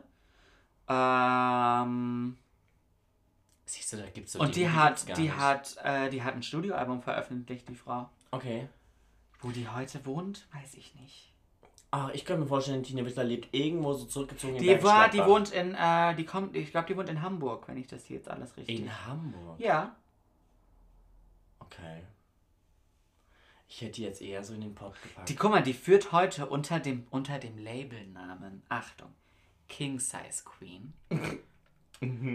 Ähm, 0.89 2.37
Siehst 3.67 3.93
du, 3.93 3.97
da 3.97 4.05
gibt's 4.13 4.33
so 4.33 4.39
und 4.39 4.55
die 4.55 4.61
Dinge, 4.61 4.75
hat, 4.75 5.17
die 5.17 5.31
hat, 5.31 5.77
äh, 5.83 6.09
die 6.09 6.21
hat 6.23 6.35
ein 6.35 6.43
Studioalbum 6.43 7.01
veröffentlicht, 7.01 7.67
die 7.67 7.75
Frau. 7.75 8.09
Okay. 8.31 8.67
Wo 9.41 9.49
die 9.49 9.67
heute 9.67 10.05
wohnt, 10.05 10.47
weiß 10.53 10.75
ich 10.75 10.93
nicht. 10.95 11.31
Ah, 11.91 12.09
ich 12.13 12.25
kann 12.25 12.39
mir 12.39 12.45
vorstellen, 12.45 12.83
Tine 12.83 13.05
Wittler 13.05 13.23
lebt 13.23 13.53
irgendwo 13.55 13.93
so 13.93 14.05
zurückgezogen 14.05 14.55
in 14.55 14.61
Die 14.61 14.67
Bergisch 14.67 14.83
war, 14.85 15.09
die 15.09 15.23
wohnt 15.25 15.51
in, 15.51 15.73
äh, 15.75 16.13
die 16.15 16.25
kommt, 16.25 16.55
ich 16.55 16.71
glaube, 16.71 16.87
die 16.87 16.97
wohnt 16.97 17.09
in 17.09 17.21
Hamburg, 17.21 17.67
wenn 17.67 17.77
ich 17.77 17.87
das 17.87 18.05
hier 18.05 18.17
jetzt 18.17 18.29
alles 18.29 18.55
richtig. 18.57 18.79
in 18.81 19.05
Hamburg. 19.07 19.59
ja. 19.59 19.95
Okay. 21.65 22.01
Ich 23.67 23.81
hätte 23.81 23.93
die 23.93 24.03
jetzt 24.03 24.21
eher 24.21 24.43
so 24.43 24.53
in 24.53 24.61
den 24.61 24.75
Pott 24.75 24.93
gepackt. 25.01 25.27
Die, 25.29 25.35
guck 25.35 25.51
mal, 25.51 25.63
die 25.63 25.73
führt 25.73 26.11
heute 26.11 26.45
unter 26.45 26.79
dem, 26.79 27.07
unter 27.09 27.39
dem 27.39 27.57
Labelnamen, 27.57 28.61
Achtung, 28.69 29.13
King 29.67 29.99
Size 29.99 30.43
Queen, 30.45 30.93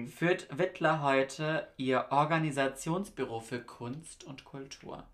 führt 0.08 0.58
Wittler 0.58 1.02
heute 1.02 1.68
ihr 1.76 2.06
Organisationsbüro 2.10 3.40
für 3.40 3.60
Kunst 3.60 4.24
und 4.24 4.44
Kultur. 4.44 5.04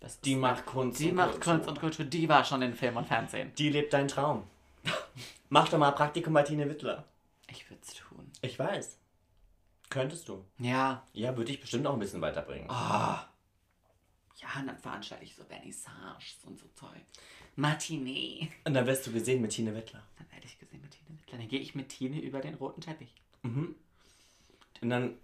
Das 0.00 0.20
Die 0.20 0.34
macht 0.34 0.66
Kunst 0.66 0.98
Die 0.98 1.10
und 1.10 1.16
macht 1.16 1.32
Kultur. 1.32 1.52
Kunst 1.52 1.68
und 1.68 1.80
Kultur. 1.80 2.04
Die 2.06 2.28
war 2.28 2.44
schon 2.44 2.62
in 2.62 2.74
Film 2.74 2.96
und 2.96 3.06
Fernsehen. 3.06 3.52
Die 3.56 3.68
lebt 3.68 3.92
deinen 3.92 4.08
Traum. 4.08 4.44
Mach 5.50 5.68
doch 5.68 5.78
mal 5.78 5.92
Praktikum 5.92 6.32
bei 6.32 6.42
Tine 6.42 6.68
Wittler. 6.68 7.04
Ich 7.48 7.68
würde 7.68 7.82
es 7.86 7.94
tun. 7.94 8.30
Ich 8.40 8.58
weiß. 8.58 8.96
Könntest 9.90 10.28
du. 10.28 10.44
Ja. 10.58 11.02
Ja, 11.12 11.36
würde 11.36 11.52
ich 11.52 11.60
bestimmt 11.60 11.86
auch 11.86 11.92
ein 11.92 11.98
bisschen 11.98 12.20
weiterbringen. 12.20 12.68
Ja, 14.40 14.60
und 14.60 14.66
dann 14.66 14.78
veranstalte 14.78 15.24
ich 15.24 15.34
so 15.34 15.44
Vernissages 15.44 16.38
und 16.44 16.58
so 16.58 16.66
Zeug. 16.74 17.00
Matinee. 17.56 18.48
Und 18.64 18.74
dann 18.74 18.86
wirst 18.86 19.06
du 19.06 19.12
gesehen 19.12 19.42
mit 19.42 19.50
Tine 19.50 19.74
Wittler. 19.74 20.02
Dann 20.16 20.30
werde 20.30 20.46
ich 20.46 20.58
gesehen 20.58 20.80
mit 20.80 20.90
Tine 20.90 21.18
Wittler. 21.18 21.38
Dann 21.38 21.48
gehe 21.48 21.60
ich 21.60 21.74
mit 21.74 21.88
Tine 21.90 22.20
über 22.20 22.40
den 22.40 22.54
roten 22.54 22.80
Teppich. 22.80 23.14
Und 24.80 24.90
dann 24.90 25.16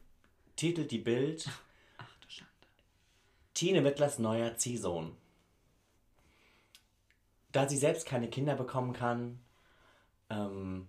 titelt 0.57 0.91
die 0.91 0.99
Bild 0.99 1.49
Ach 1.99 2.17
du 2.21 2.29
Schande. 2.29 2.53
Tine 3.55 3.85
Wittlers 3.85 4.19
neuer 4.19 4.57
Ziehsohn. 4.57 5.17
Da 7.53 7.69
sie 7.69 7.79
selbst 7.79 8.07
keine 8.07 8.29
Kinder 8.29 8.55
bekommen 8.55 8.93
kann, 8.93 9.39
ähm, 10.29 10.89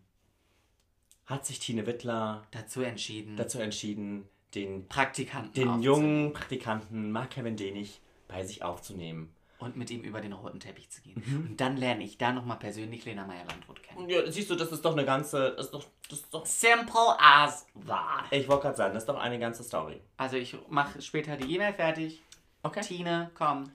hat 1.26 1.46
sich 1.46 1.60
Tine 1.60 1.86
Wittler 1.86 2.46
Dazu 2.52 2.82
entschieden, 2.82 3.38
dazu 3.38 3.60
entschieden, 3.60 4.28
den, 4.54 4.88
Praktikanten 4.88 5.54
den 5.54 5.82
jungen 5.82 6.34
Praktikanten 6.34 7.12
Mark 7.12 7.32
Kevin 7.32 7.56
Denig 7.56 8.02
bei 8.28 8.44
sich 8.44 8.64
aufzunehmen. 8.64 9.34
und 9.60 9.76
mit 9.76 9.90
ihm 9.90 10.02
über 10.04 10.22
den 10.22 10.34
roten 10.34 10.60
Teppich 10.60 10.90
zu 10.92 11.02
gehen. 11.02 11.24
Mhm. 11.26 11.48
Und 11.50 11.58
dann 11.62 11.78
lerne 11.78 12.04
ich 12.04 12.20
da 12.20 12.32
nochmal 12.32 12.58
persönlich 12.60 13.06
Lena 13.06 13.26
Meyer-Landrut 13.26 13.82
kennen. 13.82 14.08
Ja, 14.08 14.30
siehst 14.32 14.52
du, 14.52 14.56
das 14.56 14.72
ist 14.72 14.86
doch 14.86 14.92
eine 14.94 15.04
ganze. 15.04 15.56
Das 15.56 15.66
ist 15.66 15.72
doch, 15.74 15.84
das 16.10 16.20
ist 16.20 16.32
doch, 16.34 16.46
Simple 16.46 17.16
as 17.20 17.66
that. 17.88 18.26
ich 18.30 18.48
wollte 18.48 18.64
gerade 18.64 18.78
sagen, 18.78 18.94
das 18.94 19.02
ist 19.04 19.10
doch 19.10 19.18
eine 19.20 19.40
ganze 19.40 19.64
Story. 19.64 20.00
Also 20.18 20.38
ich 20.38 20.56
mache 20.70 21.02
später 21.02 21.36
die 21.38 21.56
E-Mail 21.56 21.74
fertig. 21.74 22.22
Okay. 22.62 22.82
Tine, 22.82 23.32
komm, 23.36 23.72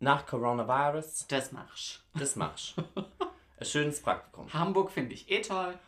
Nach 0.00 0.26
Coronavirus, 0.26 1.26
das 1.28 1.52
machst. 1.52 2.02
das 2.14 2.34
machst 2.36 2.74
Ein 3.58 3.66
schönes 3.66 4.00
Praktikum. 4.02 4.52
Hamburg 4.52 4.90
finde 4.90 5.14
ich 5.14 5.30
eh 5.30 5.40
toll. 5.40 5.78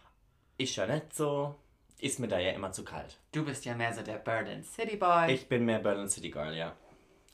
Ist 0.58 0.76
ja 0.76 0.86
nicht 0.86 1.12
so. 1.14 1.56
Ist 1.98 2.20
mir 2.20 2.28
da 2.28 2.38
ja 2.38 2.52
immer 2.52 2.70
zu 2.70 2.84
kalt. 2.84 3.18
Du 3.32 3.44
bist 3.44 3.64
ja 3.64 3.74
mehr 3.74 3.92
so 3.92 4.02
der 4.02 4.18
Berlin 4.18 4.62
City 4.62 4.96
Boy. 4.96 5.32
Ich 5.32 5.48
bin 5.48 5.64
mehr 5.64 5.80
Berlin 5.80 6.08
City 6.08 6.30
Girl, 6.30 6.54
ja. 6.54 6.72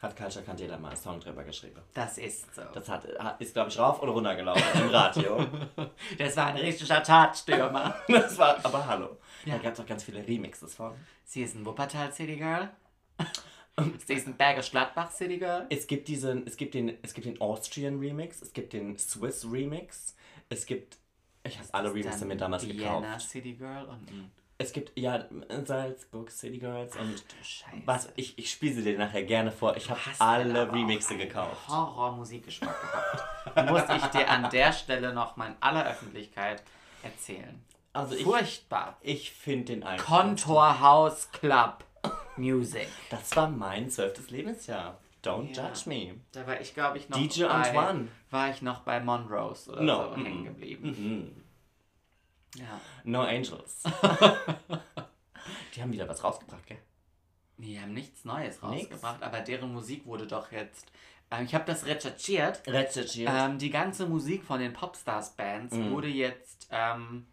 Hat 0.03 0.17
Culture 0.17 0.45
Candela 0.45 0.77
mal 0.79 0.89
einen 0.89 0.97
Song 0.97 1.21
drüber 1.21 1.45
geschrieben. 1.45 1.81
das 1.95 2.19
ist 2.19 2.53
so. 2.57 2.63
Das 2.75 2.89
hat, 2.89 3.05
ist, 3.39 3.55
glaube 3.55 3.71
ich, 3.71 3.79
rauf 3.79 4.03
oder 4.03 4.11
runter 4.11 4.35
gelaufen 4.35 4.63
im 4.81 4.89
Radio. 4.89 5.47
Das 6.19 6.37
war 6.37 6.47
ein 6.47 6.57
richtiger 6.57 7.03
Tatstürmer. 7.03 7.95
das 8.09 8.37
war, 8.37 8.65
aber 8.65 8.85
hallo. 8.85 9.17
Ja. 9.45 9.57
Da 9.57 9.63
gab 9.63 9.75
es 9.75 9.81
auch 9.81 9.87
ganz 9.87 10.03
viele 10.03 10.27
Remixes 10.27 10.75
von. 10.75 10.93
Sie 11.25 11.43
ist 11.43 11.55
ein 11.55 11.65
Wuppertal 11.65 12.13
City 12.13 12.37
Girl. 12.37 12.71
Sie 14.07 14.15
ist 14.15 14.27
ein 14.27 14.37
Bergisch 14.37 14.73
Gladbach 14.73 15.13
City 15.13 15.39
Girl. 15.39 15.67
Es 15.71 15.87
gibt 15.87 16.09
diesen, 16.09 16.47
es 16.49 16.57
gibt 16.57 16.75
den, 16.75 16.99
es 17.03 17.15
gibt 17.15 17.27
den 17.27 17.41
Austrian 17.41 18.01
Remix, 18.01 18.43
es 18.43 18.53
gibt 18.53 18.73
den 18.73 18.99
Swiss 18.99 19.47
Remix, 19.51 20.17
es 20.49 20.67
gibt, 20.67 20.99
ich 21.45 21.59
habe 21.59 21.69
alle 21.73 21.95
Remixe 21.95 22.27
mir 22.27 22.37
damals 22.37 22.67
Vienna 22.67 23.01
gekauft. 23.01 23.31
City 23.31 23.55
Girl 23.55 23.85
und 23.87 24.31
Es 24.63 24.73
gibt, 24.73 24.93
ja, 24.99 25.25
Salzburg 25.65 26.31
City 26.31 26.59
Girls 26.59 26.95
und 26.97 27.15
du 27.15 27.45
Scheiße. 27.45 27.83
was, 27.85 28.09
ich, 28.17 28.39
ich 28.39 28.51
spiele 28.51 28.75
sie 28.75 28.83
dir 28.85 28.97
nachher 28.99 29.25
gerne 29.25 29.51
vor. 29.51 29.77
Ich 29.77 29.91
habe 29.91 29.99
alle 30.19 30.71
Remixe 30.73 31.11
einen 31.11 31.19
gekauft. 31.21 31.69
Horrormusikgeschmack 31.69 32.75
gehabt. 32.81 33.71
Muss 33.71 33.83
ich 33.97 34.07
dir 34.11 34.29
an 34.29 34.49
der 34.51 34.73
Stelle 34.73 35.13
noch 35.13 35.37
mal 35.37 35.49
in 35.49 35.57
aller 35.61 35.87
Öffentlichkeit 35.89 36.63
erzählen. 37.03 37.63
Also 37.93 38.15
ich, 38.15 38.25
Furchtbar. 38.25 38.97
ich 39.03 39.33
finde 39.33 39.65
den 39.75 39.83
einfach. 39.83 40.07
Contour 40.07 40.81
House 40.81 41.31
Club 41.33 41.85
Music. 42.37 42.89
Das 43.11 43.35
war 43.37 43.49
mein 43.49 43.91
zwölftes 43.91 44.31
Lebensjahr. 44.31 44.99
Don't 45.25 45.55
Ja. 45.57 45.69
judge 45.69 45.83
me. 45.89 46.15
Da 46.33 46.47
war 46.47 46.61
ich, 46.61 46.75
glaube 46.75 46.99
ich, 46.99 47.09
noch 47.09 47.17
DJ 47.19 47.43
bei, 47.45 47.49
Antoine. 47.51 48.09
war 48.31 48.51
ich 48.51 48.63
noch 48.63 48.81
bei 48.81 48.99
Monrose 49.01 49.71
oder 49.71 49.83
No. 49.83 50.09
so 50.09 50.17
hängen 50.17 50.45
geblieben. 50.45 50.89
Mhm. 50.89 51.42
Ja. 52.57 52.81
No 53.05 53.23
Angels. 53.23 53.83
Die 55.75 55.83
haben 55.83 55.93
wieder 55.93 56.09
was 56.09 56.23
rausgebracht, 56.23 56.67
gell? 56.67 56.79
Die 57.59 57.81
haben 57.81 57.93
nichts 57.95 58.25
Neues 58.25 58.61
Nix? 58.63 58.63
rausgebracht, 58.91 59.23
aber 59.23 59.41
deren 59.41 59.73
Musik 59.73 60.05
wurde 60.07 60.27
doch 60.27 60.51
jetzt 60.53 60.91
Ähm, 61.31 61.45
ich 61.47 61.55
habe 61.55 61.65
das 61.65 61.87
recherchiert. 61.87 62.61
Recherchiert. 62.67 63.31
Ähm, 63.33 63.57
die 63.59 63.71
ganze 63.71 64.05
Musik 64.07 64.45
von 64.45 64.61
den 64.61 64.75
Popstars-Bands 64.75 65.75
Mhm. 65.75 65.91
wurde 65.91 66.09
jetzt 66.09 66.69
ähm, 66.71 67.27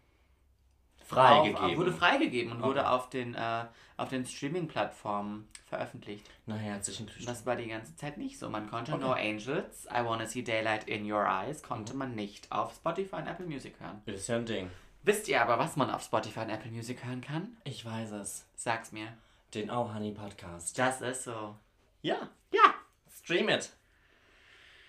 Freigegeben. 1.04 1.76
Wurde 1.76 1.92
freigegeben 1.92 2.52
und 2.52 2.58
Okay. 2.60 2.68
wurde 2.68 2.88
auf 2.88 3.10
den, 3.10 3.34
äh, 3.34 3.64
auf 3.98 4.08
den 4.08 4.24
Streaming-Plattformen 4.24 5.48
veröffentlicht. 5.66 6.30
Na, 6.46 6.54
herzlichen 6.54 7.06
Glückwunsch. 7.06 7.26
Das 7.26 7.44
war 7.44 7.56
die 7.56 7.66
ganze 7.66 7.94
Zeit 7.96 8.16
nicht 8.16 8.38
so. 8.38 8.48
Man 8.48 8.70
konnte 8.70 8.92
Okay. 8.94 9.02
No 9.02 9.12
Angels, 9.12 9.86
I 9.86 10.04
Wanna 10.04 10.24
See 10.26 10.42
Daylight 10.42 10.84
in 10.88 11.10
Your 11.10 11.26
Eyes, 11.26 11.62
konnte 11.62 11.94
man 11.94 12.14
nicht 12.14 12.50
auf 12.52 12.74
Spotify 12.74 13.16
und 13.16 13.26
Apple 13.26 13.44
Music 13.46 13.74
hören. 13.80 14.00
Ist 14.06 14.28
ja 14.28 14.36
ein 14.36 14.46
Ding. 14.46 14.70
Wisst 15.02 15.28
ihr 15.28 15.40
aber, 15.40 15.58
was 15.58 15.76
man 15.76 15.90
auf 15.90 16.02
Spotify 16.02 16.40
und 16.40 16.50
Apple 16.50 16.70
Music 16.70 17.04
hören 17.04 17.20
kann? 17.22 17.56
Ich 17.64 17.84
weiß 17.84 18.12
es. 18.12 18.46
Sag's 18.54 18.92
mir. 18.92 19.08
Den 19.54 19.70
Oh 19.70 19.92
Honey 19.94 20.12
Podcast. 20.12 20.78
Das 20.78 21.00
ist 21.00 21.24
so. 21.24 21.56
Ja. 22.02 22.28
Ja, 22.52 22.74
Stream 23.22 23.48
it. 23.48 23.70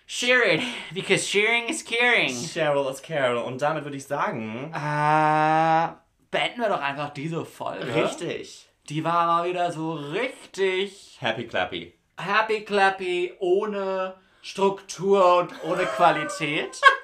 share 0.06 0.54
it, 0.54 0.62
because 0.92 1.26
sharing 1.26 1.68
is 1.68 1.84
caring. 1.84 2.28
Cheryl 2.28 2.90
is 2.90 3.00
Carol. 3.02 3.38
Und 3.42 3.62
damit 3.62 3.84
würde 3.84 3.96
ich 3.96 4.04
sagen. 4.06 4.70
Äh, 4.74 5.88
beenden 6.30 6.60
wir 6.60 6.68
doch 6.68 6.80
einfach 6.82 7.10
diese 7.10 7.44
Folge. 7.44 7.94
Richtig. 7.94 8.68
Die 8.88 9.04
war 9.04 9.26
mal 9.26 9.48
wieder 9.48 9.72
so 9.72 9.92
richtig 9.94 11.16
Happy 11.20 11.46
Clappy. 11.46 11.94
happy 12.18 12.64
clappy, 12.64 13.32
ohne 13.38 14.14
Struktur 14.42 15.38
und 15.38 15.52
ohne 15.64 15.86
Qualität. 15.86 16.80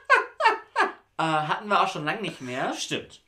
äh, 1.19 1.23
hatten 1.23 1.69
wir 1.69 1.83
auch 1.83 1.89
schon 1.89 2.05
lange 2.05 2.23
nicht 2.23 2.41
mehr. 2.41 2.73
Stimmt. 2.75 3.21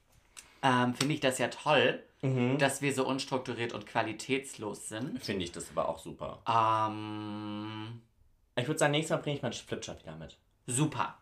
Ähm, 0.63 0.95
Finde 0.95 1.15
ich 1.15 1.21
das 1.21 1.39
ja 1.39 1.49
toll, 1.49 2.03
Mhm. 2.23 2.59
dass 2.59 2.83
wir 2.83 2.93
so 2.93 3.07
unstrukturiert 3.07 3.73
und 3.73 3.87
qualitätslos 3.87 4.89
sind. 4.91 5.25
Finde 5.25 5.43
ich 5.45 5.53
das 5.53 5.71
aber 5.75 5.89
auch 5.89 5.99
super. 5.99 6.39
Ähm, 6.47 8.03
Ich 8.57 8.67
würde 8.67 8.79
sagen, 8.79 8.91
nächstes 8.93 9.17
Mal 9.17 9.23
bringe 9.23 9.37
ich 9.37 9.43
meinen 9.43 9.55
Flipchart 9.55 10.03
wieder 10.03 10.17
mit. 10.17 10.37
super. 10.67 11.15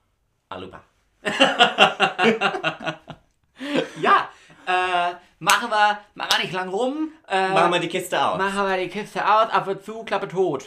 Aluba. 0.48 0.82
Ja, 4.00 4.28
äh, 4.66 5.14
machen 5.40 5.68
wir, 5.70 5.98
machen 6.14 6.30
wir 6.36 6.38
nicht 6.44 6.52
lang 6.52 6.68
rum. 6.68 7.12
Äh, 7.28 7.48
Machen 7.50 7.72
wir 7.72 7.80
die 7.80 7.88
Kiste 7.88 8.24
auf. 8.24 8.38
machen 8.38 8.68
wir 8.68 8.76
die 8.76 8.88
Kiste 8.88 9.24
aus, 9.24 9.50
Affe 9.50 9.80
zu, 9.80 10.04
Klappe 10.04 10.28
tot. 10.28 10.66